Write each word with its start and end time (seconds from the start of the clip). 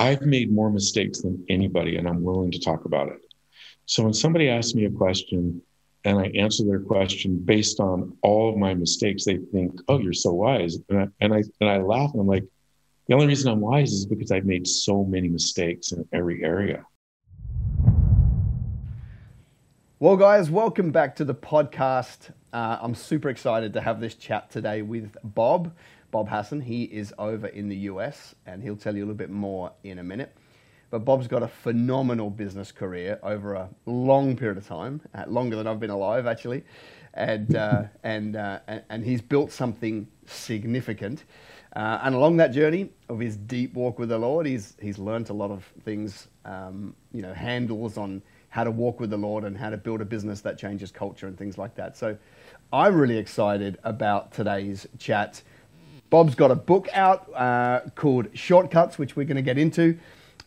I've 0.00 0.22
made 0.22 0.50
more 0.50 0.70
mistakes 0.70 1.20
than 1.20 1.44
anybody, 1.50 1.98
and 1.98 2.08
I'm 2.08 2.22
willing 2.22 2.50
to 2.52 2.58
talk 2.58 2.86
about 2.86 3.08
it. 3.08 3.20
So 3.84 4.02
when 4.02 4.14
somebody 4.14 4.48
asks 4.48 4.74
me 4.74 4.86
a 4.86 4.90
question 4.90 5.60
and 6.06 6.18
I 6.18 6.32
answer 6.34 6.64
their 6.64 6.80
question 6.80 7.36
based 7.36 7.80
on 7.80 8.16
all 8.22 8.48
of 8.48 8.56
my 8.56 8.72
mistakes, 8.72 9.26
they 9.26 9.36
think, 9.52 9.78
"Oh, 9.88 9.98
you're 9.98 10.14
so 10.14 10.32
wise," 10.32 10.78
and 10.88 11.00
I 11.00 11.08
and 11.20 11.34
I, 11.34 11.42
and 11.60 11.68
I 11.68 11.82
laugh 11.82 12.12
and 12.14 12.22
I'm 12.22 12.26
like, 12.26 12.46
"The 13.08 13.14
only 13.14 13.26
reason 13.26 13.52
I'm 13.52 13.60
wise 13.60 13.92
is 13.92 14.06
because 14.06 14.30
I've 14.30 14.46
made 14.46 14.66
so 14.66 15.04
many 15.04 15.28
mistakes 15.28 15.92
in 15.92 16.08
every 16.14 16.42
area." 16.42 16.86
Well, 19.98 20.16
guys, 20.16 20.50
welcome 20.50 20.92
back 20.92 21.14
to 21.16 21.26
the 21.26 21.34
podcast. 21.34 22.32
Uh, 22.54 22.78
I'm 22.80 22.94
super 22.94 23.28
excited 23.28 23.74
to 23.74 23.82
have 23.82 24.00
this 24.00 24.14
chat 24.14 24.50
today 24.50 24.80
with 24.80 25.14
Bob. 25.22 25.74
Bob 26.10 26.28
Hasson. 26.28 26.60
He 26.60 26.84
is 26.84 27.12
over 27.18 27.46
in 27.46 27.68
the 27.68 27.76
US 27.76 28.34
and 28.46 28.62
he'll 28.62 28.76
tell 28.76 28.96
you 28.96 29.02
a 29.02 29.06
little 29.06 29.14
bit 29.14 29.30
more 29.30 29.72
in 29.84 29.98
a 29.98 30.02
minute. 30.02 30.36
But 30.90 31.04
Bob's 31.04 31.28
got 31.28 31.42
a 31.42 31.48
phenomenal 31.48 32.30
business 32.30 32.72
career 32.72 33.20
over 33.22 33.54
a 33.54 33.68
long 33.86 34.36
period 34.36 34.58
of 34.58 34.66
time, 34.66 35.00
uh, 35.14 35.24
longer 35.28 35.54
than 35.54 35.66
I've 35.68 35.78
been 35.78 35.90
alive, 35.90 36.26
actually. 36.26 36.64
And, 37.14 37.54
uh, 37.54 37.84
and, 38.02 38.36
uh, 38.36 38.58
and 38.88 39.04
he's 39.04 39.20
built 39.20 39.52
something 39.52 40.08
significant. 40.26 41.24
Uh, 41.76 42.00
and 42.02 42.16
along 42.16 42.38
that 42.38 42.48
journey 42.48 42.90
of 43.08 43.20
his 43.20 43.36
deep 43.36 43.74
walk 43.74 44.00
with 44.00 44.08
the 44.08 44.18
Lord, 44.18 44.46
he's, 44.46 44.76
he's 44.80 44.98
learned 44.98 45.30
a 45.30 45.32
lot 45.32 45.52
of 45.52 45.64
things, 45.84 46.26
um, 46.44 46.96
you 47.12 47.22
know, 47.22 47.32
handles 47.32 47.96
on 47.96 48.22
how 48.48 48.64
to 48.64 48.70
walk 48.72 48.98
with 48.98 49.10
the 49.10 49.16
Lord 49.16 49.44
and 49.44 49.56
how 49.56 49.70
to 49.70 49.76
build 49.76 50.00
a 50.00 50.04
business 50.04 50.40
that 50.40 50.58
changes 50.58 50.90
culture 50.90 51.28
and 51.28 51.38
things 51.38 51.56
like 51.56 51.76
that. 51.76 51.96
So 51.96 52.18
I'm 52.72 52.96
really 52.96 53.18
excited 53.18 53.78
about 53.84 54.32
today's 54.32 54.88
chat. 54.98 55.42
Bob's 56.10 56.34
got 56.34 56.50
a 56.50 56.56
book 56.56 56.88
out 56.92 57.32
uh, 57.34 57.82
called 57.94 58.26
Shortcuts, 58.34 58.98
which 58.98 59.14
we're 59.14 59.26
going 59.26 59.36
to 59.36 59.42
get 59.42 59.56
into. 59.56 59.96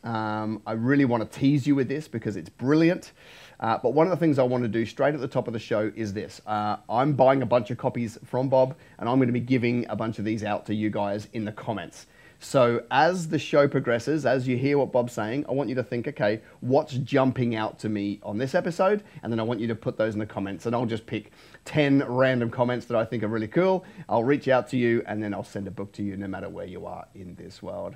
Um, 0.04 0.62
I 0.68 0.74
really 0.74 1.06
want 1.06 1.30
to 1.30 1.40
tease 1.40 1.66
you 1.66 1.74
with 1.74 1.88
this 1.88 2.10
because 2.10 2.36
it's 2.36 2.50
brilliant. 2.50 3.14
Uh, 3.62 3.78
but 3.82 3.94
one 3.94 4.06
of 4.06 4.12
the 4.12 4.18
things 4.18 4.40
I 4.40 4.44
want 4.44 4.64
to 4.66 4.68
do 4.68 4.86
straight 4.86 5.14
at 5.14 5.22
the 5.22 5.28
top 5.28 5.48
of 5.48 5.54
the 5.54 5.60
show 5.60 5.90
is 5.96 6.12
this. 6.12 6.42
Uh, 6.46 6.76
I'm 6.90 7.14
buying 7.14 7.42
a 7.42 7.46
bunch 7.46 7.72
of 7.72 7.78
copies 7.78 8.18
from 8.26 8.50
Bob, 8.50 8.76
and 9.00 9.08
I'm 9.08 9.16
going 9.20 9.28
to 9.28 9.34
be 9.34 9.40
giving 9.40 9.86
a 9.88 9.96
bunch 9.96 10.20
of 10.20 10.26
these 10.26 10.44
out 10.44 10.66
to 10.66 10.76
you 10.76 10.90
guys 10.90 11.30
in 11.32 11.46
the 11.46 11.54
comments. 11.54 12.08
So 12.44 12.84
as 12.92 13.30
the 13.30 13.40
show 13.40 13.70
progresses, 13.70 14.26
as 14.26 14.50
you 14.50 14.58
hear 14.58 14.78
what 14.78 14.92
Bob's 14.92 15.14
saying, 15.14 15.46
I 15.48 15.54
want 15.54 15.70
you 15.70 15.76
to 15.76 15.84
think, 15.84 16.10
okay, 16.10 16.42
what's 16.60 16.94
jumping 16.96 17.56
out 17.56 17.80
to 17.80 17.90
me 17.90 18.20
on 18.22 18.38
this 18.38 18.54
episode? 18.54 19.02
And 19.24 19.32
then 19.32 19.40
I 19.40 19.44
want 19.44 19.62
you 19.62 19.68
to 19.68 19.76
put 19.76 19.98
those 19.98 20.14
in 20.14 20.20
the 20.20 20.26
comments, 20.26 20.66
and 20.66 20.76
I'll 20.76 20.86
just 20.86 21.06
pick 21.06 21.32
10 21.64 22.04
random 22.06 22.50
comments 22.50 22.86
that 22.88 22.98
I 22.98 23.06
think 23.06 23.24
are 23.24 23.30
really 23.30 23.48
cool. 23.48 23.86
I'll 24.10 24.26
reach 24.26 24.50
out 24.50 24.68
to 24.70 24.78
you, 24.78 25.02
and 25.08 25.24
then 25.24 25.34
I'll 25.34 25.46
send 25.46 25.70
a 25.70 25.72
book 25.72 25.94
to 25.94 26.04
you 26.04 26.18
no 26.18 26.28
matter 26.28 26.50
where 26.50 26.66
you 26.66 26.86
are 26.86 27.08
in 27.16 27.34
this 27.36 27.64
world. 27.64 27.96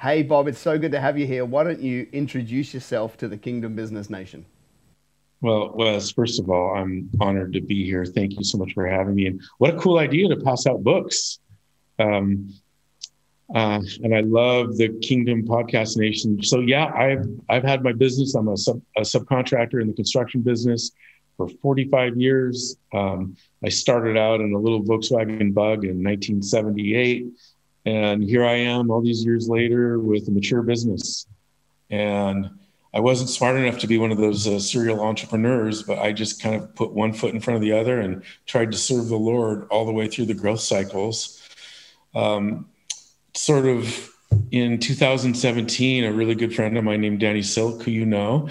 Hey, 0.00 0.22
Bob, 0.22 0.48
it's 0.48 0.58
so 0.58 0.78
good 0.78 0.92
to 0.92 1.00
have 1.00 1.18
you 1.18 1.26
here. 1.26 1.44
Why 1.44 1.62
don't 1.62 1.80
you 1.80 2.08
introduce 2.12 2.72
yourself 2.72 3.18
to 3.18 3.28
the 3.28 3.36
Kingdom 3.36 3.76
Business 3.76 4.08
Nation? 4.08 4.46
Well, 5.42 5.70
Wes, 5.74 6.10
first 6.10 6.40
of 6.40 6.48
all, 6.48 6.74
I'm 6.74 7.10
honored 7.20 7.52
to 7.52 7.60
be 7.60 7.84
here. 7.84 8.06
Thank 8.06 8.38
you 8.38 8.44
so 8.44 8.56
much 8.56 8.72
for 8.72 8.86
having 8.86 9.16
me. 9.16 9.26
And 9.26 9.42
what 9.58 9.74
a 9.74 9.78
cool 9.78 9.98
idea 9.98 10.28
to 10.28 10.36
pass 10.36 10.66
out 10.66 10.82
books. 10.82 11.40
Um, 11.98 12.54
uh, 13.54 13.80
and 14.02 14.14
I 14.14 14.20
love 14.20 14.76
the 14.78 14.88
Kingdom 15.02 15.46
Podcast 15.46 15.96
Nation. 15.98 16.42
So 16.42 16.60
yeah, 16.60 16.86
I've 16.86 17.26
I've 17.48 17.62
had 17.62 17.82
my 17.82 17.92
business. 17.92 18.34
I'm 18.34 18.48
a, 18.48 18.56
sub, 18.56 18.80
a 18.96 19.02
subcontractor 19.02 19.80
in 19.80 19.88
the 19.88 19.94
construction 19.94 20.40
business 20.40 20.92
for 21.36 21.48
45 21.48 22.16
years. 22.16 22.76
Um, 22.94 23.36
I 23.64 23.68
started 23.68 24.16
out 24.16 24.40
in 24.40 24.54
a 24.54 24.58
little 24.58 24.82
Volkswagen 24.82 25.52
Bug 25.52 25.84
in 25.84 26.02
1978, 26.02 27.26
and 27.84 28.22
here 28.22 28.44
I 28.44 28.54
am 28.54 28.90
all 28.90 29.02
these 29.02 29.24
years 29.24 29.48
later 29.48 29.98
with 29.98 30.28
a 30.28 30.30
mature 30.30 30.62
business. 30.62 31.26
And 31.90 32.48
I 32.94 33.00
wasn't 33.00 33.28
smart 33.30 33.56
enough 33.56 33.78
to 33.80 33.86
be 33.86 33.98
one 33.98 34.12
of 34.12 34.18
those 34.18 34.46
uh, 34.46 34.58
serial 34.58 35.02
entrepreneurs, 35.02 35.82
but 35.82 35.98
I 35.98 36.12
just 36.12 36.42
kind 36.42 36.54
of 36.54 36.74
put 36.74 36.92
one 36.92 37.12
foot 37.12 37.34
in 37.34 37.40
front 37.40 37.56
of 37.56 37.62
the 37.62 37.72
other 37.72 38.00
and 38.00 38.22
tried 38.46 38.72
to 38.72 38.78
serve 38.78 39.08
the 39.08 39.16
Lord 39.16 39.66
all 39.70 39.84
the 39.84 39.92
way 39.92 40.08
through 40.08 40.26
the 40.26 40.34
growth 40.34 40.60
cycles. 40.60 41.38
Um, 42.14 42.66
sort 43.34 43.66
of 43.66 44.12
in 44.50 44.78
2017, 44.78 46.04
a 46.04 46.12
really 46.12 46.34
good 46.34 46.54
friend 46.54 46.76
of 46.76 46.84
mine 46.84 47.00
named 47.00 47.20
Danny 47.20 47.42
Silk, 47.42 47.82
who 47.82 47.90
you 47.90 48.04
know, 48.04 48.48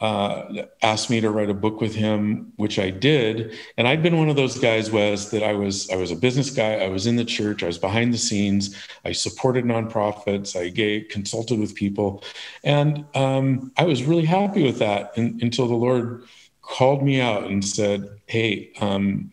uh, 0.00 0.64
asked 0.82 1.10
me 1.10 1.20
to 1.20 1.30
write 1.30 1.50
a 1.50 1.54
book 1.54 1.80
with 1.80 1.94
him, 1.94 2.52
which 2.56 2.78
I 2.78 2.90
did. 2.90 3.54
And 3.76 3.86
I'd 3.86 4.02
been 4.02 4.18
one 4.18 4.28
of 4.28 4.36
those 4.36 4.58
guys 4.58 4.90
was 4.90 5.30
that 5.30 5.42
I 5.42 5.52
was 5.52 5.88
I 5.90 5.96
was 5.96 6.10
a 6.10 6.16
business 6.16 6.50
guy. 6.50 6.76
I 6.76 6.88
was 6.88 7.06
in 7.06 7.16
the 7.16 7.24
church. 7.24 7.62
I 7.62 7.66
was 7.66 7.78
behind 7.78 8.12
the 8.12 8.18
scenes. 8.18 8.76
I 9.04 9.12
supported 9.12 9.64
nonprofits. 9.64 10.58
I 10.58 10.70
gave, 10.70 11.08
consulted 11.08 11.60
with 11.60 11.74
people, 11.74 12.24
and 12.64 13.04
um, 13.14 13.72
I 13.76 13.84
was 13.84 14.04
really 14.04 14.24
happy 14.24 14.64
with 14.64 14.78
that 14.78 15.16
until 15.16 15.68
the 15.68 15.74
Lord 15.74 16.24
called 16.62 17.02
me 17.02 17.20
out 17.20 17.44
and 17.44 17.64
said, 17.64 18.08
"Hey, 18.26 18.72
um, 18.80 19.30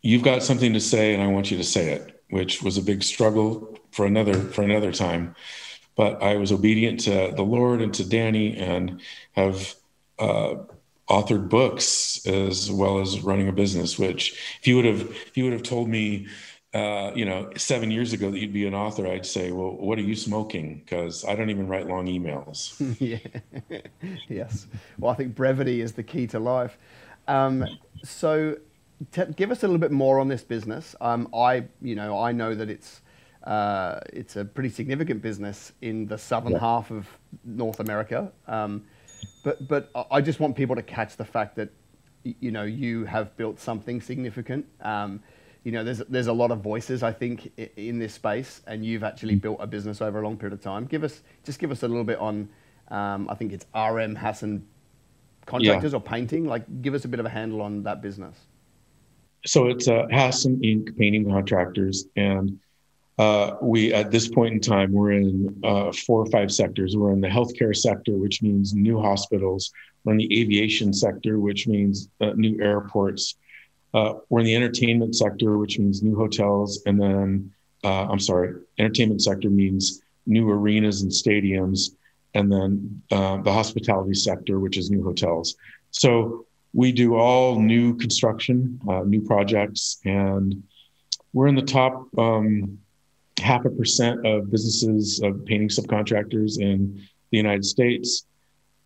you've 0.00 0.22
got 0.22 0.42
something 0.42 0.72
to 0.72 0.80
say, 0.80 1.12
and 1.12 1.22
I 1.22 1.26
want 1.26 1.50
you 1.50 1.56
to 1.56 1.64
say 1.64 1.90
it." 1.90 2.14
Which 2.30 2.62
was 2.62 2.76
a 2.76 2.82
big 2.82 3.02
struggle 3.02 3.77
for 3.90 4.06
another 4.06 4.34
for 4.34 4.62
another 4.62 4.92
time. 4.92 5.34
But 5.96 6.22
I 6.22 6.36
was 6.36 6.52
obedient 6.52 7.00
to 7.00 7.32
the 7.34 7.42
Lord 7.42 7.82
and 7.82 7.92
to 7.94 8.08
Danny, 8.08 8.56
and 8.56 9.00
have 9.32 9.74
uh, 10.18 10.54
authored 11.08 11.48
books 11.48 12.24
as 12.26 12.70
well 12.70 13.00
as 13.00 13.20
running 13.20 13.48
a 13.48 13.52
business. 13.52 13.98
Which, 13.98 14.32
if 14.60 14.66
you 14.66 14.76
would 14.76 14.84
have 14.84 15.02
if 15.02 15.36
you 15.36 15.44
would 15.44 15.52
have 15.52 15.62
told 15.62 15.88
me, 15.88 16.28
uh, 16.74 17.12
you 17.14 17.24
know, 17.24 17.50
seven 17.56 17.90
years 17.90 18.12
ago 18.12 18.30
that 18.30 18.38
you'd 18.38 18.52
be 18.52 18.66
an 18.66 18.74
author, 18.74 19.06
I'd 19.06 19.26
say, 19.26 19.52
well, 19.52 19.72
what 19.72 19.98
are 19.98 20.02
you 20.02 20.14
smoking? 20.14 20.82
Because 20.84 21.24
I 21.24 21.34
don't 21.34 21.50
even 21.50 21.66
write 21.66 21.86
long 21.86 22.06
emails. 22.06 22.76
yeah. 23.70 23.80
yes. 24.28 24.66
Well, 24.98 25.10
I 25.10 25.14
think 25.14 25.34
brevity 25.34 25.80
is 25.80 25.92
the 25.92 26.02
key 26.02 26.26
to 26.28 26.38
life. 26.38 26.78
Um, 27.26 27.66
so, 28.04 28.56
t- 29.12 29.32
give 29.36 29.50
us 29.50 29.62
a 29.62 29.66
little 29.66 29.80
bit 29.80 29.92
more 29.92 30.18
on 30.18 30.28
this 30.28 30.42
business. 30.42 30.94
Um, 31.00 31.28
I, 31.34 31.64
you 31.80 31.94
know, 31.94 32.18
I 32.18 32.32
know 32.32 32.54
that 32.54 32.68
it's 32.68 33.00
uh, 33.44 34.00
it's 34.12 34.36
a 34.36 34.44
pretty 34.44 34.68
significant 34.68 35.22
business 35.22 35.72
in 35.80 36.06
the 36.06 36.18
southern 36.18 36.52
yeah. 36.52 36.58
half 36.58 36.90
of 36.90 37.06
North 37.44 37.80
America. 37.80 38.30
Um, 38.46 38.84
but 39.44 39.66
but 39.68 39.90
I 40.10 40.20
just 40.20 40.40
want 40.40 40.56
people 40.56 40.76
to 40.76 40.82
catch 40.82 41.16
the 41.16 41.24
fact 41.24 41.56
that 41.56 41.70
you 42.24 42.50
know 42.50 42.64
you 42.64 43.04
have 43.04 43.36
built 43.36 43.58
something 43.58 44.00
significant. 44.00 44.66
Um, 44.80 45.22
you 45.64 45.72
know, 45.72 45.84
there's 45.84 45.98
there's 46.08 46.26
a 46.26 46.32
lot 46.32 46.50
of 46.50 46.60
voices 46.60 47.02
I 47.02 47.12
think 47.12 47.52
in 47.76 47.98
this 47.98 48.14
space, 48.14 48.62
and 48.66 48.84
you've 48.84 49.04
actually 49.04 49.36
mm. 49.36 49.42
built 49.42 49.58
a 49.60 49.66
business 49.66 50.00
over 50.00 50.20
a 50.20 50.24
long 50.24 50.36
period 50.36 50.54
of 50.54 50.62
time. 50.62 50.86
Give 50.86 51.04
us 51.04 51.22
just 51.44 51.58
give 51.58 51.70
us 51.70 51.82
a 51.82 51.88
little 51.88 52.04
bit 52.04 52.18
on. 52.18 52.48
Um, 52.90 53.28
I 53.28 53.34
think 53.34 53.52
it's 53.52 53.66
RM 53.74 54.14
Hasson 54.14 54.66
contractors 55.44 55.92
yeah. 55.92 55.98
or 55.98 56.00
painting. 56.00 56.46
Like, 56.46 56.80
give 56.80 56.94
us 56.94 57.04
a 57.04 57.08
bit 57.08 57.20
of 57.20 57.26
a 57.26 57.28
handle 57.28 57.60
on 57.60 57.82
that 57.82 58.00
business. 58.00 58.38
So 59.46 59.66
it's 59.66 59.88
uh, 59.88 60.06
Hasson 60.10 60.56
Inc. 60.62 60.96
Painting 60.96 61.24
Contractors, 61.24 62.06
and 62.16 62.58
uh, 63.18 63.56
we 63.60 63.92
at 63.92 64.10
this 64.10 64.28
point 64.28 64.54
in 64.54 64.60
time 64.60 64.92
we're 64.92 65.12
in 65.12 65.60
uh, 65.64 65.90
four 65.92 66.22
or 66.22 66.26
five 66.26 66.52
sectors. 66.52 66.96
We're 66.96 67.12
in 67.12 67.20
the 67.20 67.28
healthcare 67.28 67.74
sector, 67.76 68.16
which 68.16 68.42
means 68.42 68.74
new 68.74 69.00
hospitals. 69.00 69.72
We're 70.04 70.12
in 70.12 70.18
the 70.18 70.40
aviation 70.40 70.92
sector, 70.92 71.40
which 71.40 71.66
means 71.66 72.08
uh, 72.20 72.32
new 72.36 72.62
airports. 72.62 73.34
Uh, 73.92 74.14
we're 74.28 74.40
in 74.40 74.46
the 74.46 74.54
entertainment 74.54 75.16
sector, 75.16 75.58
which 75.58 75.78
means 75.78 76.02
new 76.02 76.14
hotels, 76.14 76.82
and 76.86 77.00
then 77.00 77.52
uh, 77.82 78.06
I'm 78.08 78.20
sorry, 78.20 78.54
entertainment 78.78 79.22
sector 79.22 79.50
means 79.50 80.02
new 80.26 80.48
arenas 80.48 81.02
and 81.02 81.10
stadiums, 81.10 81.96
and 82.34 82.52
then 82.52 83.02
uh, 83.10 83.38
the 83.38 83.52
hospitality 83.52 84.14
sector, 84.14 84.60
which 84.60 84.76
is 84.76 84.90
new 84.90 85.02
hotels. 85.02 85.56
So 85.90 86.46
we 86.72 86.92
do 86.92 87.16
all 87.16 87.58
new 87.58 87.96
construction, 87.96 88.78
new 89.06 89.22
projects, 89.22 89.98
and 90.04 90.62
we're 91.32 91.48
in 91.48 91.54
the 91.54 91.62
top. 91.62 92.06
Um, 92.16 92.78
half 93.38 93.64
a 93.64 93.70
percent 93.70 94.26
of 94.26 94.50
businesses 94.50 95.20
of 95.22 95.44
painting 95.44 95.68
subcontractors 95.68 96.60
in 96.60 97.00
the 97.30 97.36
United 97.36 97.64
States. 97.64 98.26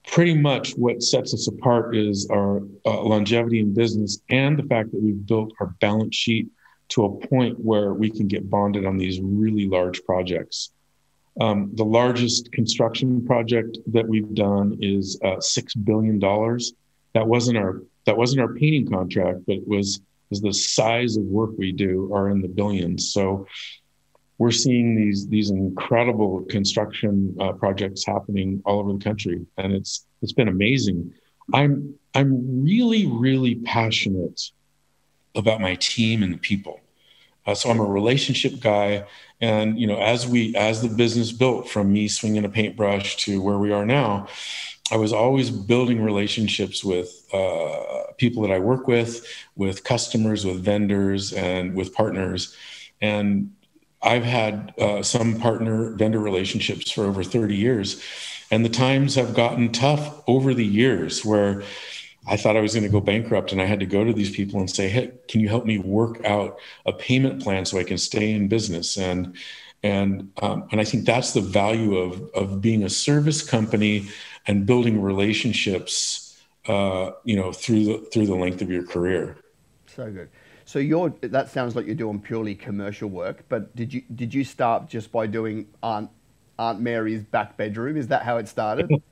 Pretty 0.07 0.35
much 0.35 0.73
what 0.73 1.03
sets 1.03 1.33
us 1.33 1.47
apart 1.47 1.97
is 1.97 2.29
our 2.31 2.63
uh, 2.85 3.03
longevity 3.03 3.61
in 3.61 3.73
business 3.73 4.21
and 4.31 4.59
the 4.59 4.65
fact 4.65 4.91
that 4.91 5.01
we've 5.01 5.27
built 5.27 5.53
our 5.61 5.69
balance 5.81 6.17
sheet 6.17 6.49
to 6.89 7.05
a 7.05 7.27
point 7.29 7.59
where 7.59 7.95
we 7.95 8.11
can 8.11 8.27
get 8.27 8.51
bonded 8.51 8.85
on 8.85 8.99
these 8.99 9.21
really 9.21 9.67
large 9.67 10.05
projects. 10.05 10.73
Um, 11.41 11.71
the 11.75 11.85
largest 11.85 12.53
construction 12.53 13.25
project 13.25 13.79
that 13.87 14.07
we've 14.07 14.35
done 14.35 14.77
is 14.81 15.19
uh, 15.25 15.41
six 15.41 15.75
billion 15.75 16.19
dollars. 16.19 16.75
That 17.15 17.27
wasn't 17.27 17.57
our 17.57 17.83
that 18.05 18.17
wasn't 18.17 18.43
our 18.43 18.53
painting 18.55 18.91
contract, 18.91 19.39
but 19.47 19.57
it 19.57 19.67
was 19.67 20.01
is 20.31 20.41
the 20.41 20.53
size 20.53 21.17
of 21.17 21.25
work 21.25 21.51
we 21.57 21.73
do 21.73 22.13
are 22.13 22.31
in 22.31 22.41
the 22.41 22.49
billions. 22.49 23.13
So 23.13 23.47
we're 24.43 24.51
seeing 24.51 24.97
these 24.97 25.29
these 25.29 25.51
incredible 25.51 26.45
construction 26.57 27.37
uh, 27.39 27.53
projects 27.53 28.05
happening 28.05 28.61
all 28.65 28.81
over 28.81 28.93
the 28.93 28.99
country, 28.99 29.47
and 29.57 29.73
it's 29.73 30.05
it's 30.21 30.33
been 30.33 30.49
amazing. 30.49 31.15
I'm 31.55 31.95
I'm 32.13 32.65
really 32.65 33.07
really 33.07 33.55
passionate 33.55 34.41
about 35.37 35.61
my 35.61 35.77
team 35.77 36.25
and 36.25 36.35
the 36.35 36.39
people. 36.39 36.81
Uh, 37.47 37.55
so 37.55 37.71
I'm 37.71 37.79
a 37.79 37.85
relationship 37.85 38.59
guy, 38.59 39.05
and 39.41 39.79
you 39.79 39.87
know 39.87 40.01
as 40.01 40.27
we 40.27 40.57
as 40.57 40.83
the 40.83 40.89
business 40.89 41.31
built 41.31 41.69
from 41.69 41.93
me 41.93 42.09
swinging 42.09 42.45
a 42.45 42.49
paintbrush 42.49 43.19
to 43.19 43.41
where 43.41 43.59
we 43.59 43.71
are 43.71 43.87
now 43.87 44.27
i 44.91 44.97
was 44.97 45.13
always 45.13 45.49
building 45.49 46.03
relationships 46.03 46.83
with 46.83 47.11
uh, 47.33 48.13
people 48.19 48.43
that 48.43 48.51
i 48.51 48.59
work 48.59 48.89
with 48.89 49.25
with 49.55 49.85
customers 49.85 50.45
with 50.45 50.65
vendors 50.65 51.33
and 51.33 51.75
with 51.75 51.95
partners 51.95 52.57
and 53.01 53.51
i've 54.03 54.25
had 54.25 54.75
uh, 54.79 55.03
some 55.03 55.39
partner 55.39 55.95
vendor 55.95 56.21
relationships 56.21 56.91
for 56.91 57.05
over 57.05 57.23
30 57.23 57.57
years 57.57 58.03
and 58.51 58.65
the 58.65 58.69
times 58.69 59.15
have 59.15 59.35
gotten 59.35 59.73
tough 59.73 60.23
over 60.29 60.53
the 60.53 60.65
years 60.65 61.25
where 61.25 61.63
I 62.27 62.37
thought 62.37 62.57
I 62.57 62.61
was 62.61 62.75
going 62.75 62.85
to 62.85 62.91
go 62.91 63.01
bankrupt 63.01 63.51
and 63.51 63.61
I 63.61 63.65
had 63.65 63.81
to 63.81 63.87
go 63.87 64.05
to 64.05 64.13
these 64.13 64.31
people 64.31 64.61
and 64.61 64.71
say, 64.71 64.89
"Hey, 64.89 65.11
can 65.27 65.41
you 65.41 65.49
help 65.49 65.65
me 65.65 65.79
work 65.79 66.25
out 66.25 66.59
a 66.87 66.93
payment 66.93 67.43
plan 67.43 67.65
so 67.65 67.79
I 67.79 67.85
can 67.85 67.99
stay 67.99 68.31
in 68.33 68.47
business?" 68.47 68.97
And 68.97 69.37
and 69.83 70.31
um, 70.41 70.69
and 70.71 70.81
I 70.81 70.85
think 70.85 71.05
that's 71.05 71.33
the 71.33 71.41
value 71.41 71.97
of 71.97 72.23
of 72.35 72.61
being 72.61 72.85
a 72.85 72.91
service 72.91 73.43
company 73.43 74.09
and 74.47 74.67
building 74.67 75.03
relationships, 75.03 76.41
uh, 76.69 77.11
you 77.25 77.37
know, 77.37 77.53
through 77.53 77.85
the 77.85 77.99
through 78.13 78.27
the 78.27 78.37
length 78.37 78.63
of 78.63 78.71
your 78.71 78.87
career. 78.87 79.39
So 79.87 80.11
good. 80.11 80.29
So 80.73 80.79
you're 80.79 81.11
that 81.21 81.51
sounds 81.51 81.77
like 81.77 81.85
you're 81.85 81.95
doing 81.95 82.19
purely 82.19 82.55
commercial 82.55 83.11
work, 83.11 83.45
but 83.51 83.77
did 83.77 83.93
you 83.93 84.01
did 84.15 84.33
you 84.33 84.43
start 84.43 84.89
just 84.89 85.13
by 85.13 85.27
doing 85.27 85.67
Aunt 85.83 86.09
Aunt 86.59 86.81
Mary's 86.81 87.23
back 87.25 87.59
bedroom? 87.59 87.99
Is 87.99 88.09
that 88.09 88.23
how 88.23 88.39
it 88.39 88.49
started? 88.49 88.91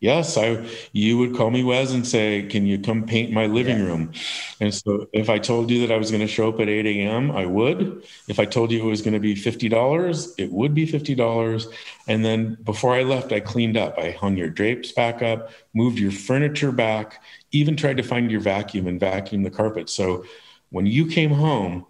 yes, 0.00 0.36
I 0.36 0.66
you 0.92 1.18
would 1.18 1.36
call 1.36 1.50
me 1.50 1.62
Wes 1.62 1.92
and 1.92 2.06
say, 2.06 2.42
"Can 2.42 2.66
you 2.66 2.78
come 2.78 3.06
paint 3.06 3.32
my 3.32 3.46
living 3.46 3.78
yeah. 3.78 3.84
room?" 3.84 4.12
And 4.58 4.74
so, 4.74 5.06
if 5.12 5.30
I 5.30 5.38
told 5.38 5.70
you 5.70 5.86
that 5.86 5.92
I 5.94 5.98
was 5.98 6.10
going 6.10 6.22
to 6.22 6.26
show 6.26 6.48
up 6.48 6.60
at 6.60 6.68
8 6.68 6.86
a.m., 6.86 7.30
I 7.30 7.46
would. 7.46 8.02
If 8.28 8.40
I 8.40 8.44
told 8.44 8.72
you 8.72 8.80
it 8.80 8.90
was 8.90 9.02
going 9.02 9.14
to 9.14 9.20
be 9.20 9.34
fifty 9.34 9.68
dollars, 9.68 10.34
it 10.38 10.50
would 10.50 10.74
be 10.74 10.86
fifty 10.86 11.14
dollars. 11.14 11.68
And 12.08 12.24
then 12.24 12.56
before 12.64 12.94
I 12.94 13.02
left, 13.02 13.32
I 13.32 13.40
cleaned 13.40 13.76
up. 13.76 13.98
I 13.98 14.10
hung 14.10 14.36
your 14.36 14.50
drapes 14.50 14.92
back 14.92 15.22
up, 15.22 15.50
moved 15.74 15.98
your 15.98 16.12
furniture 16.12 16.72
back, 16.72 17.22
even 17.52 17.76
tried 17.76 17.98
to 17.98 18.02
find 18.02 18.30
your 18.30 18.40
vacuum 18.40 18.86
and 18.86 18.98
vacuum 18.98 19.42
the 19.42 19.50
carpet. 19.50 19.88
So 19.88 20.24
when 20.70 20.86
you 20.86 21.06
came 21.06 21.30
home, 21.30 21.86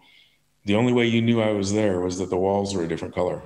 the 0.65 0.75
only 0.75 0.93
way 0.93 1.07
you 1.07 1.23
knew 1.23 1.41
I 1.41 1.53
was 1.53 1.73
there 1.73 2.01
was 2.01 2.19
that 2.19 2.31
the 2.31 2.37
walls 2.37 2.75
were 2.75 2.85
a 2.85 2.89
different 2.89 3.15
color. 3.15 3.43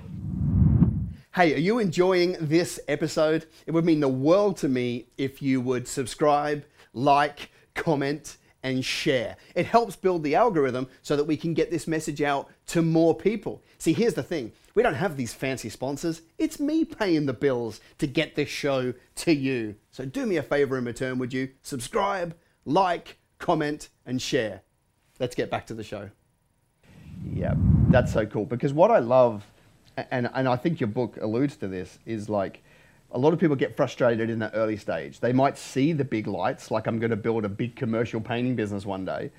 Hey, 1.35 1.53
are 1.53 1.59
you 1.59 1.81
enjoying 1.81 2.37
this 2.39 2.79
episode? 2.87 3.47
It 3.67 3.73
would 3.73 3.85
mean 3.85 3.99
the 3.99 4.07
world 4.07 4.57
to 4.59 4.69
me 4.69 5.07
if 5.19 5.43
you 5.43 5.61
would 5.61 5.89
subscribe, 5.89 6.65
like, 6.93 7.51
comment, 7.75 8.37
and 8.63 8.85
share. 8.85 9.37
It 9.57 9.67
helps 9.67 9.97
build 9.97 10.23
the 10.23 10.37
algorithm 10.37 10.87
so 11.03 11.17
that 11.17 11.25
we 11.25 11.37
can 11.37 11.53
get 11.53 11.73
this 11.73 11.89
message 11.89 12.23
out 12.23 12.53
to 12.69 12.83
more 12.83 13.17
people. 13.17 13.65
See, 13.79 13.93
here's 13.93 14.15
the 14.15 14.23
thing 14.23 14.53
we 14.77 14.85
don't 14.85 14.95
have 14.95 15.17
these 15.17 15.35
fancy 15.35 15.69
sponsors. 15.69 16.23
It's 16.39 16.61
me 16.61 16.85
paying 16.85 17.27
the 17.27 17.33
bills 17.33 17.81
to 17.99 18.07
get 18.07 18.37
this 18.37 18.49
show 18.49 18.95
to 19.17 19.35
you. 19.35 19.75
So 19.91 20.05
do 20.05 20.27
me 20.27 20.37
a 20.37 20.43
favor 20.45 20.79
in 20.79 20.85
return, 20.85 21.19
would 21.19 21.33
you? 21.33 21.49
Subscribe, 21.63 22.37
like, 22.65 23.19
comment, 23.41 23.89
and 24.07 24.23
share. 24.23 24.63
Let's 25.19 25.35
get 25.35 25.51
back 25.51 25.67
to 25.67 25.75
the 25.75 25.83
show. 25.83 26.11
Yeah, 27.25 27.55
that's 27.89 28.13
so 28.13 28.25
cool 28.25 28.45
because 28.45 28.73
what 28.73 28.93
I 28.93 29.01
love 29.01 29.45
and 29.97 30.31
and 30.35 30.49
I 30.49 30.57
think 30.57 30.81
your 30.81 30.89
book 30.89 31.19
alludes 31.21 31.57
to 31.57 31.69
this 31.69 31.99
is 32.07 32.29
like 32.29 32.63
a 33.13 33.19
lot 33.19 33.33
of 33.33 33.39
people 33.39 33.55
get 33.55 33.77
frustrated 33.77 34.29
in 34.29 34.41
the 34.41 34.53
early 34.55 34.77
stage. 34.77 35.21
They 35.21 35.33
might 35.33 35.57
see 35.57 35.93
the 35.93 36.05
big 36.05 36.27
lights, 36.27 36.71
like 36.71 36.87
I'm 36.89 36.99
going 36.99 37.11
to 37.11 37.17
build 37.17 37.45
a 37.45 37.49
big 37.49 37.77
commercial 37.77 38.21
painting 38.21 38.57
business 38.57 38.85
one 38.85 39.05
day, 39.05 39.31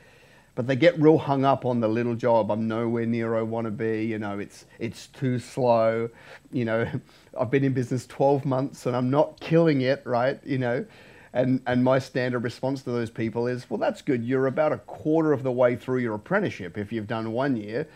but 0.55 0.65
they 0.65 0.77
get 0.77 0.99
real 0.99 1.17
hung 1.17 1.43
up 1.43 1.65
on 1.65 1.81
the 1.81 1.89
little 1.89 2.15
job. 2.15 2.51
I'm 2.51 2.69
nowhere 2.69 3.05
near 3.05 3.35
I 3.35 3.41
want 3.41 3.65
to 3.65 3.71
be. 3.71 4.05
You 4.05 4.17
know, 4.17 4.39
it's 4.39 4.65
it's 4.79 5.07
too 5.07 5.39
slow. 5.39 6.09
You 6.51 6.65
know, 6.65 6.87
I've 7.39 7.51
been 7.51 7.65
in 7.65 7.73
business 7.73 8.07
12 8.07 8.45
months 8.45 8.85
and 8.85 8.95
I'm 8.95 9.09
not 9.09 9.39
killing 9.41 9.81
it, 9.81 10.01
right? 10.05 10.39
You 10.45 10.57
know, 10.57 10.85
and 11.33 11.61
and 11.67 11.83
my 11.83 11.99
standard 11.99 12.45
response 12.45 12.81
to 12.83 12.91
those 12.91 13.09
people 13.09 13.45
is, 13.47 13.69
well, 13.69 13.77
that's 13.77 14.01
good. 14.01 14.23
You're 14.23 14.47
about 14.47 14.71
a 14.71 14.77
quarter 14.77 15.33
of 15.33 15.43
the 15.43 15.51
way 15.51 15.75
through 15.75 15.99
your 15.99 16.15
apprenticeship 16.15 16.77
if 16.77 16.93
you've 16.93 17.07
done 17.07 17.33
one 17.33 17.57
year 17.57 17.89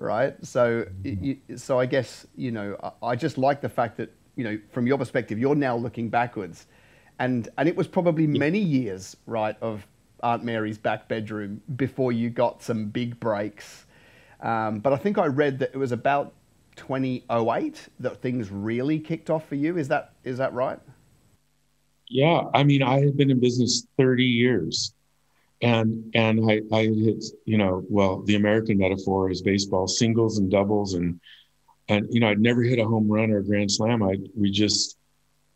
right? 0.00 0.34
So, 0.44 0.86
so 1.56 1.78
I 1.78 1.86
guess 1.86 2.26
you 2.34 2.50
know, 2.50 2.76
I 3.02 3.14
just 3.14 3.38
like 3.38 3.60
the 3.60 3.68
fact 3.68 3.96
that 3.98 4.12
you 4.36 4.44
know, 4.44 4.58
from 4.70 4.86
your 4.86 4.98
perspective, 4.98 5.38
you're 5.38 5.54
now 5.54 5.76
looking 5.76 6.08
backwards, 6.08 6.66
and 7.18 7.48
and 7.58 7.68
it 7.68 7.76
was 7.76 7.86
probably 7.86 8.26
many 8.26 8.58
years, 8.58 9.16
right, 9.26 9.56
of 9.60 9.86
Aunt 10.22 10.44
Mary's 10.44 10.78
back 10.78 11.08
bedroom 11.08 11.60
before 11.76 12.12
you 12.12 12.30
got 12.30 12.62
some 12.62 12.86
big 12.86 13.20
breaks. 13.20 13.86
Um, 14.40 14.80
but 14.80 14.92
I 14.92 14.96
think 14.96 15.18
I 15.18 15.26
read 15.26 15.58
that 15.58 15.70
it 15.74 15.76
was 15.76 15.92
about 15.92 16.32
2008 16.76 17.88
that 18.00 18.22
things 18.22 18.50
really 18.50 18.98
kicked 18.98 19.28
off 19.28 19.46
for 19.46 19.54
you. 19.54 19.76
Is 19.76 19.88
that 19.88 20.14
is 20.24 20.38
that 20.38 20.52
right? 20.54 20.78
Yeah, 22.08 22.42
I 22.54 22.64
mean, 22.64 22.82
I 22.82 22.98
had 23.00 23.16
been 23.16 23.30
in 23.30 23.38
business 23.38 23.86
30 23.96 24.24
years 24.24 24.94
and 25.62 26.10
and 26.14 26.50
I, 26.50 26.62
I 26.72 26.84
hit 26.84 27.24
you 27.44 27.58
know 27.58 27.84
well 27.88 28.22
the 28.22 28.36
American 28.36 28.78
metaphor 28.78 29.30
is 29.30 29.42
baseball 29.42 29.86
singles 29.86 30.38
and 30.38 30.50
doubles 30.50 30.94
and 30.94 31.20
and 31.88 32.06
you 32.10 32.20
know 32.20 32.28
I'd 32.28 32.40
never 32.40 32.62
hit 32.62 32.78
a 32.78 32.84
home 32.84 33.08
run 33.08 33.30
or 33.30 33.38
a 33.38 33.44
grand 33.44 33.70
slam. 33.70 34.02
I 34.02 34.16
we 34.34 34.50
just 34.50 34.96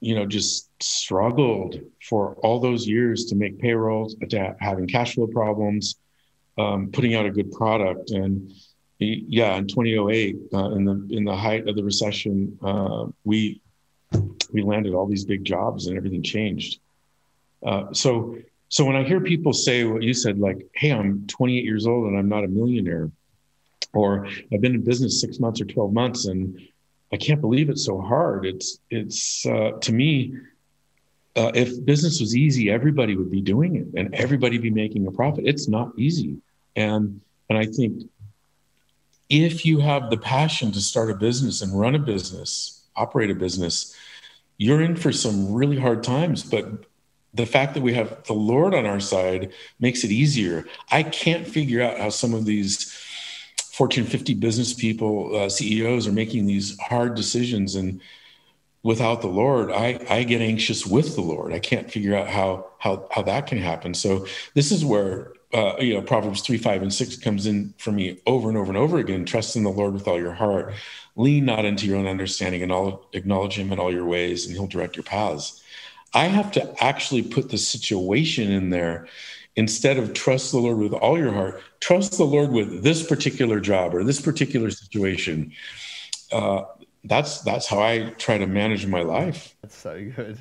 you 0.00 0.14
know 0.14 0.26
just 0.26 0.70
struggled 0.82 1.80
for 2.02 2.34
all 2.36 2.60
those 2.60 2.86
years 2.86 3.26
to 3.26 3.36
make 3.36 3.58
payrolls 3.58 4.16
to 4.30 4.56
having 4.60 4.86
cash 4.86 5.14
flow 5.14 5.26
problems 5.26 5.96
um, 6.58 6.90
putting 6.92 7.14
out 7.14 7.26
a 7.26 7.30
good 7.30 7.50
product. 7.52 8.10
And 8.10 8.52
yeah 8.98 9.56
in 9.56 9.66
2008 9.66 10.36
uh, 10.52 10.70
in 10.70 10.84
the 10.84 11.08
in 11.10 11.24
the 11.24 11.36
height 11.36 11.68
of 11.68 11.76
the 11.76 11.82
recession 11.82 12.56
uh, 12.62 13.06
we 13.24 13.60
we 14.52 14.62
landed 14.62 14.94
all 14.94 15.06
these 15.06 15.24
big 15.24 15.44
jobs 15.44 15.86
and 15.86 15.96
everything 15.96 16.22
changed. 16.22 16.78
Uh, 17.66 17.92
so 17.92 18.36
so 18.74 18.84
when 18.84 18.96
I 18.96 19.04
hear 19.04 19.20
people 19.20 19.52
say 19.52 19.84
what 19.84 20.02
you 20.02 20.12
said, 20.12 20.40
like, 20.40 20.66
hey, 20.74 20.90
I'm 20.90 21.28
28 21.28 21.62
years 21.62 21.86
old 21.86 22.08
and 22.08 22.18
I'm 22.18 22.28
not 22.28 22.42
a 22.42 22.48
millionaire, 22.48 23.08
or 23.92 24.26
I've 24.26 24.60
been 24.60 24.74
in 24.74 24.82
business 24.82 25.20
six 25.20 25.38
months 25.38 25.60
or 25.60 25.64
12 25.64 25.92
months 25.92 26.24
and 26.24 26.60
I 27.12 27.16
can't 27.16 27.40
believe 27.40 27.70
it's 27.70 27.84
so 27.84 28.00
hard. 28.00 28.44
It's, 28.44 28.80
it's 28.90 29.46
uh, 29.46 29.78
to 29.80 29.92
me, 29.92 30.34
uh, 31.36 31.52
if 31.54 31.84
business 31.84 32.18
was 32.18 32.34
easy, 32.34 32.68
everybody 32.68 33.14
would 33.14 33.30
be 33.30 33.40
doing 33.40 33.76
it 33.76 33.86
and 33.96 34.12
everybody 34.12 34.58
be 34.58 34.70
making 34.70 35.06
a 35.06 35.12
profit. 35.12 35.46
It's 35.46 35.68
not 35.68 35.92
easy. 35.96 36.38
And, 36.74 37.20
and 37.48 37.56
I 37.56 37.66
think 37.66 38.10
if 39.28 39.64
you 39.64 39.78
have 39.78 40.10
the 40.10 40.18
passion 40.18 40.72
to 40.72 40.80
start 40.80 41.12
a 41.12 41.14
business 41.14 41.62
and 41.62 41.78
run 41.78 41.94
a 41.94 42.00
business, 42.00 42.82
operate 42.96 43.30
a 43.30 43.36
business, 43.36 43.94
you're 44.58 44.82
in 44.82 44.96
for 44.96 45.12
some 45.12 45.52
really 45.54 45.78
hard 45.78 46.02
times, 46.02 46.42
but 46.42 46.86
the 47.34 47.46
fact 47.46 47.74
that 47.74 47.82
we 47.82 47.94
have 47.94 48.24
the 48.24 48.32
Lord 48.32 48.74
on 48.74 48.86
our 48.86 49.00
side 49.00 49.52
makes 49.80 50.04
it 50.04 50.10
easier. 50.10 50.64
I 50.90 51.02
can't 51.02 51.46
figure 51.46 51.82
out 51.82 51.98
how 51.98 52.10
some 52.10 52.32
of 52.32 52.44
these 52.44 52.92
Fortune 53.72 54.04
50 54.04 54.34
business 54.34 54.72
people, 54.72 55.34
uh, 55.36 55.48
CEOs, 55.48 56.06
are 56.06 56.12
making 56.12 56.46
these 56.46 56.78
hard 56.78 57.16
decisions, 57.16 57.74
and 57.74 58.00
without 58.84 59.20
the 59.20 59.26
Lord, 59.26 59.72
I, 59.72 59.98
I 60.08 60.22
get 60.22 60.40
anxious 60.40 60.86
with 60.86 61.16
the 61.16 61.22
Lord. 61.22 61.52
I 61.52 61.58
can't 61.58 61.90
figure 61.90 62.14
out 62.14 62.28
how 62.28 62.66
how 62.78 63.08
how 63.10 63.22
that 63.22 63.48
can 63.48 63.58
happen. 63.58 63.92
So 63.94 64.26
this 64.54 64.70
is 64.70 64.84
where 64.84 65.32
uh, 65.52 65.74
you 65.80 65.94
know 65.94 66.02
Proverbs 66.02 66.42
three, 66.42 66.58
five, 66.58 66.82
and 66.82 66.94
six 66.94 67.16
comes 67.16 67.46
in 67.46 67.74
for 67.78 67.90
me 67.90 68.20
over 68.26 68.48
and 68.48 68.56
over 68.56 68.68
and 68.68 68.78
over 68.78 68.98
again. 68.98 69.24
Trust 69.24 69.56
in 69.56 69.64
the 69.64 69.70
Lord 69.70 69.92
with 69.92 70.06
all 70.06 70.20
your 70.20 70.34
heart. 70.34 70.72
Lean 71.16 71.44
not 71.44 71.64
into 71.64 71.86
your 71.86 71.96
own 71.96 72.06
understanding, 72.06 72.62
and 72.62 72.70
all 72.70 73.08
acknowledge 73.12 73.58
Him 73.58 73.72
in 73.72 73.80
all 73.80 73.92
your 73.92 74.04
ways, 74.04 74.46
and 74.46 74.54
He'll 74.54 74.68
direct 74.68 74.94
your 74.94 75.02
paths. 75.02 75.63
I 76.14 76.26
have 76.26 76.52
to 76.52 76.82
actually 76.82 77.22
put 77.22 77.50
the 77.50 77.58
situation 77.58 78.50
in 78.50 78.70
there 78.70 79.08
instead 79.56 79.98
of 79.98 80.14
trust 80.14 80.52
the 80.52 80.58
Lord 80.58 80.78
with 80.78 80.92
all 80.92 81.18
your 81.18 81.32
heart, 81.32 81.62
trust 81.80 82.16
the 82.16 82.24
Lord 82.24 82.50
with 82.50 82.82
this 82.82 83.06
particular 83.06 83.60
job 83.60 83.94
or 83.94 84.04
this 84.04 84.20
particular 84.20 84.70
situation. 84.70 85.52
Uh, 86.32 86.62
that's 87.04 87.40
that's 87.42 87.66
how 87.66 87.80
I 87.80 88.14
try 88.16 88.38
to 88.38 88.46
manage 88.46 88.86
my 88.86 89.02
life. 89.02 89.54
That's 89.62 89.76
so 89.76 90.10
good. 90.16 90.38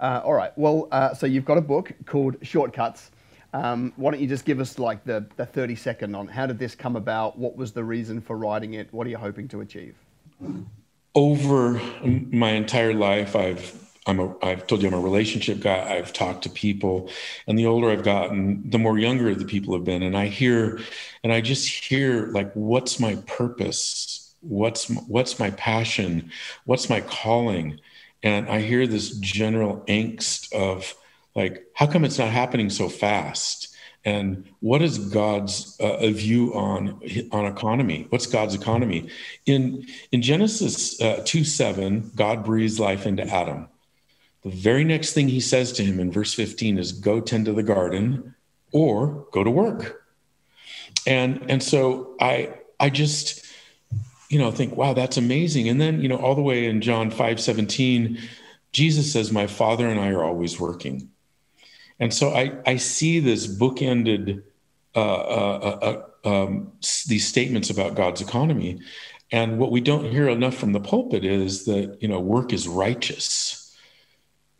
Uh, 0.00 0.22
all 0.24 0.32
right. 0.32 0.56
Well, 0.56 0.88
uh, 0.90 1.14
so 1.14 1.26
you've 1.26 1.44
got 1.44 1.58
a 1.58 1.62
book 1.62 1.92
called 2.06 2.36
Shortcuts. 2.42 3.10
Um, 3.52 3.92
why 3.96 4.12
don't 4.12 4.20
you 4.20 4.28
just 4.28 4.44
give 4.44 4.60
us 4.60 4.78
like 4.78 5.04
the, 5.04 5.26
the 5.36 5.44
30 5.44 5.74
second 5.74 6.14
on 6.14 6.28
how 6.28 6.46
did 6.46 6.58
this 6.58 6.74
come 6.74 6.96
about? 6.96 7.38
What 7.38 7.56
was 7.56 7.72
the 7.72 7.84
reason 7.84 8.20
for 8.20 8.36
writing 8.36 8.74
it? 8.74 8.92
What 8.92 9.06
are 9.06 9.10
you 9.10 9.18
hoping 9.18 9.48
to 9.48 9.60
achieve? 9.60 9.96
Over 11.14 11.80
my 12.02 12.52
entire 12.52 12.94
life, 12.94 13.34
I've 13.36 13.79
I'm 14.06 14.18
a, 14.18 14.34
I've 14.44 14.66
told 14.66 14.82
you 14.82 14.88
I'm 14.88 14.94
a 14.94 15.00
relationship 15.00 15.60
guy. 15.60 15.96
I've 15.96 16.12
talked 16.12 16.42
to 16.44 16.50
people, 16.50 17.10
and 17.46 17.58
the 17.58 17.66
older 17.66 17.90
I've 17.90 18.02
gotten, 18.02 18.68
the 18.68 18.78
more 18.78 18.98
younger 18.98 19.34
the 19.34 19.44
people 19.44 19.74
have 19.74 19.84
been. 19.84 20.02
And 20.02 20.16
I 20.16 20.26
hear, 20.26 20.80
and 21.22 21.32
I 21.32 21.40
just 21.40 21.68
hear 21.68 22.28
like, 22.28 22.52
what's 22.54 22.98
my 22.98 23.16
purpose? 23.26 24.34
What's 24.40 24.88
what's 25.06 25.38
my 25.38 25.50
passion? 25.50 26.30
What's 26.64 26.88
my 26.88 27.02
calling? 27.02 27.80
And 28.22 28.48
I 28.48 28.60
hear 28.60 28.86
this 28.86 29.18
general 29.18 29.84
angst 29.86 30.52
of 30.52 30.94
like, 31.34 31.66
how 31.74 31.86
come 31.86 32.04
it's 32.04 32.18
not 32.18 32.30
happening 32.30 32.70
so 32.70 32.88
fast? 32.88 33.70
and 34.04 34.48
what 34.60 34.80
is 34.82 34.98
God's 34.98 35.76
uh, 35.78 36.06
view 36.06 36.54
on 36.54 37.00
on 37.32 37.44
economy? 37.46 38.06
What's 38.08 38.26
God's 38.26 38.54
economy? 38.54 39.10
In 39.46 39.86
in 40.10 40.22
Genesis 40.22 41.00
uh, 41.00 41.22
two 41.24 41.44
seven, 41.44 42.10
God 42.14 42.44
breathes 42.44 42.80
life 42.80 43.06
into 43.06 43.24
Adam. 43.24 43.68
The 44.42 44.50
very 44.50 44.84
next 44.84 45.12
thing 45.12 45.28
He 45.28 45.40
says 45.40 45.72
to 45.72 45.84
him 45.84 46.00
in 46.00 46.10
verse 46.10 46.32
fifteen 46.34 46.78
is, 46.78 46.92
"Go 46.92 47.20
tend 47.20 47.46
to 47.46 47.52
the 47.52 47.62
garden, 47.62 48.34
or 48.72 49.26
go 49.32 49.44
to 49.44 49.50
work." 49.50 50.02
And 51.06 51.44
and 51.50 51.62
so 51.62 52.16
I 52.20 52.54
I 52.78 52.90
just 52.90 53.44
you 54.28 54.38
know 54.38 54.50
think, 54.50 54.76
wow, 54.76 54.94
that's 54.94 55.16
amazing. 55.16 55.68
And 55.68 55.80
then 55.80 56.00
you 56.00 56.08
know 56.08 56.16
all 56.16 56.34
the 56.34 56.42
way 56.42 56.66
in 56.66 56.80
John 56.80 57.10
five 57.10 57.40
seventeen, 57.40 58.18
Jesus 58.72 59.12
says, 59.12 59.32
"My 59.32 59.46
Father 59.46 59.88
and 59.88 60.00
I 60.00 60.10
are 60.10 60.24
always 60.24 60.58
working." 60.58 61.10
And 62.00 62.14
so 62.14 62.30
I, 62.30 62.52
I 62.66 62.76
see 62.76 63.20
this 63.20 63.46
bookended 63.46 64.42
uh, 64.96 64.98
uh, 64.98 65.78
uh, 65.84 66.02
uh, 66.24 66.28
um, 66.28 66.72
these 67.06 67.26
statements 67.26 67.68
about 67.70 67.94
God's 67.94 68.22
economy. 68.22 68.80
And 69.30 69.58
what 69.58 69.70
we 69.70 69.80
don't 69.80 70.06
hear 70.06 70.28
enough 70.28 70.56
from 70.56 70.72
the 70.72 70.80
pulpit 70.80 71.24
is 71.24 71.66
that 71.66 71.98
you 72.00 72.08
know 72.08 72.18
work 72.18 72.52
is 72.52 72.66
righteous. 72.66 73.59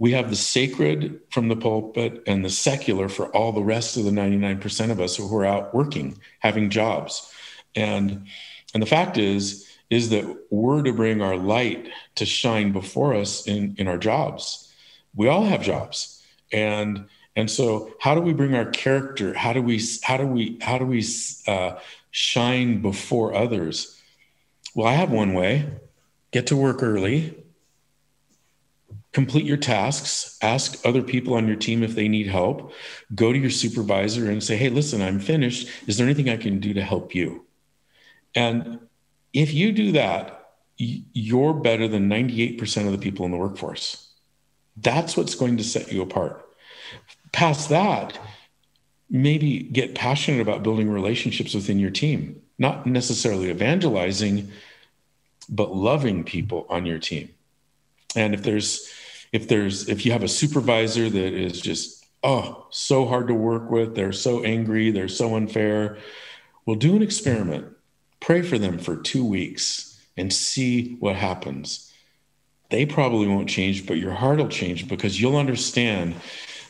We 0.01 0.13
have 0.13 0.31
the 0.31 0.37
sacred 0.37 1.21
from 1.31 1.49
the 1.49 1.57
pulpit 1.57 2.23
and 2.27 2.43
the 2.43 2.51
secular 2.51 3.11
for 3.11 3.27
all 3.27 3.53
the 3.53 3.63
rest 3.63 3.99
of 3.99 4.05
the 4.05 4.11
99% 4.11 4.91
of 4.91 4.99
us 4.99 5.17
who 5.17 5.37
are 5.37 5.45
out 5.45 5.75
working, 5.75 6.19
having 6.41 6.71
jobs. 6.71 7.31
And 7.77 8.27
and 8.73 8.83
the 8.83 8.87
fact 8.87 9.19
is 9.19 9.69
is 9.91 10.09
that 10.11 10.25
we're 10.51 10.83
to 10.83 10.93
bring 10.93 11.21
our 11.21 11.37
light 11.37 11.91
to 12.15 12.25
shine 12.25 12.73
before 12.73 13.15
us 13.15 13.47
in 13.47 13.75
in 13.79 13.87
our 13.89 13.99
jobs. 13.99 14.73
We 15.15 15.29
all 15.29 15.45
have 15.45 15.63
jobs. 15.63 16.25
And 16.51 17.07
and 17.37 17.51
so, 17.51 17.93
how 18.01 18.15
do 18.15 18.23
we 18.23 18.33
bring 18.33 18.55
our 18.55 18.71
character? 18.71 19.35
How 19.35 19.53
do 19.53 19.61
we 19.63 19.83
how 20.03 20.17
do 20.17 20.27
we 20.27 20.59
how 20.63 20.79
do 20.79 20.87
we 20.87 21.05
uh, 21.47 21.79
shine 22.11 22.81
before 22.81 23.35
others? 23.35 24.01
Well, 24.75 24.87
I 24.87 24.95
have 24.95 25.11
one 25.11 25.35
way: 25.35 25.71
get 26.33 26.47
to 26.49 26.57
work 26.57 26.83
early, 26.83 27.35
complete 29.13 29.45
your 29.45 29.57
tasks, 29.57 30.39
ask 30.43 30.85
other 30.87 31.03
people 31.03 31.35
on 31.35 31.47
your 31.47 31.57
team 31.57 31.83
if 31.83 31.95
they 31.95 32.09
need 32.09 32.27
help, 32.27 32.73
go 33.15 33.33
to 33.33 33.39
your 33.39 33.51
supervisor 33.51 34.31
and 34.31 34.43
say, 34.43 34.57
"Hey, 34.57 34.69
listen, 34.69 35.03
I'm 35.03 35.21
finished. 35.21 35.69
Is 35.87 35.97
there 35.97 36.07
anything 36.07 36.29
I 36.29 36.37
can 36.37 36.61
do 36.61 36.75
to 36.75 36.83
help 36.83 37.15
you?" 37.15 37.45
And 38.35 38.79
if 39.33 39.53
you 39.53 39.73
do 39.73 39.93
that, 39.93 40.37
you're 40.77 41.55
better 41.55 41.87
than 41.89 42.09
98% 42.09 42.87
of 42.87 42.93
the 42.93 42.99
people 42.99 43.27
in 43.27 43.33
the 43.33 43.37
workforce. 43.37 44.09
That's 44.77 45.17
what's 45.17 45.35
going 45.35 45.57
to 45.59 45.65
set 45.65 45.93
you 45.93 46.01
apart 46.01 46.47
past 47.33 47.69
that, 47.69 48.19
maybe 49.09 49.61
get 49.61 49.95
passionate 49.95 50.41
about 50.41 50.63
building 50.63 50.89
relationships 50.89 51.55
within 51.55 51.79
your 51.79 51.91
team, 51.91 52.41
not 52.59 52.87
necessarily 52.87 53.51
evangelizing, 53.51 54.51
but 55.49 55.75
loving 55.75 56.25
people 56.25 56.67
on 56.69 56.87
your 56.87 56.99
team. 56.99 57.29
And 58.17 58.35
if 58.35 58.43
there's 58.43 58.89
if 59.33 59.49
there's 59.49 59.89
if 59.89 60.05
you 60.05 60.13
have 60.13 60.23
a 60.23 60.29
supervisor 60.29 61.09
that 61.09 61.33
is 61.35 61.61
just 61.61 62.07
oh 62.23 62.67
so 62.71 63.07
hard 63.07 63.29
to 63.29 63.35
work 63.35 63.71
with, 63.71 63.95
they're 63.95 64.13
so 64.13 64.43
angry, 64.43 64.91
they're 64.91 65.09
so 65.09 65.37
unfair, 65.37 65.99
well 66.67 66.77
do 66.77 66.97
an 66.97 67.03
experiment. 67.03 67.67
Pray 68.21 68.43
for 68.43 68.59
them 68.59 68.79
for 68.79 68.97
2 68.97 69.25
weeks 69.25 69.99
and 70.17 70.33
see 70.33 70.97
what 70.97 71.17
happens. 71.17 71.93
They 72.69 72.85
probably 72.85 73.27
won't 73.27 73.49
change, 73.49 73.87
but 73.87 73.97
your 73.97 74.13
heart 74.13 74.39
will 74.39 74.49
change 74.49 74.87
because 74.87 75.21
you'll 75.21 75.39
understand 75.39 76.15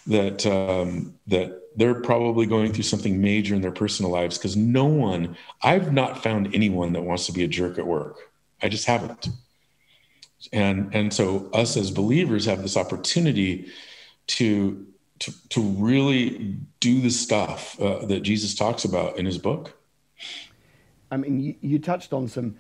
that 0.07 0.47
um, 0.47 1.15
that 1.27 1.61
they're 1.77 2.01
probably 2.01 2.47
going 2.47 2.73
through 2.73 2.85
something 2.85 3.21
major 3.21 3.55
in 3.55 3.61
their 3.61 3.73
personal 3.73 4.11
lives 4.11 4.37
because 4.37 4.57
no 4.57 4.85
one 4.85 5.37
i've 5.63 5.93
not 5.93 6.23
found 6.23 6.55
anyone 6.55 6.93
that 6.93 7.03
wants 7.03 7.27
to 7.27 7.33
be 7.33 7.45
a 7.45 7.49
jerk 7.49 7.79
at 7.79 7.87
work 7.87 8.31
i 8.63 8.69
just 8.69 8.87
haven't 8.87 9.29
and 10.53 10.95
and 10.95 11.13
so 11.13 11.49
us 11.53 11.77
as 11.77 11.91
believers 11.91 12.47
have 12.47 12.63
this 12.63 12.77
opportunity 12.77 13.69
to 14.27 14.87
to, 15.19 15.33
to 15.51 15.61
really 15.61 16.57
do 16.81 17.01
the 17.01 17.11
stuff 17.11 17.81
uh, 17.81 18.05
that 18.07 18.21
jesus 18.21 18.55
talks 18.55 18.85
about 18.85 19.19
in 19.19 19.27
his 19.27 19.39
book 19.39 19.79
i 21.11 21.17
mean 21.17 21.41
you, 21.41 21.55
you 21.61 21.79
touched 21.79 22.13
on 22.13 22.27
some 22.27 22.57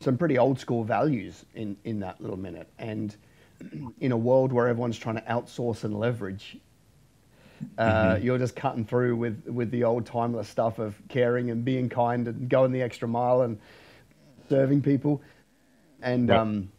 some 0.00 0.16
pretty 0.16 0.38
old 0.38 0.58
school 0.60 0.84
values 0.84 1.44
in 1.54 1.76
in 1.84 2.00
that 2.00 2.20
little 2.20 2.36
minute 2.36 2.68
and 2.78 3.16
in 4.00 4.12
a 4.12 4.16
world 4.16 4.52
where 4.52 4.68
everyone's 4.68 4.98
trying 4.98 5.16
to 5.16 5.22
outsource 5.22 5.82
and 5.82 5.98
leverage 5.98 6.56
uh, 7.76 8.14
mm-hmm. 8.14 8.24
You're 8.24 8.38
just 8.38 8.56
cutting 8.56 8.84
through 8.84 9.16
with, 9.16 9.44
with 9.46 9.70
the 9.70 9.84
old 9.84 10.06
timeless 10.06 10.48
stuff 10.48 10.78
of 10.78 10.94
caring 11.08 11.50
and 11.50 11.64
being 11.64 11.88
kind 11.88 12.28
and 12.28 12.48
going 12.48 12.72
the 12.72 12.82
extra 12.82 13.08
mile 13.08 13.42
and 13.42 13.58
serving 14.48 14.82
people. 14.82 15.22
And 16.02 16.28
yep. 16.28 16.38
um, 16.38 16.70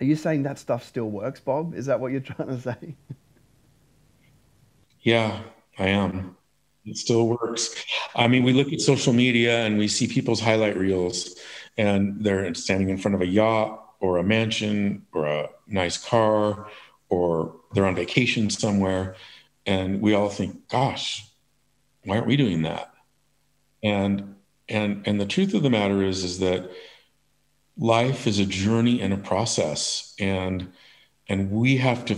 are 0.00 0.04
you 0.04 0.16
saying 0.16 0.44
that 0.44 0.58
stuff 0.58 0.84
still 0.84 1.10
works, 1.10 1.40
Bob? 1.40 1.74
Is 1.74 1.86
that 1.86 2.00
what 2.00 2.12
you're 2.12 2.20
trying 2.32 2.48
to 2.48 2.60
say? 2.60 2.96
Yeah, 5.00 5.40
I 5.78 5.88
am. 5.88 6.36
It 6.84 6.96
still 6.96 7.28
works. 7.28 7.74
I 8.14 8.26
mean, 8.26 8.42
we 8.42 8.52
look 8.52 8.72
at 8.72 8.80
social 8.80 9.12
media 9.12 9.64
and 9.66 9.78
we 9.78 9.88
see 9.88 10.06
people's 10.06 10.40
highlight 10.40 10.76
reels, 10.76 11.36
and 11.76 12.24
they're 12.24 12.52
standing 12.54 12.88
in 12.88 12.98
front 12.98 13.14
of 13.14 13.20
a 13.20 13.26
yacht 13.26 13.84
or 14.00 14.18
a 14.18 14.24
mansion 14.24 15.06
or 15.12 15.26
a 15.26 15.48
nice 15.66 15.98
car, 15.98 16.68
or 17.10 17.56
they're 17.72 17.86
on 17.86 17.94
vacation 17.94 18.48
somewhere 18.48 19.14
and 19.66 20.00
we 20.00 20.14
all 20.14 20.28
think 20.28 20.68
gosh 20.68 21.26
why 22.04 22.16
aren't 22.16 22.26
we 22.26 22.36
doing 22.36 22.62
that 22.62 22.92
and 23.82 24.34
and 24.68 25.06
and 25.06 25.20
the 25.20 25.26
truth 25.26 25.52
of 25.52 25.62
the 25.62 25.70
matter 25.70 26.02
is 26.02 26.24
is 26.24 26.38
that 26.38 26.70
life 27.80 28.26
is 28.26 28.38
a 28.38 28.44
journey 28.44 29.00
and 29.00 29.12
a 29.12 29.16
process 29.16 30.14
and 30.20 30.70
and 31.28 31.50
we 31.50 31.78
have 31.78 32.04
to 32.04 32.16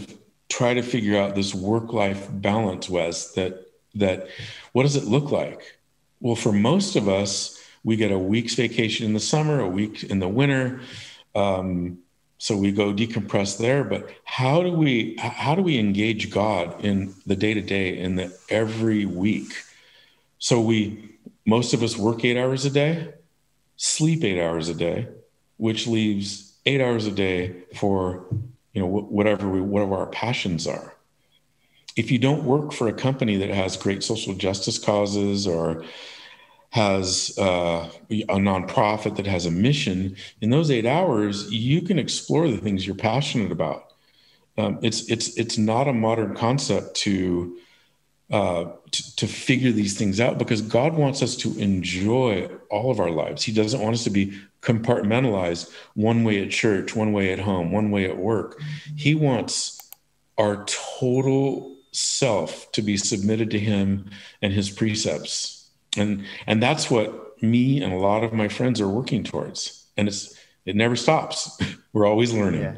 try 0.49 0.75
to 0.75 0.83
figure 0.83 1.17
out 1.17 1.37
this 1.37 1.55
work 1.55 1.93
life 1.93 2.29
balance 2.33 2.91
wes 2.91 3.33
that 3.35 3.65
that 3.95 4.27
what 4.73 4.83
does 4.83 4.97
it 4.97 5.05
look 5.05 5.31
like? 5.31 5.79
Well 6.21 6.35
for 6.35 6.53
most 6.53 6.97
of 6.97 7.09
us 7.09 7.59
we 7.85 7.97
get 7.97 8.11
a 8.11 8.19
week's 8.19 8.55
vacation 8.55 9.07
in 9.07 9.13
the 9.13 9.21
summer 9.21 9.61
a 9.61 9.69
week 9.69 10.03
in 10.03 10.19
the 10.19 10.29
winter 10.29 10.81
um, 11.37 11.99
so 12.39 12.57
we 12.57 12.73
go 12.73 12.93
decompress 12.93 13.57
there 13.57 13.85
but 13.85 14.11
how 14.25 14.65
do 14.65 14.73
we 14.73 15.17
how 15.19 15.55
do 15.55 15.63
we 15.63 15.79
engage 15.79 16.31
god 16.31 16.85
in 16.85 17.15
the 17.25 17.37
day 17.37 17.55
to 17.55 17.63
day 17.63 17.97
in 17.97 18.17
the 18.17 18.37
every 18.49 19.07
week? 19.07 19.53
So 20.41 20.61
we 20.61 21.15
most 21.47 21.73
of 21.73 21.85
us 21.85 21.97
work 21.97 22.25
eight 22.25 22.37
hours 22.37 22.65
a 22.65 22.71
day 22.71 23.15
sleep 23.77 24.25
eight 24.25 24.43
hours 24.43 24.69
a 24.69 24.75
day 24.75 25.07
which 25.57 25.87
leaves 25.87 26.55
eight 26.67 26.81
hours 26.81 27.07
a 27.07 27.11
day 27.11 27.55
for 27.75 28.27
you 28.73 28.81
know 28.81 28.87
whatever 28.87 29.49
we 29.49 29.61
whatever 29.61 29.97
our 29.97 30.07
passions 30.07 30.67
are 30.67 30.95
if 31.97 32.11
you 32.11 32.19
don't 32.19 32.45
work 32.45 32.73
for 32.73 32.89
a 32.89 32.93
company 32.93 33.37
that 33.37 33.51
has 33.51 33.77
great 33.77 34.03
social 34.03 34.35
justice 34.35 34.79
causes 34.79 35.47
or 35.47 35.85
has 36.71 37.37
uh, 37.39 37.91
a 38.09 38.37
nonprofit 38.37 39.17
that 39.17 39.27
has 39.27 39.45
a 39.45 39.51
mission, 39.51 40.17
in 40.41 40.49
those 40.49 40.71
eight 40.71 40.87
hours, 40.87 41.53
you 41.53 41.83
can 41.83 41.99
explore 41.99 42.49
the 42.49 42.57
things 42.57 42.87
you're 42.87 42.97
passionate 42.97 43.53
about. 43.53 43.93
Um, 44.57 44.79
it's 44.83 45.11
it's 45.11 45.37
it's 45.37 45.59
not 45.59 45.87
a 45.87 45.93
modern 45.93 46.35
concept 46.35 46.97
to, 46.97 47.59
uh, 48.31 48.67
to 48.91 49.17
to 49.17 49.27
figure 49.27 49.73
these 49.73 49.99
things 49.99 50.19
out 50.19 50.39
because 50.39 50.63
God 50.63 50.95
wants 50.95 51.23
us 51.23 51.37
to 51.37 51.59
enjoy 51.59 52.49
all 52.71 52.91
of 52.91 53.01
our 53.01 53.11
lives. 53.11 53.43
He 53.43 53.53
doesn't 53.53 53.81
want 53.81 53.95
us 53.95 54.05
to 54.05 54.11
be 54.11 54.39
compartmentalized 54.63 55.71
one 55.95 56.25
way 56.25 56.43
at 56.43 56.51
church, 56.51 56.97
one 56.97 57.13
way 57.13 57.33
at 57.33 57.41
home, 57.41 57.73
one 57.73 57.91
way 57.91 58.05
at 58.05 58.17
work. 58.17 58.61
He 58.97 59.15
wants 59.15 59.91
our 60.39 60.65
total 60.65 61.77
self 61.93 62.73
to 62.73 62.81
be 62.81 62.97
submitted 62.97 63.51
to 63.51 63.59
Him 63.59 64.09
and 64.41 64.53
His 64.53 64.71
precepts 64.71 65.63
and 65.97 66.25
and 66.47 66.63
that's 66.63 66.91
what 66.91 67.43
me 67.43 67.83
and 67.83 67.93
a 67.93 67.97
lot 67.97 68.25
of 68.25 68.33
my 68.33 68.49
friends 68.49 68.81
are 68.81 68.89
working 68.89 69.25
towards 69.25 69.87
and 69.97 70.09
it's 70.09 70.35
it 70.65 70.77
never 70.77 70.97
stops 70.97 71.59
we're 71.93 72.07
always 72.07 72.33
learning 72.33 72.63
yeah. 72.63 72.77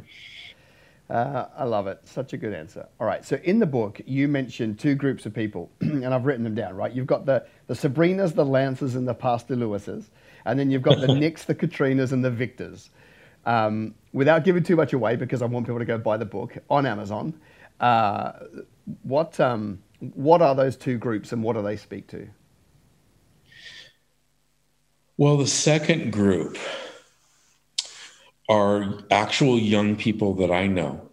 Uh, 1.11 1.49
I 1.59 1.64
love 1.64 1.87
it. 1.87 2.00
Such 2.05 2.33
a 2.33 2.38
good 2.38 2.55
answer. 2.55 2.88
All 2.99 3.07
right. 3.07 3.26
So 3.26 3.38
in 3.45 3.59
the 3.59 3.67
book, 3.67 4.00
you 4.07 4.26
mentioned 4.26 4.79
two 4.79 4.95
groups 4.95 5.26
of 5.26 5.35
people, 5.35 5.71
and 5.81 6.07
I've 6.07 6.25
written 6.25 6.45
them 6.45 6.55
down. 6.55 6.75
Right. 6.75 6.91
You've 6.91 7.07
got 7.07 7.26
the 7.26 7.45
the 7.67 7.75
Sabrinas, 7.75 8.35
the 8.35 8.45
Lancers, 8.45 8.95
and 8.95 9.07
the 9.07 9.12
Pastor 9.12 9.55
Lewises, 9.55 10.09
and 10.44 10.58
then 10.58 10.70
you've 10.70 10.82
got 10.82 11.00
the 11.00 11.14
Nicks, 11.14 11.44
the 11.44 11.54
Katrinas, 11.54 12.12
and 12.12 12.24
the 12.24 12.30
Victors. 12.30 12.90
Um, 13.46 13.94
without 14.12 14.44
giving 14.44 14.62
too 14.62 14.76
much 14.76 14.92
away, 14.92 15.16
because 15.16 15.42
I 15.42 15.46
want 15.46 15.66
people 15.66 15.78
to 15.78 15.84
go 15.84 15.98
buy 15.98 16.16
the 16.16 16.24
book 16.24 16.56
on 16.70 16.86
Amazon. 16.86 17.34
Uh, 17.80 18.32
what 19.02 19.38
um, 19.40 19.82
what 20.14 20.42
are 20.42 20.54
those 20.54 20.76
two 20.76 20.98
groups, 20.98 21.32
and 21.32 21.42
what 21.42 21.56
do 21.56 21.62
they 21.62 21.76
speak 21.76 22.06
to? 22.08 22.28
Well, 25.16 25.36
the 25.36 25.46
second 25.46 26.12
group 26.12 26.58
are 28.48 29.04
actual 29.10 29.58
young 29.58 29.96
people 29.96 30.34
that 30.34 30.50
I 30.50 30.66
know, 30.66 31.10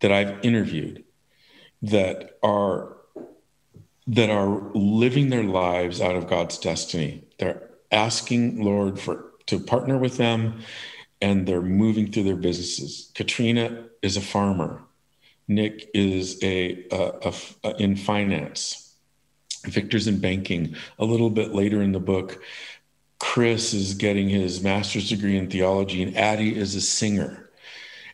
that 0.00 0.10
I've 0.10 0.44
interviewed, 0.44 1.04
that 1.82 2.38
are 2.42 2.96
that 4.08 4.30
are 4.30 4.70
living 4.74 5.30
their 5.30 5.42
lives 5.42 6.00
out 6.00 6.14
of 6.14 6.28
God's 6.28 6.58
destiny. 6.58 7.24
They're 7.38 7.65
asking 7.90 8.62
Lord 8.62 8.98
for 8.98 9.32
to 9.46 9.60
partner 9.60 9.96
with 9.96 10.16
them 10.16 10.60
and 11.20 11.46
they're 11.46 11.62
moving 11.62 12.10
through 12.10 12.24
their 12.24 12.36
businesses. 12.36 13.10
Katrina 13.14 13.86
is 14.02 14.16
a 14.16 14.20
farmer. 14.20 14.82
Nick 15.48 15.88
is 15.94 16.42
a, 16.42 16.84
a, 16.90 17.12
a, 17.22 17.34
a 17.64 17.76
in 17.76 17.96
finance. 17.96 18.94
Victor's 19.64 20.06
in 20.06 20.18
banking. 20.18 20.76
A 20.98 21.04
little 21.04 21.30
bit 21.30 21.54
later 21.54 21.82
in 21.82 21.92
the 21.92 22.00
book, 22.00 22.42
Chris 23.18 23.72
is 23.72 23.94
getting 23.94 24.28
his 24.28 24.62
master's 24.62 25.08
degree 25.08 25.36
in 25.36 25.48
theology, 25.48 26.02
and 26.02 26.16
Addie 26.16 26.56
is 26.56 26.74
a 26.74 26.80
singer. 26.80 27.50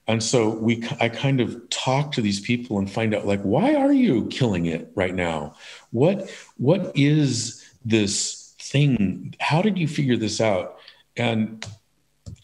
And 0.07 0.23
so 0.23 0.51
we, 0.51 0.85
I 1.01 1.09
kind 1.09 1.41
of 1.41 1.69
talk 1.71 2.13
to 2.13 2.21
these 2.21 2.41
people 2.41 2.79
and 2.79 2.91
find 2.91 3.15
out, 3.15 3.27
like, 3.27 3.43
why 3.43 3.75
are 3.75 3.93
you 3.93 4.27
killing 4.27 4.67
it 4.67 4.91
right 4.95 5.15
now? 5.15 5.55
What, 5.91 6.31
what 6.57 6.93
is 6.97 7.65
this 7.85 8.42
thing? 8.73 9.35
How 9.39 9.63
did 9.63 9.79
you 9.79 9.87
figure 9.87 10.17
this 10.17 10.41
out? 10.41 10.79
And 11.17 11.65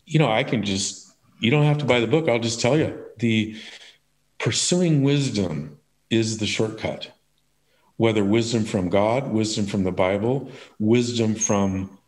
you 0.08 0.18
know, 0.18 0.30
I 0.30 0.42
can 0.42 0.64
just, 0.64 1.14
you 1.38 1.50
don't 1.50 1.64
have 1.64 1.78
to 1.78 1.84
buy 1.84 2.00
the 2.00 2.06
book. 2.06 2.28
I'll 2.28 2.38
just 2.38 2.60
tell 2.60 2.76
you 2.76 2.98
the 3.18 3.56
pursuing 4.38 5.02
wisdom 5.02 5.78
is 6.10 6.38
the 6.38 6.46
shortcut. 6.46 7.12
Whether 7.96 8.24
wisdom 8.24 8.64
from 8.64 8.88
God, 8.88 9.30
wisdom 9.30 9.66
from 9.66 9.82
the 9.84 9.92
Bible, 9.92 10.50
wisdom 10.78 11.34
from 11.34 11.98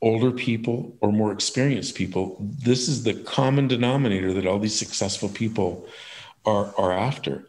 older 0.00 0.30
people 0.30 0.96
or 1.00 1.10
more 1.10 1.32
experienced 1.32 1.94
people, 1.94 2.36
this 2.40 2.88
is 2.88 3.02
the 3.02 3.14
common 3.14 3.66
denominator 3.66 4.32
that 4.34 4.46
all 4.46 4.58
these 4.58 4.78
successful 4.78 5.28
people 5.30 5.86
are, 6.44 6.72
are 6.76 6.92
after. 6.92 7.48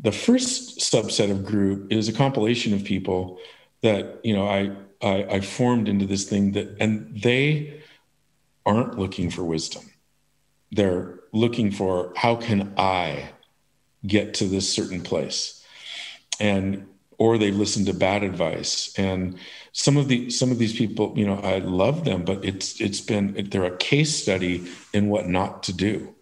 The 0.00 0.12
first 0.12 0.80
subset 0.80 1.30
of 1.30 1.44
group 1.44 1.92
is 1.92 2.08
a 2.08 2.12
compilation 2.12 2.74
of 2.74 2.84
people 2.84 3.38
that, 3.82 4.20
you 4.24 4.34
know, 4.34 4.48
I, 4.48 4.72
I, 5.02 5.24
I 5.24 5.40
formed 5.40 5.88
into 5.88 6.06
this 6.06 6.28
thing 6.28 6.52
that, 6.52 6.76
and 6.80 7.20
they, 7.20 7.82
aren't 8.64 8.98
looking 8.98 9.30
for 9.30 9.44
wisdom. 9.44 9.90
They're 10.70 11.20
looking 11.32 11.70
for 11.70 12.12
how 12.16 12.36
can 12.36 12.72
I 12.76 13.30
get 14.06 14.34
to 14.34 14.44
this 14.44 14.72
certain 14.72 15.02
place? 15.02 15.64
And 16.40 16.86
or 17.18 17.38
they 17.38 17.52
listen 17.52 17.84
to 17.84 17.94
bad 17.94 18.24
advice. 18.24 18.92
And 18.98 19.38
some 19.72 19.96
of 19.96 20.08
the 20.08 20.30
some 20.30 20.50
of 20.50 20.58
these 20.58 20.74
people, 20.74 21.12
you 21.16 21.26
know, 21.26 21.38
I 21.38 21.58
love 21.58 22.04
them, 22.04 22.24
but 22.24 22.44
it's 22.44 22.80
it's 22.80 23.00
been 23.00 23.48
they're 23.50 23.64
a 23.64 23.76
case 23.76 24.14
study 24.14 24.66
in 24.92 25.08
what 25.08 25.28
not 25.28 25.62
to 25.64 25.72
do. 25.72 26.14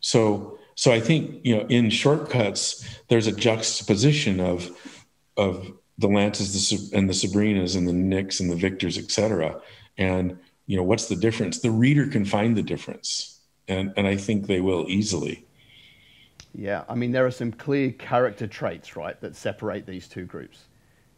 So 0.00 0.58
so 0.74 0.92
I 0.92 1.00
think 1.00 1.40
you 1.44 1.56
know 1.56 1.66
in 1.68 1.90
shortcuts 1.90 2.84
there's 3.08 3.26
a 3.26 3.32
juxtaposition 3.32 4.40
of 4.40 4.70
of 5.36 5.72
the 6.00 6.08
Lances 6.08 6.92
and 6.92 7.08
the 7.08 7.14
Sabrinas 7.14 7.76
and 7.76 7.86
the 7.86 7.92
Nicks 7.92 8.40
and 8.40 8.50
the 8.50 8.56
Victors, 8.56 8.98
et 8.98 9.10
cetera. 9.10 9.60
And 9.96 10.38
you 10.70 10.76
know 10.76 10.84
what's 10.84 11.06
the 11.06 11.16
difference 11.16 11.58
the 11.58 11.70
reader 11.70 12.06
can 12.06 12.24
find 12.24 12.56
the 12.56 12.62
difference 12.62 13.40
and 13.66 13.92
and 13.96 14.06
i 14.06 14.16
think 14.16 14.46
they 14.46 14.60
will 14.60 14.88
easily 14.88 15.44
yeah 16.54 16.84
i 16.88 16.94
mean 16.94 17.10
there 17.10 17.26
are 17.26 17.30
some 17.32 17.50
clear 17.50 17.90
character 17.90 18.46
traits 18.46 18.94
right 18.94 19.20
that 19.20 19.34
separate 19.34 19.84
these 19.84 20.06
two 20.06 20.24
groups 20.24 20.66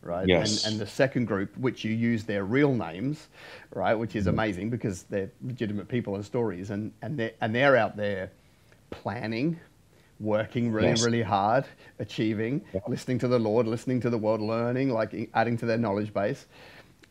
right 0.01 0.27
yes. 0.27 0.65
and, 0.65 0.73
and 0.73 0.81
the 0.81 0.87
second 0.87 1.27
group 1.27 1.55
which 1.59 1.85
you 1.85 1.93
use 1.93 2.25
their 2.25 2.47
real 2.47 2.75
names 2.75 3.29
right 3.75 3.95
which 3.95 4.17
is 4.17 4.25
mm-hmm. 4.25 4.39
amazing 4.39 4.71
because 4.71 5.03
they're 5.03 5.31
legitimate 5.43 5.87
people 5.87 6.15
and 6.15 6.25
stories 6.25 6.71
and 6.71 6.91
and 7.03 7.19
they're 7.19 7.33
and 7.43 7.55
they're 7.55 7.77
out 7.77 7.95
there 7.95 8.31
planning 8.89 9.61
working 10.23 10.71
really 10.71 10.89
yes. 10.89 11.05
really 11.05 11.23
hard 11.23 11.65
achieving 11.99 12.65
yeah. 12.73 12.81
listening 12.87 13.19
to 13.19 13.27
the 13.27 13.39
lord 13.39 13.67
listening 13.67 14.01
to 14.01 14.09
the 14.09 14.17
world 14.17 14.41
learning 14.41 14.89
like 14.89 15.29
adding 15.35 15.57
to 15.57 15.67
their 15.67 15.77
knowledge 15.77 16.15
base 16.15 16.47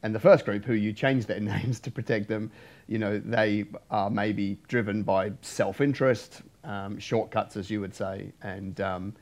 and 0.03 0.15
the 0.15 0.19
first 0.19 0.45
group, 0.45 0.65
who 0.65 0.73
you 0.73 0.93
change 0.93 1.25
their 1.25 1.39
names 1.53 1.79
to 1.81 1.91
protect 1.91 2.27
them, 2.27 2.51
you 2.87 2.97
know, 2.97 3.19
they 3.19 3.65
are 3.89 4.09
maybe 4.09 4.57
driven 4.67 5.03
by 5.03 5.31
self-interest, 5.41 6.41
um, 6.63 6.99
shortcuts, 6.99 7.55
as 7.55 7.69
you 7.69 7.81
would 7.81 7.95
say, 7.95 8.31
and 8.41 8.81
um, 8.81 9.13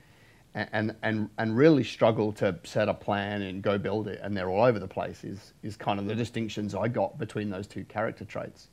and 0.56 0.96
and 1.04 1.30
and 1.38 1.56
really 1.56 1.84
struggle 1.84 2.34
to 2.34 2.58
set 2.64 2.90
a 2.90 2.94
plan 2.94 3.44
and 3.44 3.62
go 3.62 3.78
build 3.78 4.08
it, 4.08 4.20
and 4.24 4.36
they're 4.36 4.50
all 4.50 4.64
over 4.64 4.80
the 4.80 4.88
place. 4.88 5.24
Is 5.24 5.54
is 5.62 5.78
kind 5.78 6.00
of 6.00 6.08
the 6.08 6.16
distinctions 6.16 6.74
I 6.74 6.88
got 6.88 7.18
between 7.18 7.50
those 7.50 7.68
two 7.68 7.84
character 7.86 8.26
traits. 8.26 8.70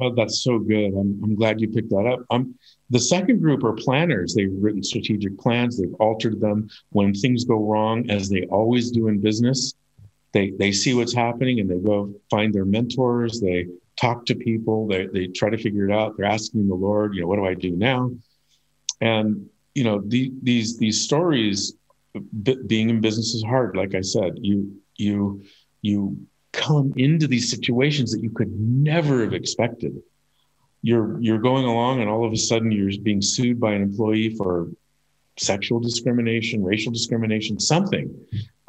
Oh, 0.00 0.14
that's 0.14 0.42
so 0.42 0.58
good. 0.58 0.94
I'm, 0.94 1.20
I'm 1.22 1.34
glad 1.34 1.60
you 1.60 1.68
picked 1.68 1.90
that 1.90 2.06
up. 2.06 2.20
Um, 2.30 2.54
the 2.90 2.98
second 2.98 3.40
group 3.40 3.62
are 3.62 3.74
planners. 3.74 4.34
They've 4.34 4.50
written 4.52 4.82
strategic 4.82 5.38
plans. 5.38 5.78
They've 5.78 5.94
altered 5.94 6.40
them 6.40 6.68
when 6.90 7.14
things 7.14 7.44
go 7.44 7.56
wrong, 7.56 8.10
as 8.10 8.28
they 8.28 8.46
always 8.46 8.90
do 8.90 9.08
in 9.08 9.20
business 9.20 9.74
they 10.32 10.50
they 10.50 10.72
see 10.72 10.94
what's 10.94 11.14
happening 11.14 11.60
and 11.60 11.70
they 11.70 11.78
go 11.78 12.12
find 12.30 12.52
their 12.52 12.64
mentors 12.64 13.40
they 13.40 13.66
talk 14.00 14.24
to 14.26 14.34
people 14.34 14.86
they, 14.86 15.06
they 15.06 15.26
try 15.28 15.50
to 15.50 15.58
figure 15.58 15.88
it 15.88 15.94
out 15.94 16.16
they're 16.16 16.26
asking 16.26 16.66
the 16.68 16.74
lord 16.74 17.14
you 17.14 17.20
know 17.20 17.26
what 17.26 17.36
do 17.36 17.46
i 17.46 17.54
do 17.54 17.70
now 17.70 18.10
and 19.00 19.46
you 19.74 19.84
know 19.84 20.02
the, 20.06 20.32
these 20.42 20.78
these 20.78 21.00
stories 21.00 21.74
being 22.66 22.90
in 22.90 23.00
business 23.00 23.34
is 23.34 23.42
hard 23.42 23.76
like 23.76 23.94
i 23.94 24.00
said 24.00 24.32
you 24.40 24.74
you 24.96 25.42
you 25.82 26.16
come 26.52 26.92
into 26.96 27.26
these 27.26 27.50
situations 27.50 28.12
that 28.12 28.22
you 28.22 28.30
could 28.30 28.52
never 28.58 29.22
have 29.22 29.32
expected. 29.32 30.02
You're 30.82 31.20
you're 31.20 31.38
going 31.38 31.64
along 31.64 32.00
and 32.00 32.10
all 32.10 32.24
of 32.24 32.32
a 32.32 32.36
sudden 32.36 32.72
you're 32.72 32.90
being 33.02 33.22
sued 33.22 33.60
by 33.60 33.72
an 33.72 33.82
employee 33.82 34.34
for 34.34 34.68
sexual 35.38 35.80
discrimination 35.80 36.62
racial 36.62 36.92
discrimination 36.92 37.58
something 37.58 38.14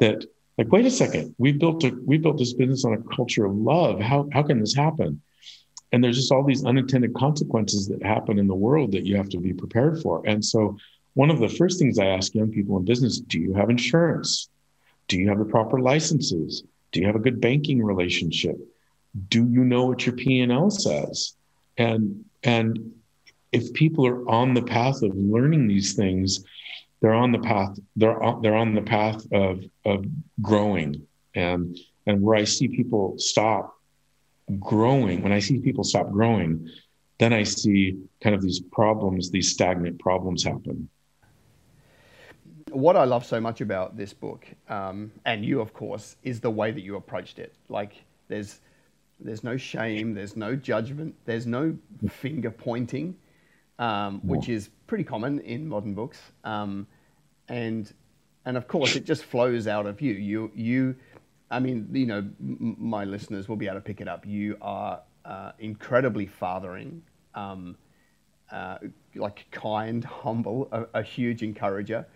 that 0.00 0.24
like 0.56 0.72
wait 0.72 0.86
a 0.86 0.90
second 0.90 1.34
we 1.36 1.52
built 1.52 1.84
a 1.84 1.94
we 2.06 2.16
built 2.16 2.38
this 2.38 2.54
business 2.54 2.84
on 2.84 2.94
a 2.94 3.14
culture 3.14 3.44
of 3.44 3.54
love. 3.54 4.00
How 4.00 4.28
how 4.32 4.42
can 4.42 4.60
this 4.60 4.74
happen? 4.74 5.20
And 5.92 6.02
there's 6.02 6.16
just 6.16 6.32
all 6.32 6.42
these 6.42 6.64
unintended 6.64 7.14
consequences 7.14 7.86
that 7.88 8.02
happen 8.02 8.38
in 8.38 8.48
the 8.48 8.54
world 8.54 8.92
that 8.92 9.04
you 9.04 9.16
have 9.16 9.28
to 9.28 9.38
be 9.38 9.52
prepared 9.52 10.00
for. 10.02 10.22
And 10.26 10.44
so 10.44 10.76
one 11.14 11.30
of 11.30 11.38
the 11.38 11.48
first 11.48 11.78
things 11.78 11.98
i 11.98 12.06
ask 12.06 12.34
young 12.34 12.50
people 12.50 12.76
in 12.76 12.84
business 12.84 13.20
do 13.20 13.38
you 13.38 13.54
have 13.54 13.70
insurance? 13.70 14.48
Do 15.08 15.18
you 15.18 15.28
have 15.28 15.38
the 15.38 15.44
proper 15.44 15.80
licenses 15.80 16.64
do 16.94 17.00
you 17.00 17.06
have 17.06 17.16
a 17.16 17.18
good 17.18 17.40
banking 17.40 17.82
relationship? 17.82 18.56
Do 19.28 19.46
you 19.46 19.64
know 19.64 19.86
what 19.86 20.06
your 20.06 20.14
p&l 20.14 20.70
says? 20.70 21.34
And 21.76 22.24
and 22.44 22.92
if 23.52 23.72
people 23.74 24.06
are 24.06 24.26
on 24.28 24.54
the 24.54 24.62
path 24.62 25.02
of 25.02 25.14
learning 25.14 25.66
these 25.66 25.94
things 25.94 26.44
they're 27.00 27.12
on 27.12 27.32
the 27.32 27.40
path 27.40 27.76
they're 27.96 28.22
on, 28.22 28.40
they're 28.42 28.54
on 28.54 28.74
the 28.74 28.82
path 28.82 29.20
of 29.32 29.64
of 29.84 30.06
growing. 30.40 31.06
And 31.34 31.76
and 32.06 32.22
where 32.22 32.36
I 32.36 32.44
see 32.44 32.68
people 32.68 33.18
stop 33.18 33.76
growing 34.60 35.20
when 35.22 35.32
I 35.32 35.40
see 35.40 35.58
people 35.58 35.84
stop 35.84 36.10
growing 36.10 36.68
then 37.18 37.32
I 37.32 37.44
see 37.44 37.98
kind 38.22 38.36
of 38.36 38.42
these 38.42 38.60
problems 38.60 39.30
these 39.30 39.50
stagnant 39.50 39.98
problems 39.98 40.44
happen 40.44 40.88
what 42.74 42.96
I 42.96 43.04
love 43.04 43.24
so 43.24 43.40
much 43.40 43.60
about 43.60 43.96
this 43.96 44.12
book 44.12 44.46
um, 44.68 45.12
and 45.24 45.44
you 45.44 45.60
of 45.60 45.72
course 45.72 46.16
is 46.22 46.40
the 46.40 46.50
way 46.50 46.70
that 46.70 46.80
you 46.82 46.96
approached 46.96 47.38
it 47.38 47.54
like 47.68 48.04
there's 48.28 48.60
there's 49.20 49.44
no 49.44 49.56
shame 49.56 50.14
there's 50.14 50.36
no 50.36 50.56
judgment 50.56 51.14
there's 51.24 51.46
no 51.46 51.76
finger 52.08 52.50
pointing 52.50 53.16
um, 53.78 54.20
which 54.22 54.48
is 54.48 54.70
pretty 54.86 55.04
common 55.04 55.40
in 55.40 55.68
modern 55.68 55.94
books. 55.94 56.18
Um, 56.44 56.86
and 57.48 57.92
and 58.46 58.56
of 58.56 58.68
course, 58.68 58.94
it 58.96 59.04
just 59.04 59.24
flows 59.24 59.66
out 59.66 59.86
of 59.86 60.00
you. 60.00 60.14
You 60.14 60.50
you, 60.54 60.96
I 61.50 61.60
mean, 61.60 61.88
you 61.92 62.06
know, 62.06 62.18
m- 62.18 62.76
my 62.78 63.04
listeners 63.04 63.48
will 63.48 63.56
be 63.56 63.66
able 63.66 63.76
to 63.76 63.80
pick 63.80 64.00
it 64.00 64.08
up. 64.08 64.26
You 64.26 64.56
are 64.60 65.00
uh, 65.24 65.52
incredibly 65.58 66.26
fathering, 66.26 67.02
um, 67.34 67.76
uh, 68.50 68.78
like 69.14 69.46
kind, 69.50 70.04
humble, 70.04 70.68
a, 70.72 71.00
a 71.00 71.02
huge 71.02 71.42
encourager. 71.42 72.06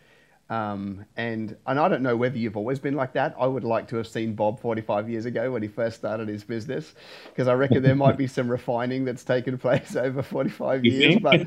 Um, 0.50 1.04
and 1.16 1.56
and 1.66 1.78
I 1.78 1.88
don't 1.88 2.02
know 2.02 2.16
whether 2.16 2.38
you've 2.38 2.56
always 2.56 2.78
been 2.78 2.94
like 2.94 3.12
that. 3.12 3.34
I 3.38 3.46
would 3.46 3.64
like 3.64 3.88
to 3.88 3.96
have 3.96 4.06
seen 4.06 4.34
Bob 4.34 4.60
45 4.60 5.10
years 5.10 5.26
ago 5.26 5.52
when 5.52 5.62
he 5.62 5.68
first 5.68 5.96
started 5.96 6.28
his 6.28 6.42
business, 6.42 6.94
because 7.26 7.48
I 7.48 7.52
reckon 7.52 7.82
there 7.82 7.94
might 7.94 8.16
be 8.16 8.26
some 8.38 8.50
refining 8.50 9.04
that's 9.04 9.24
taken 9.24 9.58
place 9.58 9.94
over 9.96 10.22
45 10.22 10.84
years. 10.84 11.16
But 11.20 11.46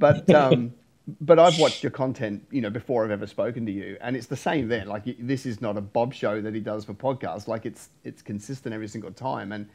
but 0.00 0.30
um, 0.34 0.74
but 1.20 1.38
I've 1.38 1.58
watched 1.58 1.82
your 1.84 1.90
content, 1.90 2.44
you 2.50 2.60
know, 2.60 2.70
before 2.70 3.04
I've 3.04 3.10
ever 3.12 3.26
spoken 3.26 3.64
to 3.66 3.72
you, 3.72 3.96
and 4.00 4.16
it's 4.16 4.26
the 4.26 4.36
same 4.36 4.68
then. 4.68 4.88
Like 4.88 5.04
this 5.20 5.46
is 5.46 5.60
not 5.60 5.76
a 5.76 5.80
Bob 5.80 6.12
show 6.12 6.40
that 6.40 6.54
he 6.54 6.60
does 6.60 6.84
for 6.84 6.94
podcasts. 6.94 7.46
Like 7.46 7.64
it's 7.64 7.90
it's 8.02 8.22
consistent 8.22 8.74
every 8.74 8.88
single 8.88 9.12
time, 9.12 9.52
and 9.52 9.68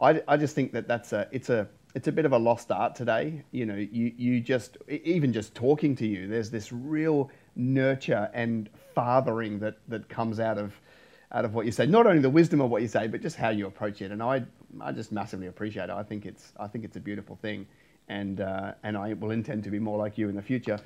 I, 0.00 0.20
I 0.28 0.36
just 0.36 0.54
think 0.54 0.72
that 0.72 0.86
that's 0.86 1.14
a 1.14 1.28
it's 1.32 1.48
a 1.48 1.68
it's 1.94 2.08
a 2.08 2.12
bit 2.12 2.24
of 2.24 2.32
a 2.32 2.38
lost 2.38 2.70
art 2.70 2.94
today. 2.94 3.42
You 3.52 3.66
know, 3.66 3.76
you 3.76 4.12
you 4.16 4.40
just 4.40 4.76
even 4.88 5.32
just 5.32 5.54
talking 5.54 5.96
to 5.96 6.06
you, 6.06 6.26
there's 6.26 6.50
this 6.50 6.72
real 6.72 7.30
nurture 7.56 8.30
and 8.32 8.68
fathering 8.94 9.58
that 9.60 9.76
that 9.88 10.08
comes 10.08 10.40
out 10.40 10.58
of 10.58 10.72
out 11.32 11.44
of 11.44 11.54
what 11.54 11.66
you 11.66 11.72
say. 11.72 11.86
Not 11.86 12.06
only 12.06 12.20
the 12.20 12.30
wisdom 12.30 12.60
of 12.60 12.70
what 12.70 12.82
you 12.82 12.88
say, 12.88 13.06
but 13.08 13.22
just 13.22 13.36
how 13.36 13.50
you 13.50 13.66
approach 13.66 14.02
it. 14.02 14.10
And 14.10 14.22
I 14.22 14.44
I 14.80 14.92
just 14.92 15.12
massively 15.12 15.46
appreciate 15.46 15.84
it. 15.84 15.90
I 15.90 16.02
think 16.02 16.26
it's 16.26 16.52
I 16.58 16.66
think 16.66 16.84
it's 16.84 16.96
a 16.96 17.00
beautiful 17.00 17.36
thing, 17.36 17.66
and 18.08 18.40
uh, 18.40 18.72
and 18.82 18.96
I 18.96 19.14
will 19.14 19.30
intend 19.30 19.64
to 19.64 19.70
be 19.70 19.78
more 19.78 19.98
like 19.98 20.18
you 20.18 20.28
in 20.28 20.36
the 20.36 20.42
future. 20.42 20.78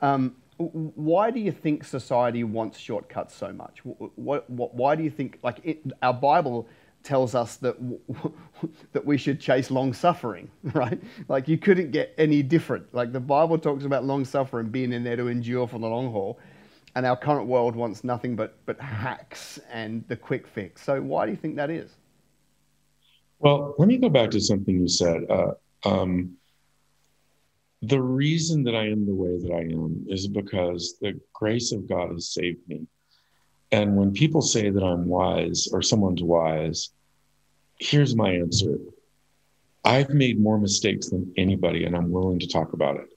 Um, 0.00 0.36
why 0.56 1.30
do 1.30 1.40
you 1.40 1.50
think 1.50 1.84
society 1.84 2.44
wants 2.44 2.78
shortcuts 2.78 3.34
so 3.34 3.52
much? 3.52 3.80
What, 3.84 4.48
what, 4.48 4.74
why 4.74 4.94
do 4.94 5.02
you 5.02 5.10
think, 5.10 5.38
like, 5.42 5.60
it, 5.64 5.80
our 6.00 6.14
Bible 6.14 6.68
tells 7.04 7.34
us 7.34 7.56
that 7.56 7.76
that 8.92 9.04
we 9.04 9.16
should 9.16 9.40
chase 9.40 9.70
long 9.70 9.92
suffering, 9.92 10.50
right? 10.74 11.00
Like 11.28 11.46
you 11.46 11.58
couldn't 11.58 11.92
get 11.92 12.14
any 12.18 12.42
different. 12.42 12.92
Like 12.92 13.12
the 13.12 13.20
Bible 13.20 13.58
talks 13.58 13.84
about 13.84 14.04
long 14.04 14.24
suffering 14.24 14.68
being 14.68 14.92
in 14.92 15.04
there 15.04 15.16
to 15.16 15.28
endure 15.28 15.68
for 15.68 15.78
the 15.78 15.86
long 15.86 16.10
haul, 16.10 16.40
and 16.96 17.06
our 17.06 17.16
current 17.16 17.46
world 17.46 17.76
wants 17.76 18.02
nothing 18.02 18.34
but 18.34 18.56
but 18.66 18.80
hacks 18.80 19.60
and 19.70 20.04
the 20.08 20.16
quick 20.16 20.48
fix. 20.48 20.82
So 20.82 21.00
why 21.00 21.26
do 21.26 21.30
you 21.30 21.38
think 21.38 21.56
that 21.56 21.70
is? 21.70 21.94
Well, 23.38 23.74
let 23.78 23.88
me 23.88 23.98
go 23.98 24.08
back 24.08 24.30
to 24.30 24.40
something 24.40 24.74
you 24.74 24.88
said. 24.88 25.22
Uh, 25.28 25.52
um, 25.84 26.36
the 27.82 28.00
reason 28.00 28.64
that 28.64 28.74
I 28.74 28.86
am 28.86 29.04
the 29.04 29.14
way 29.14 29.36
that 29.38 29.52
I 29.52 29.60
am 29.60 30.06
is 30.08 30.26
because 30.26 30.96
the 31.00 31.20
grace 31.34 31.72
of 31.72 31.86
God 31.86 32.12
has 32.12 32.32
saved 32.32 32.66
me. 32.66 32.86
And 33.74 33.96
when 33.96 34.12
people 34.12 34.40
say 34.40 34.70
that 34.70 34.84
I'm 34.84 35.08
wise 35.08 35.66
or 35.72 35.82
someone's 35.82 36.22
wise, 36.22 36.90
here's 37.80 38.14
my 38.14 38.30
answer 38.30 38.78
I've 39.84 40.10
made 40.10 40.38
more 40.38 40.58
mistakes 40.58 41.10
than 41.10 41.32
anybody, 41.36 41.84
and 41.84 41.96
I'm 41.96 42.12
willing 42.12 42.38
to 42.38 42.46
talk 42.46 42.72
about 42.72 42.98
it. 42.98 43.08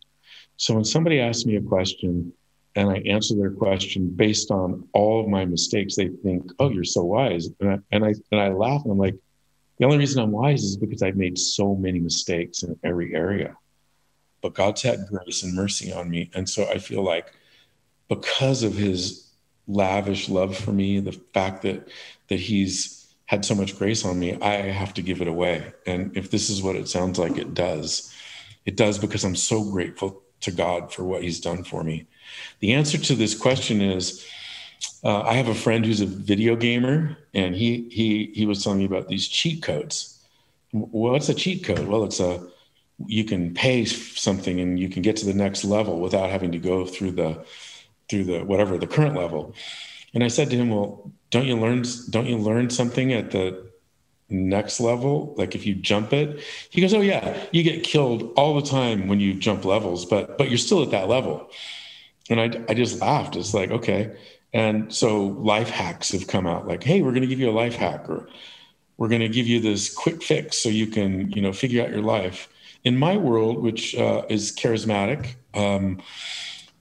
So 0.58 0.74
when 0.74 0.84
somebody 0.84 1.20
asks 1.20 1.46
me 1.46 1.58
a 1.58 1.62
question 1.62 2.34
and 2.76 2.90
I 2.90 3.04
answer 3.06 3.36
their 3.36 3.52
question 3.52 4.10
based 4.10 4.50
on 4.50 4.88
all 4.94 5.22
of 5.22 5.28
my 5.28 5.46
mistakes, 5.46 5.96
they 5.96 6.10
think, 6.24 6.52
"Oh, 6.58 6.72
you're 6.72 6.84
so 6.84 7.04
wise," 7.04 7.50
and 7.60 7.70
I 7.74 7.78
and 7.92 8.04
I 8.04 8.14
and 8.32 8.42
I 8.42 8.50
laugh 8.50 8.82
and 8.84 8.94
I'm 8.94 8.98
like, 8.98 9.18
"The 9.78 9.86
only 9.86 10.00
reason 10.00 10.24
I'm 10.24 10.32
wise 10.32 10.64
is 10.64 10.76
because 10.76 11.04
I've 11.04 11.18
made 11.18 11.38
so 11.38 11.76
many 11.76 12.00
mistakes 12.00 12.64
in 12.64 12.80
every 12.84 13.14
area." 13.14 13.56
But 14.42 14.56
God's 14.56 14.82
had 14.82 15.06
grace 15.08 15.44
and 15.44 15.54
mercy 15.54 15.92
on 15.92 16.10
me, 16.10 16.32
and 16.34 16.50
so 16.50 16.68
I 16.68 16.80
feel 16.80 17.04
like 17.04 17.28
because 18.10 18.64
of 18.64 18.74
His 18.74 19.27
lavish 19.68 20.30
love 20.30 20.58
for 20.58 20.72
me, 20.72 21.00
the 21.00 21.20
fact 21.34 21.62
that 21.64 21.88
that 22.30 22.40
He's 22.40 23.14
had 23.26 23.44
so 23.44 23.56
much 23.56 23.78
grace 23.78 24.06
on 24.06 24.20
me, 24.20 24.40
I 24.42 24.54
have 24.54 24.94
to 24.96 25.02
give 25.02 25.22
it 25.22 25.28
away. 25.28 25.74
And 25.86 26.16
if 26.16 26.32
this 26.32 26.50
is 26.50 26.64
what 26.64 26.76
it 26.76 26.88
sounds 26.88 27.20
like, 27.20 27.38
it 27.38 27.54
does. 27.54 28.14
It 28.66 28.78
does 28.78 28.98
because 28.98 29.24
I'm 29.26 29.36
so 29.36 29.64
grateful 29.64 30.22
to 30.42 30.52
God 30.52 30.94
for 30.94 31.04
what 31.04 31.24
He's 31.24 31.40
done 31.40 31.64
for 31.64 31.84
me. 31.84 32.08
The 32.60 32.74
answer 32.74 32.98
to 32.98 33.16
this 33.16 33.36
question 33.36 33.82
is 33.82 34.26
uh, 35.04 35.22
I 35.22 35.34
have 35.34 35.48
a 35.48 35.56
friend 35.56 35.86
who's 35.86 36.02
a 36.02 36.06
video 36.06 36.56
gamer, 36.56 37.18
and 37.34 37.56
he 37.56 37.88
he 37.90 38.32
he 38.34 38.46
was 38.46 38.64
telling 38.64 38.80
me 38.80 38.86
about 38.86 39.08
these 39.08 39.28
cheat 39.28 39.62
codes. 39.64 40.22
Well, 40.74 41.14
What's 41.14 41.30
a 41.30 41.34
cheat 41.34 41.64
code? 41.64 41.88
Well, 41.88 42.04
it's 42.04 42.20
a 42.20 42.48
you 43.06 43.24
can 43.24 43.54
pay 43.54 43.86
something 43.86 44.60
and 44.60 44.80
you 44.80 44.90
can 44.90 45.04
get 45.04 45.16
to 45.18 45.26
the 45.26 45.34
next 45.34 45.64
level 45.64 46.00
without 46.00 46.32
having 46.32 46.52
to 46.52 46.58
go 46.58 46.86
through 46.86 47.12
the 47.12 47.46
through 48.10 48.26
the 48.26 48.40
whatever 48.44 48.78
the 48.78 48.88
current 48.88 49.16
level. 49.16 49.54
And 50.14 50.24
I 50.24 50.28
said 50.30 50.50
to 50.50 50.56
him, 50.56 50.70
"Well, 50.70 51.12
don't 51.30 51.46
you 51.46 51.58
learn 51.58 51.84
don't 52.10 52.28
you 52.28 52.38
learn 52.38 52.70
something 52.70 53.14
at 53.14 53.32
the 53.32 53.68
next 54.30 54.80
level? 54.80 55.34
Like 55.38 55.56
if 55.56 55.66
you 55.66 55.76
jump 55.76 56.14
it 56.14 56.44
he 56.70 56.82
goes 56.82 56.94
oh 56.94 57.02
yeah 57.02 57.38
you 57.52 57.64
get 57.64 57.84
killed 57.84 58.34
all 58.36 58.56
the 58.56 58.68
time 58.68 59.08
when 59.08 59.20
you 59.20 59.34
jump 59.34 59.66
levels 59.66 60.06
but 60.06 60.38
but 60.38 60.50
you're 60.50 60.58
still 60.58 60.84
at 60.84 60.92
that 60.92 61.08
level. 61.08 61.50
And 62.30 62.40
i 62.40 62.64
i 62.70 62.74
just 62.74 63.02
laughed. 63.02 63.36
It's 63.36 63.54
like 63.54 63.72
okay. 63.72 64.16
And 64.54 64.94
so 64.94 65.28
life 65.28 65.70
hacks 65.70 66.12
have 66.12 66.28
come 66.28 66.48
out 66.48 66.68
like 66.68 66.84
hey 66.84 67.02
we're 67.02 67.12
going 67.12 67.22
to 67.22 67.28
give 67.28 67.40
you 67.40 67.50
a 67.50 67.52
life 67.52 67.76
hack 67.76 68.10
or 68.10 68.28
we're 68.98 69.10
going 69.10 69.22
to 69.22 69.30
give 69.30 69.46
you 69.46 69.60
this 69.60 69.94
quick 69.94 70.24
fix 70.24 70.58
so 70.58 70.70
you 70.70 70.88
can 70.88 71.32
you 71.32 71.42
know 71.42 71.54
figure 71.54 71.84
out 71.84 71.90
your 71.90 72.02
life. 72.02 72.50
In 72.84 72.98
my 72.98 73.18
world 73.18 73.62
which 73.62 73.96
uh, 73.96 74.24
is 74.30 74.56
charismatic 74.56 75.36
um, 75.54 76.02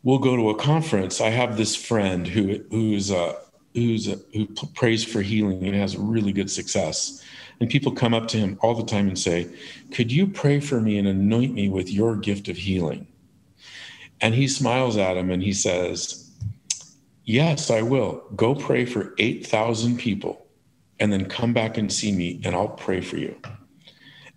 we'll 0.07 0.19
go 0.19 0.37
to 0.37 0.51
a 0.51 0.55
conference 0.55 1.21
i 1.21 1.31
have 1.31 1.57
this 1.57 1.75
friend 1.75 2.27
who 2.27 2.65
who's 2.71 3.11
uh, 3.11 3.35
who's 3.77 4.09
a, 4.09 4.19
who 4.33 4.47
prays 4.75 5.05
for 5.05 5.21
healing 5.21 5.63
and 5.65 5.77
has 5.77 5.97
really 5.97 6.33
good 6.33 6.51
success. 6.51 7.23
And 7.61 7.71
people 7.71 7.93
come 7.93 8.15
up 8.15 8.27
to 8.29 8.39
him 8.39 8.59
all 8.63 8.75
the 8.75 8.85
time 8.85 9.07
and 9.07 9.19
say, 9.19 9.49
Could 9.93 10.11
you 10.11 10.27
pray 10.27 10.61
for 10.61 10.81
me 10.81 10.99
and 10.99 11.07
anoint 11.07 11.53
me 11.53 11.69
with 11.69 11.91
your 11.91 12.17
gift 12.17 12.49
of 12.49 12.57
healing? 12.57 13.07
And 14.21 14.35
he 14.35 14.49
smiles 14.49 14.97
at 14.97 15.17
him 15.17 15.31
and 15.31 15.43
he 15.43 15.53
says, 15.53 16.31
Yes, 17.25 17.71
I 17.71 17.83
will. 17.83 18.25
Go 18.35 18.55
pray 18.55 18.87
for 18.87 19.15
8,000 19.19 19.99
people 19.99 20.47
and 20.99 21.13
then 21.13 21.27
come 21.27 21.53
back 21.53 21.77
and 21.77 21.93
see 21.93 22.13
me 22.13 22.41
and 22.45 22.55
I'll 22.55 22.69
pray 22.69 23.03
for 23.03 23.19
you. 23.19 23.37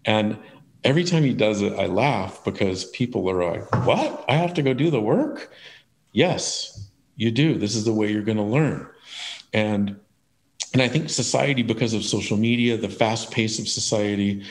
And 0.05 0.37
every 0.83 1.03
time 1.03 1.23
he 1.23 1.33
does 1.33 1.61
it, 1.61 1.73
I 1.73 1.85
laugh 1.85 2.43
because 2.43 2.85
people 2.85 3.29
are 3.29 3.43
like, 3.43 3.85
What? 3.85 4.25
I 4.27 4.35
have 4.35 4.53
to 4.55 4.61
go 4.61 4.73
do 4.73 4.89
the 4.89 5.01
work? 5.01 5.51
Yes, 6.11 6.89
you 7.15 7.31
do. 7.31 7.55
This 7.55 7.75
is 7.75 7.85
the 7.85 7.93
way 7.93 8.11
you're 8.11 8.23
going 8.23 8.37
to 8.37 8.43
learn 8.43 8.89
and 9.53 9.99
and 10.71 10.83
I 10.83 10.87
think 10.87 11.09
society, 11.09 11.63
because 11.63 11.93
of 11.93 12.03
social 12.03 12.37
media, 12.37 12.77
the 12.77 12.89
fast 12.89 13.31
pace 13.31 13.57
of 13.57 13.67
society, 13.67 14.43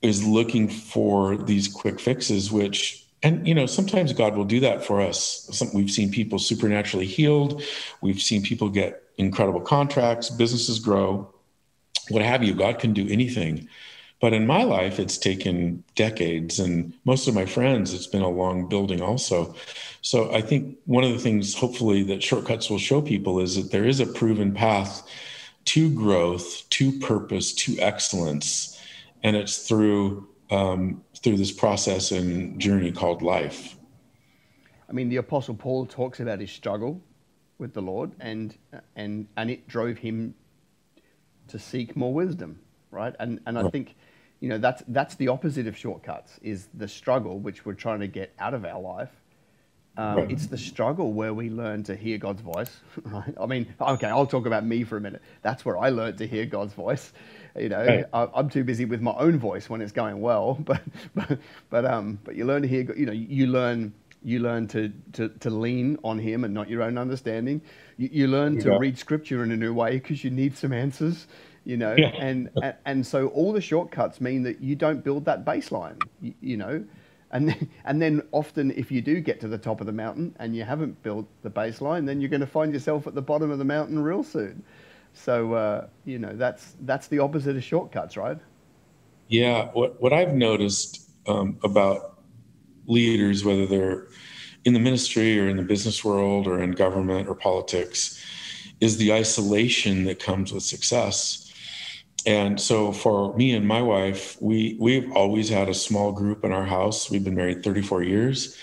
is 0.00 0.24
looking 0.26 0.66
for 0.66 1.36
these 1.36 1.68
quick 1.68 2.00
fixes, 2.00 2.50
which 2.50 3.06
and 3.22 3.46
you 3.46 3.54
know 3.54 3.66
sometimes 3.66 4.14
God 4.14 4.36
will 4.36 4.46
do 4.46 4.60
that 4.60 4.84
for 4.84 5.00
us. 5.00 5.48
Some, 5.52 5.68
we've 5.74 5.90
seen 5.90 6.10
people 6.10 6.38
supernaturally 6.38 7.06
healed. 7.06 7.62
We've 8.00 8.20
seen 8.20 8.42
people 8.42 8.70
get 8.70 9.02
incredible 9.18 9.60
contracts, 9.60 10.30
businesses 10.30 10.78
grow, 10.78 11.34
what 12.08 12.22
have 12.22 12.42
you. 12.42 12.54
God 12.54 12.78
can 12.78 12.94
do 12.94 13.06
anything. 13.08 13.68
But 14.20 14.34
in 14.34 14.46
my 14.46 14.64
life, 14.64 15.00
it's 15.00 15.16
taken 15.16 15.82
decades, 15.94 16.58
and 16.58 16.92
most 17.04 17.26
of 17.26 17.34
my 17.34 17.46
friends, 17.46 17.94
it's 17.94 18.06
been 18.06 18.22
a 18.22 18.28
long 18.28 18.68
building 18.68 19.00
also. 19.00 19.54
So 20.02 20.32
I 20.32 20.42
think 20.42 20.76
one 20.84 21.04
of 21.04 21.12
the 21.12 21.18
things, 21.18 21.54
hopefully, 21.54 22.02
that 22.04 22.22
shortcuts 22.22 22.68
will 22.68 22.78
show 22.78 23.00
people 23.00 23.40
is 23.40 23.56
that 23.56 23.70
there 23.70 23.86
is 23.86 23.98
a 23.98 24.06
proven 24.06 24.52
path 24.52 25.08
to 25.66 25.90
growth, 25.94 26.68
to 26.70 26.98
purpose, 26.98 27.54
to 27.54 27.78
excellence, 27.78 28.78
and 29.22 29.36
it's 29.36 29.66
through 29.68 30.28
um, 30.50 31.02
through 31.22 31.36
this 31.36 31.52
process 31.52 32.10
and 32.10 32.60
journey 32.60 32.92
called 32.92 33.22
life. 33.22 33.76
I 34.88 34.92
mean, 34.92 35.08
the 35.08 35.16
Apostle 35.16 35.54
Paul 35.54 35.86
talks 35.86 36.18
about 36.20 36.40
his 36.40 36.50
struggle 36.50 37.00
with 37.58 37.72
the 37.72 37.82
Lord, 37.82 38.10
and 38.20 38.56
and 38.96 39.28
and 39.36 39.50
it 39.50 39.68
drove 39.68 39.98
him 39.98 40.34
to 41.48 41.58
seek 41.58 41.96
more 41.96 42.12
wisdom, 42.12 42.58
right? 42.90 43.14
And 43.20 43.40
and 43.46 43.58
I 43.58 43.68
think, 43.68 43.94
you 44.40 44.48
know, 44.48 44.58
that's 44.58 44.82
that's 44.88 45.14
the 45.16 45.28
opposite 45.28 45.66
of 45.66 45.76
shortcuts 45.76 46.38
is 46.42 46.68
the 46.74 46.88
struggle 46.88 47.38
which 47.38 47.64
we're 47.64 47.74
trying 47.74 48.00
to 48.00 48.08
get 48.08 48.34
out 48.38 48.54
of 48.54 48.64
our 48.64 48.80
life 48.80 49.10
um, 49.96 50.16
right. 50.16 50.30
It's 50.30 50.46
the 50.46 50.56
struggle 50.56 51.12
where 51.12 51.34
we 51.34 51.50
learn 51.50 51.82
to 51.84 51.96
hear 51.96 52.16
God's 52.16 52.40
voice, 52.40 52.80
right? 53.04 53.34
I 53.38 53.46
mean, 53.46 53.66
okay, 53.80 54.06
I'll 54.06 54.26
talk 54.26 54.46
about 54.46 54.64
me 54.64 54.84
for 54.84 54.96
a 54.96 55.00
minute. 55.00 55.20
That's 55.42 55.64
where 55.64 55.76
I 55.76 55.90
learned 55.90 56.18
to 56.18 56.26
hear 56.26 56.46
God's 56.46 56.72
voice. 56.72 57.12
You 57.54 57.68
know, 57.68 57.84
right. 57.84 58.06
I, 58.12 58.28
am 58.38 58.48
too 58.48 58.62
busy 58.62 58.84
with 58.84 59.00
my 59.00 59.12
own 59.12 59.38
voice 59.38 59.68
when 59.68 59.80
it's 59.80 59.92
going 59.92 60.20
well, 60.20 60.54
but 60.64 60.80
but 61.14 61.38
but 61.68 61.84
um, 61.84 62.18
but 62.24 62.36
you 62.36 62.44
learn 62.44 62.62
to 62.62 62.68
hear. 62.68 62.90
You 62.96 63.06
know, 63.06 63.12
you 63.12 63.48
learn 63.48 63.92
you 64.22 64.38
learn 64.38 64.68
to, 64.68 64.92
to, 65.14 65.30
to 65.30 65.48
lean 65.48 65.98
on 66.04 66.18
him 66.18 66.44
and 66.44 66.52
not 66.52 66.68
your 66.68 66.82
own 66.82 66.98
understanding. 66.98 67.62
You, 67.96 68.10
you 68.12 68.28
learn 68.28 68.56
yeah. 68.56 68.64
to 68.64 68.78
read 68.78 68.98
scripture 68.98 69.42
in 69.42 69.50
a 69.50 69.56
new 69.56 69.72
way 69.72 69.92
because 69.92 70.22
you 70.22 70.30
need 70.30 70.58
some 70.58 70.74
answers, 70.74 71.26
you 71.64 71.76
know, 71.76 71.94
yeah. 71.96 72.08
and, 72.18 72.50
and, 72.62 72.74
and 72.86 73.06
so 73.06 73.28
all 73.28 73.52
the 73.52 73.60
shortcuts 73.60 74.20
mean 74.20 74.42
that 74.42 74.60
you 74.60 74.74
don't 74.74 75.04
build 75.04 75.24
that 75.26 75.44
baseline, 75.44 76.00
you, 76.20 76.34
you 76.40 76.56
know, 76.56 76.84
and 77.32 77.48
then, 77.48 77.68
and 77.84 78.02
then 78.02 78.22
often, 78.32 78.70
if 78.72 78.90
you 78.90 79.00
do 79.00 79.20
get 79.20 79.40
to 79.40 79.48
the 79.48 79.58
top 79.58 79.80
of 79.80 79.86
the 79.86 79.92
mountain 79.92 80.34
and 80.38 80.56
you 80.56 80.64
haven't 80.64 81.00
built 81.02 81.26
the 81.42 81.50
baseline, 81.50 82.06
then 82.06 82.20
you're 82.20 82.30
going 82.30 82.40
to 82.40 82.46
find 82.46 82.72
yourself 82.72 83.06
at 83.06 83.14
the 83.14 83.22
bottom 83.22 83.50
of 83.50 83.58
the 83.58 83.64
mountain 83.64 83.98
real 83.98 84.24
soon. 84.24 84.62
So 85.12 85.54
uh, 85.54 85.86
you 86.04 86.18
know 86.18 86.34
that's 86.34 86.76
that's 86.82 87.08
the 87.08 87.18
opposite 87.18 87.56
of 87.56 87.64
shortcuts, 87.64 88.16
right? 88.16 88.38
Yeah. 89.28 89.66
What 89.72 90.00
what 90.00 90.12
I've 90.12 90.34
noticed 90.34 91.10
um, 91.26 91.58
about 91.62 92.20
leaders, 92.86 93.44
whether 93.44 93.66
they're 93.66 94.08
in 94.64 94.72
the 94.72 94.80
ministry 94.80 95.38
or 95.38 95.48
in 95.48 95.56
the 95.56 95.62
business 95.62 96.04
world 96.04 96.46
or 96.46 96.62
in 96.62 96.72
government 96.72 97.28
or 97.28 97.34
politics, 97.34 98.22
is 98.80 98.96
the 98.96 99.12
isolation 99.12 100.04
that 100.04 100.18
comes 100.18 100.52
with 100.52 100.62
success 100.62 101.49
and 102.26 102.60
so 102.60 102.92
for 102.92 103.34
me 103.36 103.54
and 103.54 103.66
my 103.66 103.80
wife 103.82 104.40
we 104.40 104.76
we've 104.78 105.10
always 105.12 105.48
had 105.48 105.68
a 105.68 105.74
small 105.74 106.12
group 106.12 106.44
in 106.44 106.52
our 106.52 106.64
house. 106.64 107.10
We've 107.10 107.24
been 107.24 107.34
married 107.34 107.62
34 107.62 108.02
years. 108.02 108.56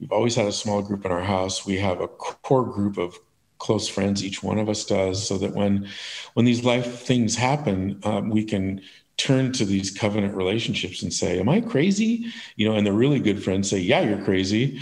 We've 0.00 0.12
always 0.12 0.34
had 0.34 0.46
a 0.46 0.52
small 0.52 0.82
group 0.82 1.04
in 1.04 1.12
our 1.12 1.22
house. 1.22 1.66
We 1.66 1.76
have 1.78 2.00
a 2.00 2.08
core 2.08 2.64
group 2.64 2.98
of 2.98 3.18
close 3.58 3.86
friends 3.88 4.24
each 4.24 4.42
one 4.42 4.58
of 4.58 4.68
us 4.68 4.84
does 4.84 5.26
so 5.26 5.38
that 5.38 5.54
when 5.54 5.88
when 6.34 6.44
these 6.44 6.64
life 6.64 7.00
things 7.00 7.36
happen 7.36 8.00
um, 8.02 8.28
we 8.28 8.44
can 8.44 8.80
turn 9.16 9.52
to 9.52 9.64
these 9.64 9.90
covenant 9.90 10.34
relationships 10.34 11.02
and 11.02 11.12
say 11.12 11.38
am 11.38 11.48
i 11.48 11.60
crazy? 11.60 12.26
You 12.56 12.68
know 12.68 12.74
and 12.76 12.86
the 12.86 12.92
really 12.92 13.20
good 13.20 13.42
friends 13.42 13.70
say 13.70 13.78
yeah 13.78 14.00
you're 14.00 14.24
crazy. 14.24 14.80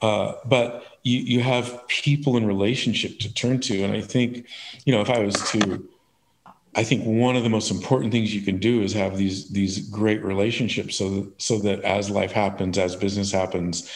Uh, 0.00 0.34
but 0.44 0.84
you, 1.02 1.20
you 1.20 1.40
have 1.40 1.86
people 1.88 2.36
in 2.36 2.46
relationship 2.46 3.18
to 3.20 3.32
turn 3.32 3.58
to. 3.60 3.82
And 3.82 3.92
i 3.92 4.00
think 4.00 4.46
you 4.84 4.92
know 4.92 5.00
if 5.00 5.10
i 5.10 5.18
was 5.18 5.34
to 5.50 5.88
I 6.76 6.82
think 6.84 7.04
one 7.04 7.36
of 7.36 7.44
the 7.44 7.48
most 7.50 7.70
important 7.70 8.12
things 8.12 8.34
you 8.34 8.42
can 8.42 8.58
do 8.58 8.82
is 8.82 8.92
have 8.92 9.16
these 9.16 9.48
these 9.50 9.88
great 9.88 10.22
relationships 10.24 10.96
so 10.96 11.10
that, 11.10 11.42
so 11.42 11.58
that 11.58 11.82
as 11.82 12.10
life 12.10 12.32
happens, 12.32 12.78
as 12.78 12.96
business 12.96 13.30
happens, 13.32 13.90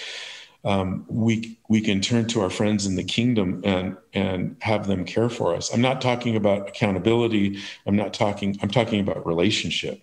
um, 0.65 1.05
we 1.09 1.59
we 1.69 1.81
can 1.81 2.01
turn 2.01 2.27
to 2.29 2.41
our 2.41 2.51
friends 2.51 2.87
in 2.87 2.97
the 2.97 3.05
kingdom 3.05 3.63
and 3.65 3.97
and 4.15 4.57
have 4.61 4.87
them 4.87 5.05
care 5.05 5.29
for 5.29 5.55
us. 5.55 5.73
I'm 5.73 5.81
not 5.81 6.01
talking 6.01 6.37
about 6.37 6.69
accountability. 6.69 7.59
I'm 7.87 7.97
not 7.97 8.15
talking. 8.15 8.57
I'm 8.63 8.71
talking 8.71 9.01
about 9.01 9.27
relationship. 9.27 10.03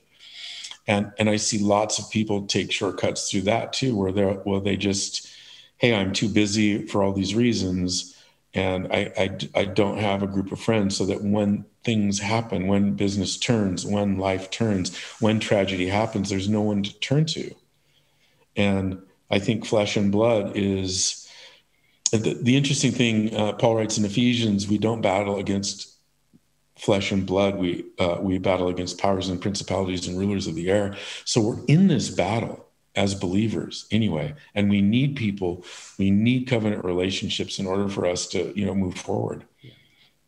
And 0.87 1.11
and 1.17 1.29
I 1.29 1.37
see 1.37 1.59
lots 1.59 1.97
of 1.99 2.09
people 2.09 2.45
take 2.45 2.71
shortcuts 2.71 3.29
through 3.29 3.41
that 3.43 3.73
too, 3.73 3.95
where 3.95 4.11
they 4.11 4.37
well 4.45 4.61
they 4.61 4.77
just, 4.77 5.27
hey, 5.77 5.93
I'm 5.95 6.13
too 6.13 6.29
busy 6.29 6.85
for 6.87 7.03
all 7.03 7.13
these 7.13 7.35
reasons, 7.35 8.14
and 8.55 8.87
I, 8.91 9.11
I 9.17 9.37
I 9.61 9.65
don't 9.65 9.99
have 9.99 10.23
a 10.23 10.27
group 10.27 10.51
of 10.51 10.59
friends, 10.59 10.97
so 10.97 11.05
that 11.05 11.21
when 11.21 11.65
things 11.83 12.19
happen, 12.19 12.67
when 12.67 12.95
business 12.95 13.37
turns, 13.37 13.85
when 13.85 14.17
life 14.17 14.49
turns, 14.49 14.97
when 15.19 15.39
tragedy 15.39 15.87
happens, 15.87 16.29
there's 16.29 16.49
no 16.49 16.61
one 16.61 16.81
to 16.83 16.99
turn 16.99 17.25
to. 17.25 17.53
And 18.55 19.01
I 19.29 19.39
think 19.39 19.65
flesh 19.65 19.97
and 19.97 20.11
blood 20.11 20.53
is 20.55 21.29
the, 22.11 22.39
the 22.41 22.55
interesting 22.55 22.91
thing. 22.91 23.35
Uh, 23.35 23.53
Paul 23.53 23.75
writes 23.75 23.97
in 23.97 24.05
Ephesians, 24.05 24.67
we 24.67 24.77
don't 24.77 25.01
battle 25.01 25.37
against 25.37 25.93
flesh 26.77 27.11
and 27.11 27.25
blood. 27.25 27.57
We 27.57 27.85
uh, 27.99 28.17
we 28.21 28.37
battle 28.37 28.69
against 28.69 28.97
powers 28.97 29.29
and 29.29 29.41
principalities 29.41 30.07
and 30.07 30.17
rulers 30.17 30.47
of 30.47 30.55
the 30.55 30.69
air. 30.69 30.95
So 31.25 31.41
we're 31.41 31.65
in 31.65 31.87
this 31.87 32.09
battle 32.09 32.64
as 32.95 33.15
believers 33.15 33.87
anyway, 33.91 34.33
and 34.53 34.69
we 34.69 34.81
need 34.81 35.15
people. 35.15 35.65
We 35.97 36.11
need 36.11 36.47
covenant 36.47 36.83
relationships 36.83 37.59
in 37.59 37.67
order 37.67 37.89
for 37.89 38.05
us 38.05 38.27
to 38.27 38.53
you 38.57 38.65
know 38.65 38.75
move 38.75 38.95
forward. 38.95 39.45
Yeah, 39.61 39.71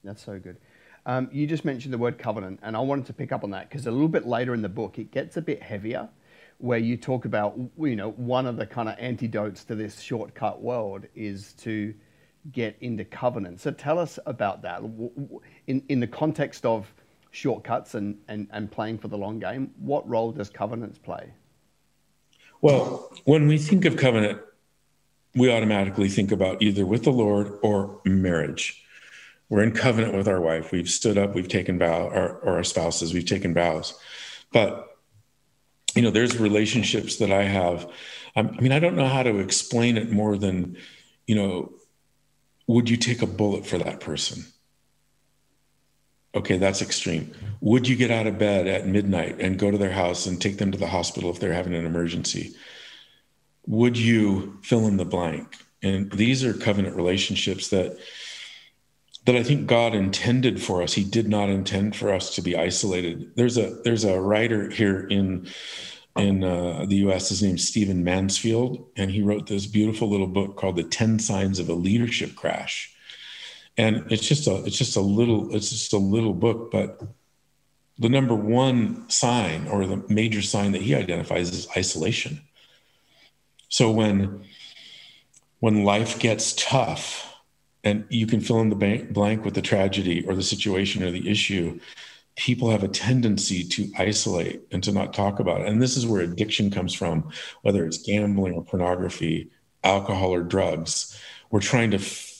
that's 0.03 0.23
so 0.23 0.39
good. 0.39 0.57
Um, 1.05 1.29
you 1.31 1.47
just 1.47 1.63
mentioned 1.63 1.93
the 1.93 1.97
word 1.97 2.19
covenant, 2.19 2.59
and 2.63 2.75
I 2.75 2.79
wanted 2.79 3.05
to 3.07 3.13
pick 3.13 3.31
up 3.31 3.43
on 3.43 3.51
that 3.51 3.69
because 3.69 3.87
a 3.87 3.91
little 3.91 4.09
bit 4.09 4.27
later 4.27 4.53
in 4.53 4.61
the 4.61 4.69
book 4.69 4.99
it 4.99 5.11
gets 5.11 5.37
a 5.37 5.41
bit 5.41 5.61
heavier 5.61 6.09
where 6.59 6.79
you 6.79 6.97
talk 6.97 7.25
about, 7.25 7.57
you 7.77 7.95
know, 7.95 8.11
one 8.11 8.45
of 8.45 8.57
the 8.57 8.65
kind 8.65 8.89
of 8.89 8.95
antidotes 8.97 9.63
to 9.65 9.75
this 9.75 10.01
shortcut 10.01 10.61
world 10.61 11.05
is 11.15 11.53
to 11.53 11.93
get 12.51 12.75
into 12.81 13.05
covenant. 13.05 13.59
So 13.59 13.71
tell 13.71 13.99
us 13.99 14.17
about 14.25 14.61
that 14.63 14.81
in, 15.67 15.83
in 15.89 15.99
the 15.99 16.07
context 16.07 16.65
of 16.65 16.91
shortcuts 17.31 17.93
and, 17.93 18.17
and, 18.27 18.47
and 18.51 18.71
playing 18.71 18.97
for 18.97 19.07
the 19.07 19.17
long 19.17 19.39
game. 19.39 19.71
What 19.77 20.07
role 20.09 20.31
does 20.31 20.49
covenants 20.49 20.97
play? 20.97 21.31
Well, 22.61 23.11
when 23.25 23.47
we 23.47 23.57
think 23.57 23.85
of 23.85 23.97
covenant, 23.97 24.41
we 25.35 25.51
automatically 25.51 26.09
think 26.09 26.31
about 26.31 26.61
either 26.61 26.85
with 26.85 27.03
the 27.03 27.11
Lord 27.11 27.59
or 27.61 28.01
marriage. 28.05 28.83
We're 29.49 29.63
in 29.63 29.71
covenant 29.71 30.15
with 30.15 30.27
our 30.27 30.41
wife. 30.41 30.71
We've 30.71 30.89
stood 30.89 31.17
up, 31.17 31.35
we've 31.35 31.47
taken 31.47 31.79
vow, 31.79 32.09
or, 32.09 32.39
or 32.39 32.57
our 32.57 32.63
spouses, 32.63 33.13
we've 33.13 33.25
taken 33.25 33.53
vows. 33.53 33.97
But 34.51 34.87
you 35.95 36.01
know, 36.03 36.11
there's 36.11 36.37
relationships 36.37 37.17
that 37.17 37.31
I 37.31 37.43
have. 37.43 37.89
I 38.35 38.43
mean, 38.43 38.71
I 38.71 38.79
don't 38.79 38.95
know 38.95 39.07
how 39.07 39.23
to 39.23 39.39
explain 39.39 39.97
it 39.97 40.11
more 40.11 40.37
than, 40.37 40.77
you 41.25 41.35
know, 41.35 41.73
would 42.67 42.87
you 42.89 42.97
take 42.97 43.23
a 43.23 43.27
bullet 43.27 43.65
for 43.65 43.79
that 43.79 43.99
person? 43.99 44.45
Okay, 46.37 46.57
that's 46.59 46.83
extreme. 46.83 47.33
Would 47.61 47.87
you 47.87 47.95
get 47.95 48.11
out 48.11 48.27
of 48.27 48.37
bed 48.37 48.67
at 48.67 48.85
midnight 48.85 49.41
and 49.41 49.57
go 49.57 49.71
to 49.71 49.77
their 49.77 49.91
house 49.91 50.27
and 50.27 50.39
take 50.39 50.57
them 50.57 50.71
to 50.71 50.77
the 50.77 50.85
hospital 50.85 51.31
if 51.31 51.39
they're 51.39 51.51
having 51.51 51.73
an 51.73 51.83
emergency? 51.83 52.53
Would 53.65 53.97
you 53.97 54.59
fill 54.61 54.85
in 54.85 54.97
the 54.97 55.05
blank? 55.05 55.57
And 55.81 56.11
these 56.11 56.45
are 56.45 56.53
covenant 56.53 56.95
relationships 56.95 57.69
that 57.69 57.97
that 59.25 59.35
I 59.35 59.41
think 59.41 59.65
God 59.65 59.95
intended 59.95 60.61
for 60.61 60.83
us. 60.83 60.93
He 60.93 61.03
did 61.03 61.27
not 61.27 61.49
intend 61.49 61.95
for 61.95 62.13
us 62.13 62.35
to 62.35 62.41
be 62.43 62.55
isolated. 62.55 63.31
There's 63.35 63.57
a 63.57 63.71
there's 63.83 64.03
a 64.03 64.21
writer 64.21 64.69
here 64.69 65.07
in 65.07 65.47
in 66.15 66.43
uh, 66.43 66.85
the 66.87 66.97
U.S. 66.97 67.29
His 67.29 67.41
name's 67.41 67.67
Stephen 67.67 68.03
Mansfield, 68.03 68.87
and 68.95 69.09
he 69.09 69.23
wrote 69.23 69.47
this 69.47 69.65
beautiful 69.65 70.07
little 70.07 70.27
book 70.27 70.55
called 70.55 70.75
"The 70.75 70.83
Ten 70.83 71.17
Signs 71.17 71.57
of 71.57 71.67
a 71.67 71.73
Leadership 71.73 72.35
Crash." 72.35 72.93
And 73.77 74.11
it's 74.11 74.27
just 74.27 74.47
a 74.47 74.63
it's 74.65 74.77
just 74.77 74.95
a 74.95 75.01
little 75.01 75.53
it's 75.55 75.69
just 75.69 75.93
a 75.93 75.97
little 75.97 76.33
book, 76.33 76.71
but 76.71 77.01
the 77.99 78.09
number 78.09 78.35
one 78.35 79.09
sign 79.09 79.67
or 79.67 79.85
the 79.85 80.03
major 80.09 80.41
sign 80.41 80.71
that 80.71 80.81
he 80.81 80.95
identifies 80.95 81.49
is 81.51 81.67
isolation. 81.75 82.41
So 83.69 83.91
when 83.91 84.45
when 85.59 85.83
life 85.83 86.19
gets 86.19 86.53
tough 86.53 87.33
and 87.83 88.05
you 88.09 88.27
can 88.27 88.41
fill 88.41 88.61
in 88.61 88.69
the 88.69 89.07
blank 89.11 89.45
with 89.45 89.53
the 89.53 89.61
tragedy 89.61 90.25
or 90.27 90.35
the 90.35 90.43
situation 90.43 91.03
or 91.03 91.11
the 91.11 91.29
issue 91.29 91.79
people 92.35 92.69
have 92.69 92.83
a 92.83 92.87
tendency 92.87 93.63
to 93.63 93.91
isolate 93.97 94.61
and 94.71 94.83
to 94.83 94.91
not 94.91 95.13
talk 95.13 95.39
about 95.39 95.61
it 95.61 95.67
and 95.67 95.81
this 95.81 95.97
is 95.97 96.05
where 96.05 96.21
addiction 96.21 96.69
comes 96.69 96.93
from 96.93 97.31
whether 97.63 97.85
it's 97.85 97.97
gambling 97.97 98.53
or 98.53 98.63
pornography 98.63 99.49
alcohol 99.83 100.33
or 100.33 100.43
drugs 100.43 101.19
we're 101.49 101.59
trying 101.59 101.89
to 101.89 101.97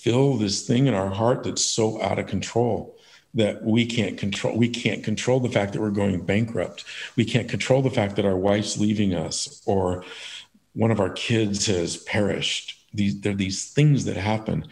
fill 0.07 0.37
this 0.37 0.65
thing 0.65 0.87
in 0.87 0.93
our 0.93 1.09
heart 1.09 1.43
that's 1.43 1.65
so 1.65 2.01
out 2.01 2.17
of 2.17 2.27
control 2.27 2.97
that 3.33 3.61
we 3.61 3.85
can't 3.85 4.17
control 4.17 4.57
we 4.57 4.69
can't 4.69 5.03
control 5.03 5.41
the 5.41 5.49
fact 5.49 5.73
that 5.73 5.81
we're 5.81 5.89
going 5.89 6.21
bankrupt. 6.21 6.85
We 7.17 7.25
can't 7.25 7.49
control 7.49 7.81
the 7.81 7.89
fact 7.89 8.15
that 8.15 8.23
our 8.23 8.37
wife's 8.37 8.77
leaving 8.77 9.13
us 9.13 9.61
or 9.65 10.05
one 10.73 10.91
of 10.91 11.01
our 11.01 11.09
kids 11.09 11.65
has 11.65 11.97
perished. 11.97 12.79
These 12.93 13.19
there 13.19 13.33
are 13.33 13.35
these 13.35 13.69
things 13.69 14.05
that 14.05 14.15
happen. 14.15 14.65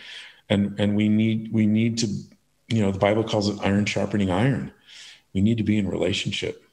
And 0.48 0.80
and 0.80 0.96
we 0.96 1.10
need 1.10 1.52
we 1.52 1.66
need 1.66 1.98
to 1.98 2.08
you 2.70 2.82
know 2.82 2.92
the 2.94 3.00
bible 3.08 3.26
calls 3.26 3.50
it 3.50 3.60
iron 3.62 3.86
sharpening 3.86 4.32
iron. 4.32 4.72
We 5.34 5.42
need 5.42 5.58
to 5.58 5.66
be 5.66 5.78
in 5.78 5.90
relationship. 5.90 6.64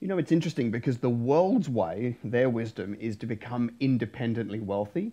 You 0.00 0.08
know 0.08 0.16
it's 0.16 0.32
interesting 0.32 0.70
because 0.70 0.96
the 0.96 1.10
world's 1.10 1.68
way 1.68 2.16
their 2.24 2.48
wisdom 2.48 2.96
is 2.98 3.18
to 3.18 3.26
become 3.26 3.70
independently 3.80 4.60
wealthy 4.60 5.12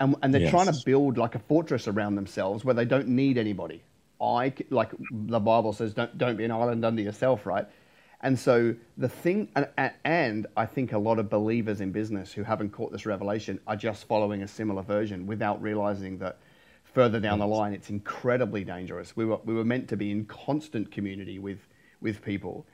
and, 0.00 0.16
and 0.22 0.34
they're 0.34 0.42
yes. 0.42 0.50
trying 0.50 0.66
to 0.66 0.82
build 0.84 1.18
like 1.18 1.34
a 1.34 1.38
fortress 1.38 1.86
around 1.86 2.16
themselves 2.16 2.64
where 2.64 2.74
they 2.74 2.84
don't 2.84 3.08
need 3.08 3.38
anybody 3.38 3.82
i 4.20 4.52
like 4.70 4.90
the 5.10 5.40
bible 5.40 5.72
says 5.72 5.94
don't 5.94 6.16
don't 6.18 6.36
be 6.36 6.44
an 6.44 6.50
island 6.50 6.84
unto 6.84 7.02
yourself 7.02 7.46
right 7.46 7.66
and 8.22 8.38
so 8.38 8.74
the 8.98 9.08
thing 9.08 9.48
and, 9.56 9.92
and 10.04 10.46
i 10.56 10.66
think 10.66 10.92
a 10.92 10.98
lot 10.98 11.18
of 11.18 11.30
believers 11.30 11.80
in 11.80 11.92
business 11.92 12.32
who 12.32 12.42
haven't 12.42 12.70
caught 12.70 12.90
this 12.92 13.06
revelation 13.06 13.58
are 13.66 13.76
just 13.76 14.04
following 14.06 14.42
a 14.42 14.48
similar 14.48 14.82
version 14.82 15.26
without 15.26 15.60
realizing 15.62 16.18
that 16.18 16.38
further 16.92 17.20
down 17.20 17.38
the 17.38 17.46
line, 17.46 17.72
it's 17.72 17.90
incredibly 17.90 18.64
dangerous. 18.64 19.16
We 19.16 19.24
were, 19.24 19.38
we 19.44 19.54
were 19.54 19.64
meant 19.64 19.88
to 19.88 19.96
be 19.96 20.10
in 20.10 20.24
constant 20.26 20.90
community 20.90 21.38
with, 21.38 21.58
with 22.00 22.22
people. 22.22 22.66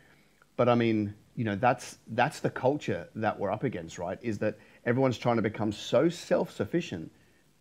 But 0.57 0.69
I 0.69 0.75
mean, 0.75 1.15
you 1.35 1.45
know, 1.45 1.57
that's, 1.57 1.99
that's 2.09 2.41
the 2.41 2.51
culture 2.51 3.09
that 3.15 3.39
we're 3.39 3.51
up 3.51 3.65
against, 3.65 3.99
right? 3.99 4.19
Is 4.23 4.39
that 4.39 4.59
everyone's 4.87 5.19
trying 5.19 5.37
to 5.37 5.43
become 5.43 5.73
so 5.73 6.09
self 6.09 6.51
sufficient 6.51 7.11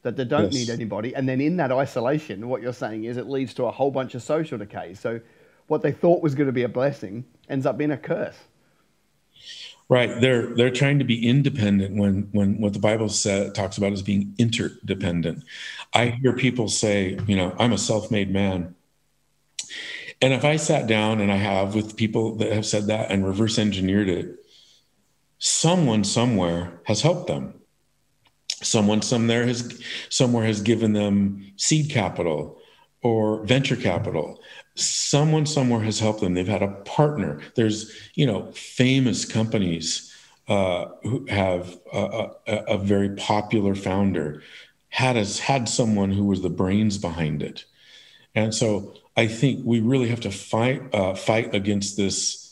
that 0.04 0.16
they 0.16 0.24
don't 0.24 0.54
yes. 0.54 0.54
need 0.54 0.70
anybody. 0.70 1.16
And 1.16 1.28
then 1.28 1.42
in 1.42 1.58
that 1.58 1.72
isolation, 1.72 2.48
what 2.48 2.62
you're 2.62 2.74
saying 2.74 3.06
is 3.06 3.18
it 3.18 3.28
leads 3.28 3.56
to 3.56 3.66
a 3.66 3.72
whole 3.72 3.90
bunch 3.90 4.14
of 4.14 4.22
social 4.22 4.58
decay. 4.60 4.94
So 4.94 5.20
what 5.68 5.82
they 5.82 5.92
thought 5.92 6.22
was 6.22 6.36
going 6.36 6.46
to 6.46 6.54
be 6.54 6.62
a 6.62 6.70
blessing 6.70 7.26
ends 7.50 7.66
up 7.66 7.78
being 7.78 7.92
a 7.92 7.98
curse. 7.98 8.38
Right. 9.90 10.20
They're 10.20 10.56
they're 10.56 10.72
trying 10.72 10.98
to 11.00 11.06
be 11.06 11.28
independent 11.28 11.96
when 11.96 12.30
when 12.32 12.60
what 12.60 12.74
the 12.74 12.80
Bible 12.80 13.10
says 13.10 13.52
talks 13.54 13.78
about 13.78 13.94
is 13.94 14.02
being 14.02 14.34
interdependent. 14.38 15.44
I 15.94 16.08
hear 16.08 16.34
people 16.34 16.70
say, 16.70 17.20
you 17.28 17.36
know, 17.36 17.56
I'm 17.60 17.72
a 17.72 17.78
self-made 17.78 18.32
man. 18.32 18.76
And 20.22 20.34
if 20.34 20.46
I 20.46 20.56
sat 20.56 20.88
down 20.88 21.20
and 21.20 21.32
I 21.32 21.36
have 21.36 21.76
with 21.76 21.98
people 21.98 22.36
that 22.38 22.52
have 22.52 22.66
said 22.66 22.88
that 22.88 23.12
and 23.12 23.28
reverse 23.28 23.60
engineered 23.60 24.10
it, 24.10 24.45
someone 25.46 26.04
somewhere 26.04 26.82
has 26.86 27.02
helped 27.02 27.28
them. 27.28 27.54
Someone 28.64 29.04
somewhere 29.04 29.46
has 29.46 29.80
somewhere 30.10 30.44
has 30.44 30.60
given 30.60 30.94
them 30.94 31.52
seed 31.56 31.92
capital 31.92 32.58
or 33.04 33.46
venture 33.46 33.76
capital. 33.76 34.40
Someone 34.74 35.46
somewhere 35.46 35.82
has 35.82 36.00
helped 36.00 36.22
them. 36.22 36.34
They've 36.34 36.48
had 36.48 36.64
a 36.64 36.80
partner. 36.86 37.42
There's 37.56 37.96
you 38.16 38.26
know 38.26 38.52
famous 38.54 39.24
companies 39.24 40.12
uh, 40.48 40.86
who 41.04 41.28
have 41.30 41.78
a, 41.94 42.30
a, 42.48 42.54
a, 42.70 42.78
very 42.78 43.10
popular 43.16 43.74
founder 43.76 44.42
had 44.90 45.16
us 45.16 45.38
had 45.38 45.70
someone 45.70 46.12
who 46.12 46.26
was 46.26 46.42
the 46.42 46.50
brains 46.50 46.98
behind 46.98 47.44
it. 47.44 47.66
And 48.34 48.54
so 48.54 48.96
i 49.18 49.28
think 49.28 49.62
we 49.64 49.80
really 49.80 50.10
have 50.10 50.20
to 50.20 50.32
fight 50.32 50.82
uh, 50.94 51.16
fight 51.16 51.56
against 51.56 51.96
this 51.96 52.45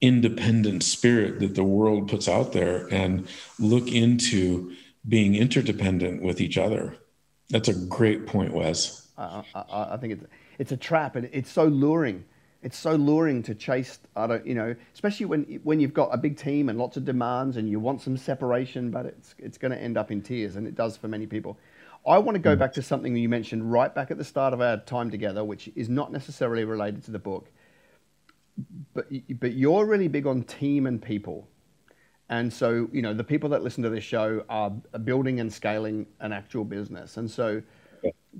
independent 0.00 0.82
spirit 0.82 1.40
that 1.40 1.54
the 1.54 1.64
world 1.64 2.08
puts 2.08 2.28
out 2.28 2.52
there 2.52 2.86
and 2.92 3.26
look 3.58 3.88
into 3.88 4.72
being 5.08 5.34
interdependent 5.34 6.22
with 6.22 6.40
each 6.40 6.58
other 6.58 6.96
that's 7.48 7.68
a 7.68 7.74
great 7.74 8.26
point 8.26 8.52
wes 8.52 9.06
I, 9.18 9.42
I, 9.54 9.94
I 9.94 9.96
think 9.96 10.14
it's 10.14 10.24
it's 10.58 10.72
a 10.72 10.76
trap, 10.76 11.16
and 11.16 11.28
it's 11.32 11.50
so 11.50 11.64
luring. 11.64 12.24
It's 12.62 12.78
so 12.78 12.92
luring 12.92 13.42
to 13.44 13.54
chase. 13.54 13.98
I 14.16 14.26
don't, 14.26 14.46
you 14.46 14.54
know, 14.54 14.74
especially 14.94 15.26
when 15.26 15.60
when 15.62 15.80
you've 15.80 15.94
got 15.94 16.10
a 16.12 16.16
big 16.16 16.36
team 16.36 16.68
and 16.68 16.78
lots 16.78 16.96
of 16.96 17.04
demands, 17.04 17.56
and 17.56 17.68
you 17.68 17.78
want 17.78 18.00
some 18.00 18.16
separation, 18.16 18.90
but 18.90 19.06
it's 19.06 19.34
it's 19.38 19.58
going 19.58 19.72
to 19.72 19.78
end 19.78 19.96
up 19.96 20.10
in 20.10 20.22
tears, 20.22 20.56
and 20.56 20.66
it 20.66 20.74
does 20.74 20.96
for 20.96 21.08
many 21.08 21.26
people. 21.26 21.58
I 22.06 22.18
want 22.18 22.36
to 22.36 22.40
go 22.40 22.54
mm. 22.54 22.58
back 22.58 22.72
to 22.74 22.82
something 22.82 23.16
you 23.16 23.28
mentioned 23.28 23.70
right 23.72 23.92
back 23.92 24.10
at 24.10 24.18
the 24.18 24.24
start 24.24 24.54
of 24.54 24.60
our 24.60 24.76
time 24.78 25.10
together, 25.10 25.44
which 25.44 25.68
is 25.74 25.88
not 25.88 26.12
necessarily 26.12 26.64
related 26.64 27.02
to 27.04 27.10
the 27.10 27.18
book, 27.18 27.50
but 28.94 29.06
but 29.40 29.54
you're 29.54 29.86
really 29.86 30.08
big 30.08 30.26
on 30.26 30.42
team 30.44 30.86
and 30.86 31.00
people, 31.02 31.48
And 32.28 32.52
so, 32.52 32.88
you 32.92 33.02
know, 33.02 33.14
the 33.14 33.24
people 33.24 33.48
that 33.50 33.62
listen 33.62 33.82
to 33.84 33.90
this 33.90 34.02
show 34.04 34.44
are 34.48 34.70
building 35.04 35.38
and 35.40 35.52
scaling 35.52 36.06
an 36.20 36.32
actual 36.32 36.64
business. 36.64 37.16
And 37.18 37.30
so, 37.30 37.62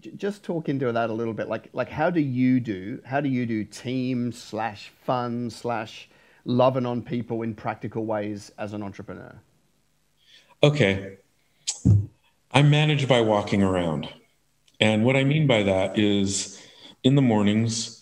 j- 0.01 0.13
just 0.17 0.43
talk 0.45 0.69
into 0.69 0.91
that 0.93 1.11
a 1.11 1.13
little 1.13 1.35
bit. 1.35 1.49
Like, 1.49 1.69
like 1.73 1.89
how 1.91 2.11
do 2.11 2.21
you 2.21 2.61
do? 2.61 3.01
How 3.05 3.21
do 3.21 3.29
you 3.29 3.47
do 3.47 3.65
team 3.65 4.33
slash 4.33 4.91
fun 5.05 5.51
slash 5.51 6.09
loving 6.45 6.87
on 6.87 7.03
people 7.03 7.43
in 7.43 7.55
practical 7.55 8.07
ways 8.07 8.53
as 8.59 8.73
an 8.73 8.83
entrepreneur? 8.83 9.41
Okay, 10.63 11.19
I'm 12.53 12.71
managed 12.71 13.09
by 13.09 13.21
walking 13.21 13.63
around, 13.63 14.09
and 14.81 15.05
what 15.05 15.17
I 15.17 15.25
mean 15.25 15.47
by 15.47 15.63
that 15.65 15.99
is, 15.99 16.61
in 17.05 17.15
the 17.15 17.23
mornings, 17.23 17.96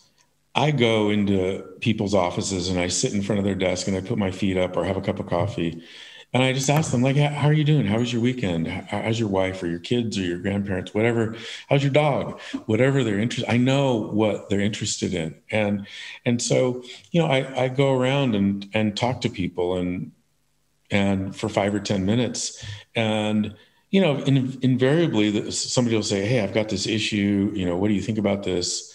I 0.54 0.70
go 0.70 1.10
into 1.10 1.64
people's 1.80 2.14
offices 2.14 2.68
and 2.68 2.78
I 2.78 2.88
sit 2.88 3.12
in 3.12 3.22
front 3.22 3.40
of 3.40 3.44
their 3.44 3.54
desk 3.54 3.88
and 3.88 3.96
I 3.96 4.00
put 4.00 4.18
my 4.18 4.30
feet 4.30 4.56
up 4.56 4.76
or 4.76 4.84
have 4.84 4.96
a 4.96 5.00
cup 5.00 5.18
of 5.18 5.26
coffee. 5.26 5.82
And 6.32 6.42
I 6.42 6.52
just 6.52 6.68
ask 6.68 6.90
them, 6.90 7.02
like, 7.02 7.16
how 7.16 7.46
are 7.46 7.52
you 7.52 7.62
doing? 7.62 7.86
How 7.86 7.98
was 7.98 8.12
your 8.12 8.20
weekend? 8.20 8.66
How's 8.66 9.20
your 9.20 9.28
wife 9.28 9.62
or 9.62 9.68
your 9.68 9.78
kids 9.78 10.18
or 10.18 10.22
your 10.22 10.38
grandparents, 10.38 10.92
whatever? 10.92 11.36
How's 11.68 11.84
your 11.84 11.92
dog? 11.92 12.40
Whatever 12.66 13.04
they're 13.04 13.20
interested. 13.20 13.48
I 13.50 13.56
know 13.56 13.94
what 13.94 14.50
they're 14.50 14.60
interested 14.60 15.14
in. 15.14 15.36
And 15.52 15.86
and 16.24 16.42
so, 16.42 16.82
you 17.12 17.22
know, 17.22 17.28
I, 17.28 17.64
I 17.64 17.68
go 17.68 17.94
around 17.94 18.34
and 18.34 18.68
and 18.74 18.96
talk 18.96 19.20
to 19.20 19.28
people 19.28 19.76
and 19.76 20.10
and 20.90 21.36
for 21.36 21.48
five 21.48 21.74
or 21.74 21.80
10 21.80 22.04
minutes. 22.04 22.64
And, 22.94 23.54
you 23.90 24.00
know, 24.00 24.18
in, 24.18 24.58
invariably 24.62 25.50
somebody 25.52 25.94
will 25.94 26.02
say, 26.02 26.26
Hey, 26.26 26.40
I've 26.40 26.54
got 26.54 26.68
this 26.68 26.86
issue. 26.86 27.52
You 27.54 27.66
know, 27.66 27.76
what 27.76 27.88
do 27.88 27.94
you 27.94 28.02
think 28.02 28.18
about 28.18 28.42
this? 28.42 28.93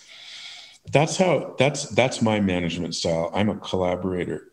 That's 0.91 1.17
how 1.17 1.55
that's 1.57 1.89
that's 1.89 2.21
my 2.21 2.39
management 2.39 2.95
style. 2.95 3.31
I'm 3.33 3.49
a 3.49 3.57
collaborator. 3.57 4.51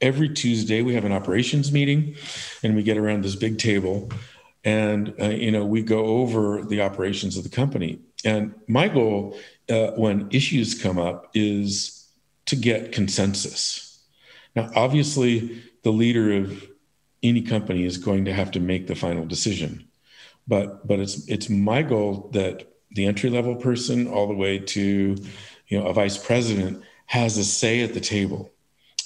Every 0.00 0.28
tuesday 0.28 0.82
we 0.82 0.94
have 0.94 1.04
an 1.04 1.12
operations 1.12 1.72
meeting 1.72 2.16
and 2.62 2.76
we 2.76 2.82
get 2.82 2.98
around 2.98 3.24
this 3.24 3.36
big 3.36 3.58
table 3.58 4.10
and 4.64 5.14
uh, 5.20 5.28
you 5.28 5.50
know 5.50 5.64
we 5.64 5.82
go 5.82 6.04
over 6.04 6.62
the 6.62 6.82
operations 6.82 7.36
of 7.36 7.44
the 7.44 7.50
company. 7.50 8.00
And 8.24 8.54
my 8.66 8.88
goal 8.88 9.38
uh, 9.70 9.92
when 9.92 10.28
issues 10.30 10.80
come 10.80 10.98
up 10.98 11.30
is 11.34 12.08
to 12.46 12.56
get 12.56 12.92
consensus. 12.92 14.02
Now 14.54 14.70
obviously 14.74 15.62
the 15.82 15.92
leader 15.92 16.32
of 16.32 16.68
any 17.22 17.42
company 17.42 17.84
is 17.84 17.96
going 17.96 18.26
to 18.26 18.32
have 18.32 18.50
to 18.52 18.60
make 18.60 18.86
the 18.86 18.94
final 18.94 19.24
decision 19.24 19.86
but 20.46 20.86
but 20.86 21.00
it's 21.00 21.28
it's 21.28 21.48
my 21.48 21.82
goal 21.82 22.30
that 22.32 22.72
the 22.96 23.06
entry 23.06 23.30
level 23.30 23.54
person 23.54 24.08
all 24.08 24.26
the 24.26 24.34
way 24.34 24.58
to 24.58 25.16
you 25.68 25.78
know 25.78 25.86
a 25.86 25.92
vice 25.92 26.18
president 26.18 26.82
has 27.06 27.36
a 27.36 27.44
say 27.44 27.82
at 27.82 27.94
the 27.94 28.00
table. 28.00 28.52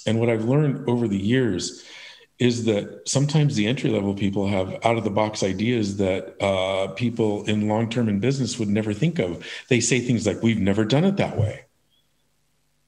And 0.06 0.18
what 0.18 0.30
i've 0.30 0.44
learned 0.44 0.88
over 0.88 1.06
the 1.06 1.18
years 1.18 1.84
is 2.38 2.64
that 2.64 3.02
sometimes 3.06 3.54
the 3.54 3.66
entry 3.66 3.90
level 3.90 4.14
people 4.14 4.48
have 4.48 4.74
out 4.82 4.96
of 4.96 5.04
the 5.04 5.10
box 5.10 5.42
ideas 5.42 5.98
that 5.98 6.42
uh, 6.42 6.88
people 6.94 7.44
in 7.44 7.68
long 7.68 7.90
term 7.90 8.08
in 8.08 8.18
business 8.18 8.58
would 8.58 8.68
never 8.68 8.94
think 8.94 9.18
of. 9.18 9.46
They 9.68 9.80
say 9.80 10.00
things 10.00 10.26
like 10.26 10.42
we've 10.42 10.58
never 10.58 10.86
done 10.86 11.04
it 11.04 11.18
that 11.18 11.36
way. 11.36 11.66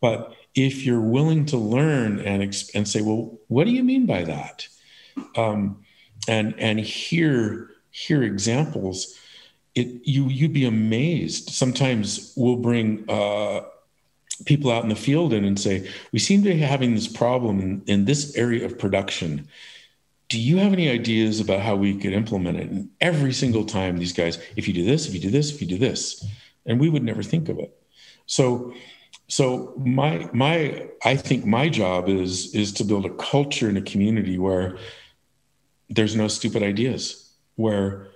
But 0.01 0.35
if 0.55 0.85
you're 0.85 1.01
willing 1.01 1.45
to 1.47 1.57
learn 1.59 2.21
and 2.21 2.43
and 2.75 2.89
say 2.89 3.03
well 3.03 3.39
what 3.49 3.65
do 3.65 3.71
you 3.71 3.85
mean 3.85 4.07
by 4.07 4.25
that? 4.25 4.69
Um, 5.37 5.85
and 6.29 6.55
and 6.59 6.81
hear 6.81 7.71
hear 7.91 8.23
examples 8.23 9.19
it 9.75 10.07
you 10.07 10.29
you'd 10.29 10.53
be 10.53 10.65
amazed. 10.67 11.51
Sometimes 11.51 12.33
we'll 12.37 12.57
bring 12.57 13.09
uh, 13.09 13.63
people 14.45 14.71
out 14.71 14.83
in 14.83 14.89
the 14.89 14.97
field 14.97 15.33
in 15.33 15.45
and 15.45 15.59
say, 15.59 15.89
"We 16.13 16.19
seem 16.19 16.43
to 16.43 16.51
be 16.51 16.59
having 16.59 16.95
this 16.95 17.09
problem 17.09 17.61
in, 17.61 17.83
in 17.87 18.05
this 18.05 18.37
area 18.37 18.65
of 18.65 18.79
production. 18.79 19.49
Do 20.29 20.41
you 20.41 20.59
have 20.59 20.73
any 20.73 20.89
ideas 20.89 21.41
about 21.41 21.61
how 21.61 21.77
we 21.77 21.97
could 21.97 22.13
implement 22.13 22.59
it?" 22.59 22.69
And 22.69 22.91
every 23.01 23.33
single 23.33 23.65
time, 23.65 23.97
these 23.97 24.13
guys, 24.13 24.39
if 24.57 24.69
you 24.69 24.75
do 24.75 24.85
this, 24.85 25.07
if 25.07 25.15
you 25.15 25.21
do 25.21 25.31
this, 25.31 25.53
if 25.53 25.61
you 25.61 25.67
do 25.67 25.79
this, 25.79 26.25
and 26.67 26.79
we 26.79 26.89
would 26.89 27.03
never 27.03 27.23
think 27.23 27.49
of 27.49 27.59
it. 27.59 27.75
So, 28.27 28.75
so 29.29 29.73
my 29.79 30.29
my 30.35 30.87
I 31.03 31.17
think 31.17 31.47
my 31.47 31.71
job 31.71 32.09
is 32.11 32.55
is 32.55 32.73
to 32.75 32.85
build 32.85 33.07
a 33.07 33.15
culture 33.15 33.71
in 33.71 33.79
a 33.79 33.83
community 33.83 34.39
where 34.39 34.77
there's 35.89 36.15
no 36.15 36.29
stupid 36.29 36.63
ideas, 36.63 37.33
where 37.57 38.12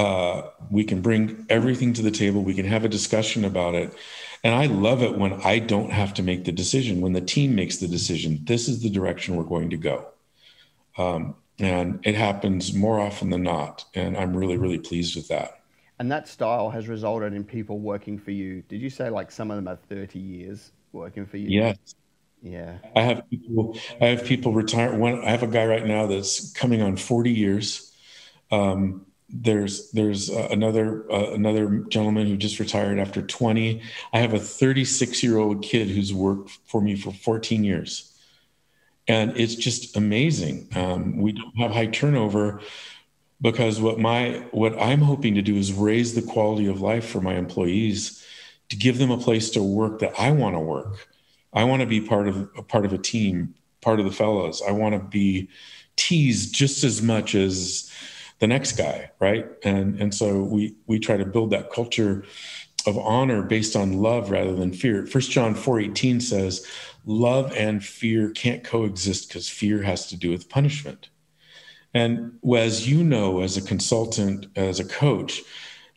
uh, 0.00 0.48
we 0.70 0.82
can 0.82 1.02
bring 1.02 1.44
everything 1.50 1.92
to 1.92 2.00
the 2.00 2.10
table. 2.10 2.42
We 2.42 2.54
can 2.54 2.64
have 2.64 2.86
a 2.86 2.88
discussion 2.88 3.44
about 3.44 3.74
it. 3.74 3.92
And 4.42 4.54
I 4.54 4.64
love 4.64 5.02
it 5.02 5.18
when 5.18 5.34
I 5.44 5.58
don't 5.58 5.90
have 5.90 6.14
to 6.14 6.22
make 6.22 6.46
the 6.46 6.52
decision, 6.52 7.02
when 7.02 7.12
the 7.12 7.20
team 7.20 7.54
makes 7.54 7.76
the 7.76 7.86
decision. 7.86 8.40
This 8.44 8.66
is 8.66 8.80
the 8.82 8.88
direction 8.88 9.36
we're 9.36 9.44
going 9.44 9.68
to 9.68 9.76
go. 9.76 10.08
Um, 10.96 11.34
and 11.58 12.00
it 12.02 12.14
happens 12.14 12.72
more 12.72 12.98
often 12.98 13.28
than 13.28 13.42
not. 13.42 13.84
And 13.94 14.16
I'm 14.16 14.34
really, 14.34 14.56
really 14.56 14.78
pleased 14.78 15.16
with 15.16 15.28
that. 15.28 15.60
And 15.98 16.10
that 16.10 16.28
style 16.28 16.70
has 16.70 16.88
resulted 16.88 17.34
in 17.34 17.44
people 17.44 17.78
working 17.78 18.18
for 18.18 18.30
you. 18.30 18.62
Did 18.70 18.80
you 18.80 18.88
say 18.88 19.10
like 19.10 19.30
some 19.30 19.50
of 19.50 19.56
them 19.56 19.68
are 19.68 19.76
30 19.90 20.18
years 20.18 20.72
working 20.92 21.26
for 21.26 21.36
you? 21.36 21.50
Yes. 21.50 21.76
Yeah. 22.40 22.78
I 22.96 23.02
have 23.02 23.28
people, 23.28 23.76
I 24.00 24.06
have 24.06 24.24
people 24.24 24.54
retire. 24.54 24.96
One, 24.96 25.22
I 25.22 25.28
have 25.28 25.42
a 25.42 25.46
guy 25.46 25.66
right 25.66 25.84
now 25.84 26.06
that's 26.06 26.54
coming 26.54 26.80
on 26.80 26.96
40 26.96 27.30
years. 27.30 27.94
Um, 28.50 29.04
there's 29.32 29.90
there's 29.92 30.30
uh, 30.30 30.48
another 30.50 31.10
uh, 31.10 31.32
another 31.32 31.80
gentleman 31.88 32.26
who 32.26 32.36
just 32.36 32.58
retired 32.58 32.98
after 32.98 33.22
20 33.22 33.82
i 34.12 34.18
have 34.18 34.34
a 34.34 34.38
36 34.38 35.22
year 35.22 35.38
old 35.38 35.62
kid 35.62 35.88
who's 35.88 36.12
worked 36.12 36.50
for 36.66 36.80
me 36.80 36.96
for 36.96 37.12
14 37.12 37.64
years. 37.64 38.06
And 39.08 39.36
it's 39.36 39.56
just 39.56 39.96
amazing. 39.96 40.68
Um, 40.76 41.16
we 41.16 41.32
don't 41.32 41.56
have 41.56 41.72
high 41.72 41.86
turnover 41.86 42.60
because 43.40 43.80
what 43.80 43.98
my 43.98 44.44
what 44.50 44.78
i'm 44.80 45.00
hoping 45.00 45.34
to 45.34 45.42
do 45.42 45.56
is 45.56 45.72
raise 45.72 46.14
the 46.14 46.22
quality 46.22 46.66
of 46.66 46.80
life 46.80 47.08
for 47.08 47.20
my 47.20 47.34
employees 47.34 48.24
to 48.68 48.76
give 48.76 48.98
them 48.98 49.10
a 49.10 49.18
place 49.18 49.50
to 49.50 49.62
work 49.62 49.98
that 50.00 50.12
i 50.18 50.30
want 50.30 50.54
to 50.54 50.60
work. 50.60 51.08
I 51.52 51.64
want 51.64 51.80
to 51.80 51.86
be 51.86 52.00
part 52.00 52.28
of 52.28 52.48
a 52.56 52.62
part 52.62 52.84
of 52.84 52.92
a 52.92 52.98
team 52.98 53.54
part 53.80 53.98
of 53.98 54.06
the 54.06 54.12
fellows. 54.12 54.62
I 54.66 54.72
want 54.72 54.94
to 54.94 55.00
be 55.00 55.48
teased 55.96 56.54
just 56.54 56.84
as 56.84 57.02
much 57.02 57.34
as 57.34 57.90
the 58.40 58.46
next 58.46 58.72
guy, 58.72 59.10
right? 59.20 59.46
And 59.64 60.00
and 60.00 60.14
so 60.14 60.42
we 60.42 60.74
we 60.86 60.98
try 60.98 61.16
to 61.16 61.24
build 61.24 61.50
that 61.50 61.70
culture 61.70 62.24
of 62.86 62.98
honor 62.98 63.42
based 63.42 63.76
on 63.76 64.00
love 64.00 64.30
rather 64.30 64.54
than 64.54 64.72
fear. 64.72 65.06
First 65.06 65.30
John 65.30 65.54
4:18 65.54 66.20
says, 66.20 66.66
love 67.04 67.52
and 67.56 67.84
fear 67.84 68.30
can't 68.30 68.64
coexist 68.64 69.28
because 69.28 69.48
fear 69.48 69.82
has 69.82 70.06
to 70.08 70.16
do 70.16 70.30
with 70.30 70.48
punishment. 70.48 71.08
And 71.92 72.38
as 72.56 72.88
you 72.88 73.02
know, 73.02 73.40
as 73.40 73.56
a 73.56 73.62
consultant, 73.62 74.46
as 74.56 74.78
a 74.78 74.84
coach, 74.84 75.42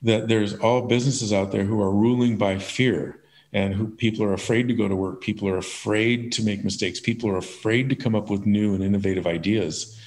that 0.01 0.27
there's 0.27 0.55
all 0.55 0.87
businesses 0.87 1.31
out 1.31 1.51
there 1.51 1.63
who 1.63 1.81
are 1.81 1.91
ruling 1.91 2.37
by 2.37 2.57
fear 2.57 3.23
and 3.53 3.73
who 3.73 3.87
people 3.87 4.25
are 4.25 4.33
afraid 4.33 4.67
to 4.67 4.73
go 4.73 4.87
to 4.87 4.95
work. 4.95 5.21
People 5.21 5.47
are 5.47 5.57
afraid 5.57 6.31
to 6.33 6.43
make 6.43 6.63
mistakes. 6.63 6.99
People 6.99 7.29
are 7.29 7.37
afraid 7.37 7.89
to 7.89 7.95
come 7.95 8.15
up 8.15 8.29
with 8.29 8.45
new 8.45 8.73
and 8.73 8.83
innovative 8.83 9.27
ideas. 9.27 9.99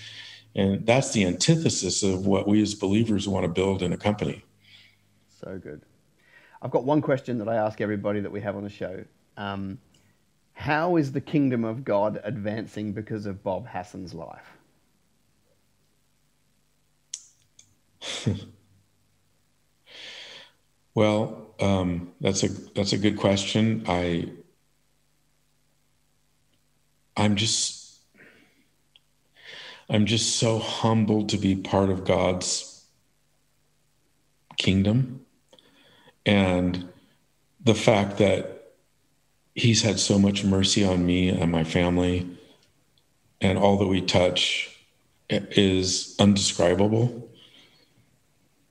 And 0.57 0.85
that's 0.87 1.13
the 1.13 1.27
antithesis 1.27 2.03
of 2.03 2.27
what 2.27 2.49
we 2.49 2.63
as 2.63 2.75
believers 2.75 3.29
want 3.29 3.45
to 3.45 3.49
build 3.49 3.83
in 3.83 3.93
a 3.93 3.97
company. 3.97 4.43
So 5.29 5.61
good. 5.63 5.83
I've 6.63 6.71
got 6.71 6.85
one 6.85 7.03
question 7.03 7.37
that 7.39 7.49
I 7.49 7.57
ask 7.57 7.83
everybody 7.83 8.21
that 8.21 8.33
we 8.33 8.41
have 8.41 8.57
on 8.57 8.65
the 8.65 8.71
show. 8.71 9.05
Um, 9.37 9.79
how 10.55 10.97
is 10.97 11.13
the 11.13 11.21
kingdom 11.21 11.65
of 11.65 11.85
God 11.85 12.19
advancing 12.25 12.93
because 12.93 13.27
of 13.27 13.43
Bob 13.45 13.67
Hasson's 13.67 14.15
life? 14.15 14.57
well, 20.95 21.55
um, 21.61 22.15
that's 22.23 22.43
a 22.43 22.49
that's 22.49 22.95
a 22.95 22.99
good 22.99 23.19
question. 23.19 23.85
I 23.87 24.31
I'm 27.15 27.37
just 27.37 27.76
I'm 29.89 30.07
just 30.07 30.37
so 30.37 30.59
humbled 30.59 31.29
to 31.31 31.39
be 31.39 31.55
part 31.55 31.91
of 31.91 32.05
God's 32.05 32.85
kingdom 34.57 35.25
and 36.25 36.89
the 37.63 37.75
fact 37.75 38.19
that 38.19 38.73
he's 39.55 39.83
had 39.83 39.99
so 39.99 40.19
much 40.19 40.45
mercy 40.45 40.85
on 40.85 41.07
me 41.07 41.29
and 41.29 41.53
my 41.53 41.65
family 41.65 42.27
and 43.41 43.59
all 43.59 43.79
that 43.79 43.87
we 43.87 44.01
touch 44.01 44.71
is 45.29 46.17
undescribable. 46.19 47.29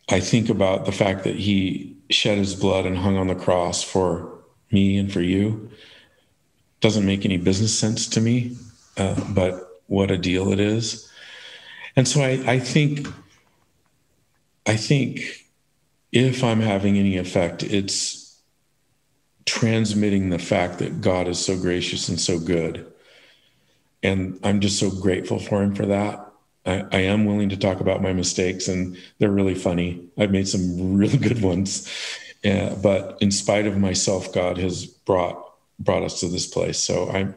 I 0.10 0.20
think 0.20 0.50
about 0.50 0.86
the 0.86 0.92
fact 0.92 1.24
that 1.24 1.36
he 1.36 1.98
shed 2.10 2.38
his 2.38 2.56
blood 2.56 2.86
and 2.86 2.98
hung 2.98 3.18
on 3.18 3.28
the 3.28 3.36
cross 3.36 3.84
for 3.84 4.32
me 4.72 4.98
and 4.98 5.12
for 5.12 5.22
you. 5.22 5.70
Doesn't 6.82 7.06
make 7.06 7.26
any 7.26 7.38
business 7.38 7.78
sense 7.78 8.08
to 8.10 8.22
me, 8.22 8.58
uh, 8.98 9.20
but 9.34 9.65
what 9.88 10.12
a 10.12 10.18
deal 10.18 10.52
it 10.52 10.60
is. 10.60 11.10
And 11.96 12.08
so 12.08 12.22
I, 12.22 12.42
I 12.46 12.60
think, 12.60 13.08
I 14.66 14.76
think 14.76 15.46
if 16.12 16.44
I'm 16.44 16.60
having 16.60 16.98
any 16.98 17.18
effect, 17.18 17.64
it's 17.64 18.42
transmitting 19.46 20.30
the 20.30 20.40
fact 20.40 20.80
that 20.80 21.02
God 21.02 21.28
is 21.28 21.44
so 21.44 21.58
gracious 21.58 22.10
and 22.10 22.20
so 22.20 22.40
good. 22.40 22.92
And 24.04 24.40
I'm 24.44 24.60
just 24.60 24.80
so 24.80 24.90
grateful 24.90 25.40
for 25.40 25.62
him 25.62 25.76
for 25.76 25.86
that. 25.86 26.22
I, 26.66 26.84
I, 26.92 27.00
am 27.02 27.26
willing 27.26 27.50
to 27.50 27.58
talk 27.58 27.80
about 27.80 28.02
my 28.02 28.12
mistakes, 28.12 28.68
and 28.68 28.98
they're 29.20 29.32
really 29.32 29.54
funny. 29.54 30.08
I've 30.18 30.32
made 30.32 30.48
some 30.48 30.98
really 30.98 31.18
good 31.30 31.42
ones, 31.42 31.92
uh, 32.44 32.76
but 32.76 33.18
in 33.22 33.32
spite 33.32 33.68
of 33.68 33.78
myself, 33.78 34.34
God 34.34 34.58
has 34.58 34.86
brought 34.86 35.45
brought 35.80 36.04
us 36.04 36.20
to 36.22 36.28
this 36.28 36.48
place. 36.48 36.80
So 36.80 37.10
I, 37.10 37.34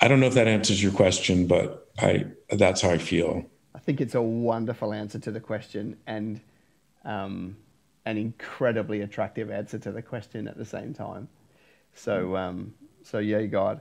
I 0.00 0.08
don't 0.08 0.20
know 0.20 0.26
if 0.26 0.34
that 0.34 0.48
answers 0.48 0.82
your 0.82 0.92
question, 0.92 1.46
but 1.46 1.90
I 1.98 2.26
that's 2.50 2.80
how 2.80 2.90
I 2.90 2.98
feel. 2.98 3.44
I 3.74 3.78
think 3.78 4.00
it's 4.00 4.14
a 4.14 4.22
wonderful 4.22 4.92
answer 4.92 5.18
to 5.18 5.30
the 5.30 5.40
question, 5.40 5.96
and 6.06 6.40
um, 7.04 7.56
an 8.04 8.16
incredibly 8.16 9.02
attractive 9.02 9.50
answer 9.50 9.78
to 9.78 9.92
the 9.92 10.02
question 10.02 10.48
at 10.48 10.56
the 10.56 10.64
same 10.64 10.94
time. 10.94 11.28
So, 11.94 12.36
um, 12.36 12.74
so 13.02 13.18
yeah, 13.18 13.42
God. 13.42 13.80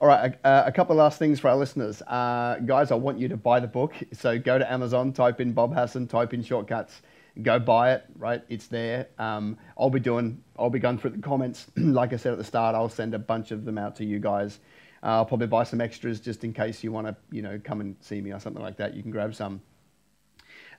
All 0.00 0.08
right, 0.08 0.34
a, 0.44 0.64
a, 0.66 0.72
couple 0.72 0.94
of 0.94 0.98
last 0.98 1.18
things 1.18 1.38
for 1.38 1.48
our 1.48 1.56
listeners. 1.56 2.02
Uh, 2.02 2.58
guys, 2.66 2.90
I 2.90 2.96
want 2.96 3.18
you 3.18 3.28
to 3.28 3.36
buy 3.36 3.60
the 3.60 3.68
book. 3.68 3.94
So 4.12 4.36
go 4.36 4.58
to 4.58 4.70
Amazon, 4.70 5.12
type 5.12 5.40
in 5.40 5.52
Bob 5.52 5.72
Hasson, 5.72 6.08
type 6.08 6.34
in 6.34 6.42
shortcuts, 6.42 7.02
go 7.40 7.58
buy 7.58 7.92
it, 7.94 8.04
right? 8.18 8.42
It's 8.48 8.66
there. 8.66 9.08
Um, 9.18 9.56
I'll 9.78 9.90
be 9.90 10.00
doing, 10.00 10.42
I'll 10.58 10.70
be 10.70 10.78
going 10.78 10.98
through 10.98 11.10
the 11.10 11.22
comments. 11.22 11.66
like 11.76 12.12
I 12.12 12.16
said 12.16 12.32
at 12.32 12.38
the 12.38 12.44
start, 12.44 12.74
I'll 12.74 12.88
send 12.88 13.14
a 13.14 13.18
bunch 13.18 13.50
of 13.50 13.64
them 13.64 13.78
out 13.78 13.96
to 13.96 14.04
you 14.04 14.18
guys. 14.18 14.58
Uh, 15.02 15.06
I'll 15.06 15.26
probably 15.26 15.46
buy 15.46 15.64
some 15.64 15.80
extras 15.80 16.20
just 16.20 16.44
in 16.44 16.52
case 16.52 16.84
you 16.84 16.92
want 16.92 17.06
to, 17.06 17.16
you 17.30 17.42
know, 17.42 17.60
come 17.62 17.80
and 17.80 17.96
see 18.00 18.20
me 18.20 18.32
or 18.32 18.38
something 18.38 18.62
like 18.62 18.76
that. 18.76 18.94
You 18.94 19.02
can 19.02 19.10
grab 19.10 19.34
some. 19.34 19.62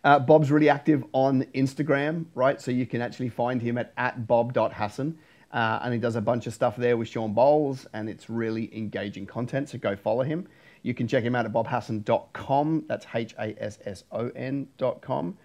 Uh, 0.04 0.20
Bob's 0.20 0.52
really 0.52 0.70
active 0.70 1.04
on 1.14 1.44
Instagram, 1.56 2.26
right? 2.36 2.60
So 2.60 2.72
you 2.72 2.86
can 2.86 3.02
actually 3.02 3.30
find 3.30 3.62
him 3.62 3.78
at, 3.78 3.94
at 3.98 4.28
bob.hasson. 4.28 5.18
Uh, 5.52 5.80
and 5.84 5.94
he 5.94 6.00
does 6.00 6.16
a 6.16 6.22
bunch 6.22 6.48
of 6.48 6.54
stuff 6.54 6.76
there 6.76 6.98
with 6.98 7.08
Shawn 7.08 7.36
Bolz, 7.36 7.86
and 7.94 8.10
it's 8.10 8.28
really 8.28 8.76
engaging 8.76 9.28
content. 9.28 9.70
So 9.70 9.78
go 9.78 9.96
follow 9.96 10.24
him. 10.24 10.48
You 10.82 10.96
can 10.96 11.08
check 11.08 11.24
him 11.24 11.36
out 11.36 11.46
at 11.46 11.54
bobhasson.com. 11.54 12.86
That's 12.88 13.06
H 13.14 13.36
A 13.38 13.56
S 13.64 13.78
S 13.86 14.04
O 14.12 14.30
N.com. 14.30 15.38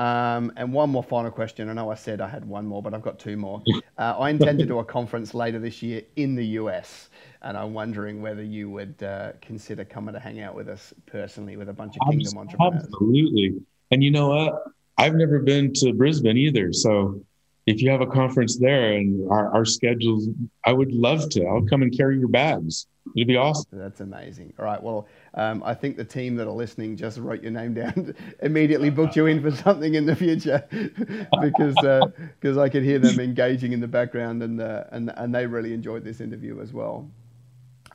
Um, 0.00 0.50
and 0.56 0.72
one 0.72 0.88
more 0.88 1.02
final 1.02 1.30
question. 1.30 1.68
I 1.68 1.74
know 1.74 1.90
I 1.90 1.94
said 1.94 2.22
I 2.22 2.28
had 2.28 2.42
one 2.46 2.64
more, 2.64 2.82
but 2.82 2.94
I've 2.94 3.02
got 3.02 3.18
two 3.18 3.36
more. 3.36 3.62
Uh, 3.98 4.16
I 4.18 4.30
intend 4.30 4.58
to 4.60 4.64
do 4.64 4.78
a 4.78 4.84
conference 4.84 5.34
later 5.34 5.58
this 5.58 5.82
year 5.82 6.00
in 6.16 6.34
the 6.34 6.46
US, 6.60 7.10
and 7.42 7.54
I'm 7.54 7.74
wondering 7.74 8.22
whether 8.22 8.42
you 8.42 8.70
would 8.70 9.02
uh, 9.02 9.32
consider 9.42 9.84
coming 9.84 10.14
to 10.14 10.18
hang 10.18 10.40
out 10.40 10.54
with 10.54 10.70
us 10.70 10.94
personally 11.04 11.58
with 11.58 11.68
a 11.68 11.74
bunch 11.74 11.96
of 12.00 12.10
Kingdom 12.10 12.38
entrepreneurs. 12.38 12.84
Absolutely. 12.84 13.60
And 13.90 14.02
you 14.02 14.10
know 14.10 14.28
what? 14.28 14.62
I've 14.96 15.14
never 15.14 15.38
been 15.40 15.70
to 15.74 15.92
Brisbane 15.92 16.38
either. 16.38 16.72
So 16.72 17.22
if 17.70 17.80
you 17.80 17.90
have 17.90 18.00
a 18.00 18.06
conference 18.06 18.58
there 18.58 18.92
and 18.92 19.30
our, 19.30 19.52
our 19.54 19.64
schedules, 19.64 20.28
I 20.64 20.72
would 20.72 20.92
love 20.92 21.28
to. 21.30 21.46
I'll 21.46 21.66
come 21.66 21.82
and 21.82 21.96
carry 21.96 22.18
your 22.18 22.28
bags. 22.28 22.86
It'd 23.16 23.28
be 23.28 23.36
awesome. 23.36 23.66
That's 23.72 24.00
amazing. 24.00 24.52
All 24.58 24.64
right. 24.64 24.82
Well, 24.82 25.08
um, 25.34 25.62
I 25.64 25.74
think 25.74 25.96
the 25.96 26.04
team 26.04 26.36
that 26.36 26.46
are 26.46 26.52
listening 26.52 26.96
just 26.96 27.18
wrote 27.18 27.42
your 27.42 27.52
name 27.52 27.74
down, 27.74 28.14
immediately 28.42 28.90
booked 28.90 29.16
you 29.16 29.26
in 29.26 29.40
for 29.40 29.50
something 29.50 29.94
in 29.94 30.04
the 30.04 30.14
future, 30.14 30.64
because 31.40 31.74
because 32.40 32.56
uh, 32.56 32.60
I 32.60 32.68
could 32.68 32.82
hear 32.82 32.98
them 32.98 33.18
engaging 33.20 33.72
in 33.72 33.80
the 33.80 33.88
background 33.88 34.42
and 34.42 34.60
uh, 34.60 34.84
and 34.90 35.12
and 35.16 35.34
they 35.34 35.46
really 35.46 35.72
enjoyed 35.72 36.04
this 36.04 36.20
interview 36.20 36.60
as 36.60 36.72
well. 36.72 37.08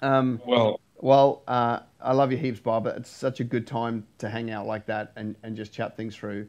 Um, 0.02 0.42
well, 0.46 0.80
well, 0.98 1.44
uh, 1.48 1.80
I 2.02 2.14
love 2.14 2.32
you 2.32 2.38
heaps, 2.38 2.60
Bob. 2.60 2.88
It's 2.88 3.10
such 3.10 3.40
a 3.40 3.44
good 3.44 3.68
time 3.68 4.06
to 4.20 4.30
hang 4.30 4.52
out 4.52 4.66
like 4.66 4.86
that 4.88 5.12
and, 5.16 5.36
and 5.44 5.56
just 5.56 5.72
chat 5.74 5.98
things 5.98 6.16
through. 6.16 6.48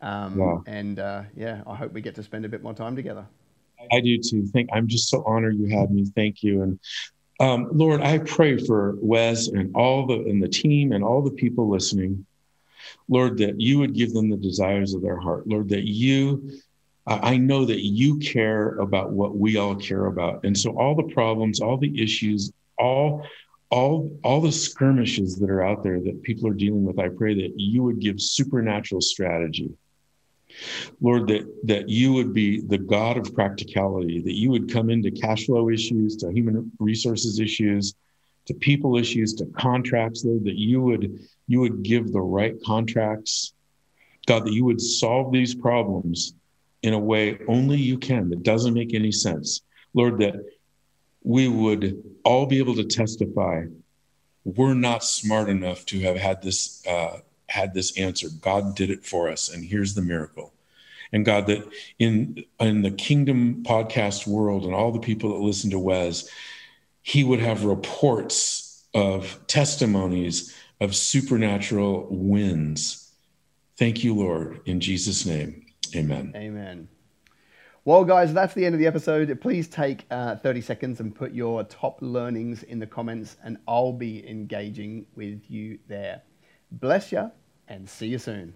Um, 0.00 0.36
wow. 0.36 0.62
And 0.66 0.98
uh, 0.98 1.22
yeah, 1.36 1.62
I 1.66 1.74
hope 1.74 1.92
we 1.92 2.00
get 2.00 2.14
to 2.16 2.22
spend 2.22 2.44
a 2.44 2.48
bit 2.48 2.62
more 2.62 2.74
time 2.74 2.96
together. 2.96 3.26
I 3.92 4.00
do 4.00 4.18
too. 4.18 4.46
Thank. 4.46 4.70
I'm 4.72 4.88
just 4.88 5.08
so 5.08 5.22
honored 5.24 5.56
you 5.56 5.66
had 5.66 5.90
me. 5.90 6.06
Thank 6.14 6.42
you. 6.42 6.62
And 6.62 6.80
um, 7.40 7.68
Lord, 7.72 8.00
I 8.00 8.18
pray 8.18 8.58
for 8.58 8.96
Wes 9.00 9.48
and 9.48 9.74
all 9.74 10.06
the 10.06 10.14
and 10.14 10.42
the 10.42 10.48
team 10.48 10.92
and 10.92 11.04
all 11.04 11.22
the 11.22 11.30
people 11.30 11.68
listening. 11.68 12.26
Lord, 13.08 13.38
that 13.38 13.60
you 13.60 13.78
would 13.78 13.94
give 13.94 14.12
them 14.12 14.30
the 14.30 14.36
desires 14.36 14.94
of 14.94 15.02
their 15.02 15.18
heart. 15.18 15.46
Lord, 15.46 15.68
that 15.70 15.86
you, 15.86 16.50
I 17.06 17.36
know 17.36 17.64
that 17.64 17.84
you 17.84 18.18
care 18.18 18.76
about 18.78 19.10
what 19.10 19.36
we 19.36 19.56
all 19.56 19.74
care 19.74 20.06
about. 20.06 20.44
And 20.44 20.56
so 20.56 20.70
all 20.78 20.94
the 20.94 21.14
problems, 21.14 21.60
all 21.60 21.76
the 21.76 22.02
issues, 22.02 22.52
all 22.78 23.26
all 23.70 24.10
all 24.24 24.40
the 24.40 24.52
skirmishes 24.52 25.36
that 25.36 25.50
are 25.50 25.62
out 25.62 25.82
there 25.82 26.00
that 26.00 26.22
people 26.22 26.48
are 26.48 26.54
dealing 26.54 26.84
with, 26.84 26.98
I 26.98 27.08
pray 27.08 27.34
that 27.34 27.58
you 27.60 27.82
would 27.82 28.00
give 28.00 28.20
supernatural 28.20 29.00
strategy 29.00 29.70
Lord, 31.00 31.28
that, 31.28 31.46
that 31.64 31.88
you 31.88 32.12
would 32.12 32.32
be 32.32 32.60
the 32.60 32.78
God 32.78 33.16
of 33.16 33.34
practicality, 33.34 34.20
that 34.20 34.34
you 34.34 34.50
would 34.50 34.72
come 34.72 34.90
into 34.90 35.10
cash 35.10 35.46
flow 35.46 35.68
issues, 35.70 36.16
to 36.16 36.30
human 36.32 36.70
resources 36.78 37.40
issues, 37.40 37.94
to 38.46 38.54
people 38.54 38.96
issues, 38.96 39.34
to 39.34 39.46
contracts, 39.46 40.24
Lord, 40.24 40.44
that 40.44 40.58
you 40.58 40.80
would 40.80 41.20
you 41.46 41.60
would 41.60 41.82
give 41.82 42.12
the 42.12 42.20
right 42.20 42.54
contracts. 42.64 43.52
God, 44.26 44.44
that 44.44 44.52
you 44.52 44.64
would 44.64 44.80
solve 44.80 45.32
these 45.32 45.54
problems 45.54 46.34
in 46.82 46.92
a 46.92 46.98
way 46.98 47.38
only 47.48 47.78
you 47.78 47.98
can 47.98 48.28
that 48.28 48.42
doesn't 48.42 48.74
make 48.74 48.94
any 48.94 49.12
sense. 49.12 49.62
Lord, 49.94 50.18
that 50.18 50.34
we 51.22 51.48
would 51.48 52.02
all 52.24 52.46
be 52.46 52.58
able 52.58 52.74
to 52.76 52.84
testify 52.84 53.64
we're 54.56 54.74
not 54.74 55.04
smart 55.04 55.48
enough 55.48 55.84
to 55.86 56.00
have 56.00 56.16
had 56.16 56.42
this 56.42 56.82
uh, 56.86 57.18
had 57.48 57.74
this 57.74 57.96
answer. 57.98 58.28
God 58.40 58.76
did 58.76 58.90
it 58.90 59.04
for 59.04 59.28
us, 59.28 59.48
and 59.48 59.64
here's 59.64 59.94
the 59.94 60.02
miracle. 60.02 60.52
And 61.12 61.24
God, 61.24 61.46
that 61.46 61.66
in 61.98 62.44
in 62.60 62.82
the 62.82 62.90
Kingdom 62.90 63.62
podcast 63.62 64.26
world 64.26 64.64
and 64.64 64.74
all 64.74 64.92
the 64.92 65.00
people 65.00 65.30
that 65.30 65.44
listen 65.44 65.70
to 65.70 65.78
Wes, 65.78 66.28
he 67.02 67.24
would 67.24 67.40
have 67.40 67.64
reports 67.64 68.84
of 68.94 69.38
testimonies 69.46 70.54
of 70.80 70.94
supernatural 70.94 72.06
wins. 72.10 73.12
Thank 73.76 74.04
you, 74.04 74.14
Lord, 74.14 74.60
in 74.66 74.80
Jesus' 74.80 75.24
name. 75.24 75.66
Amen. 75.94 76.32
Amen. 76.36 76.88
Well, 77.84 78.04
guys, 78.04 78.34
that's 78.34 78.52
the 78.52 78.66
end 78.66 78.74
of 78.74 78.80
the 78.80 78.86
episode. 78.86 79.40
Please 79.40 79.66
take 79.66 80.04
uh, 80.10 80.36
30 80.36 80.60
seconds 80.60 81.00
and 81.00 81.14
put 81.14 81.32
your 81.32 81.64
top 81.64 81.98
learnings 82.02 82.62
in 82.64 82.78
the 82.78 82.86
comments, 82.86 83.36
and 83.42 83.56
I'll 83.66 83.94
be 83.94 84.28
engaging 84.28 85.06
with 85.14 85.50
you 85.50 85.78
there. 85.88 86.20
Bless 86.70 87.12
you 87.12 87.30
and 87.68 87.88
see 87.88 88.06
you 88.06 88.18
soon. 88.18 88.54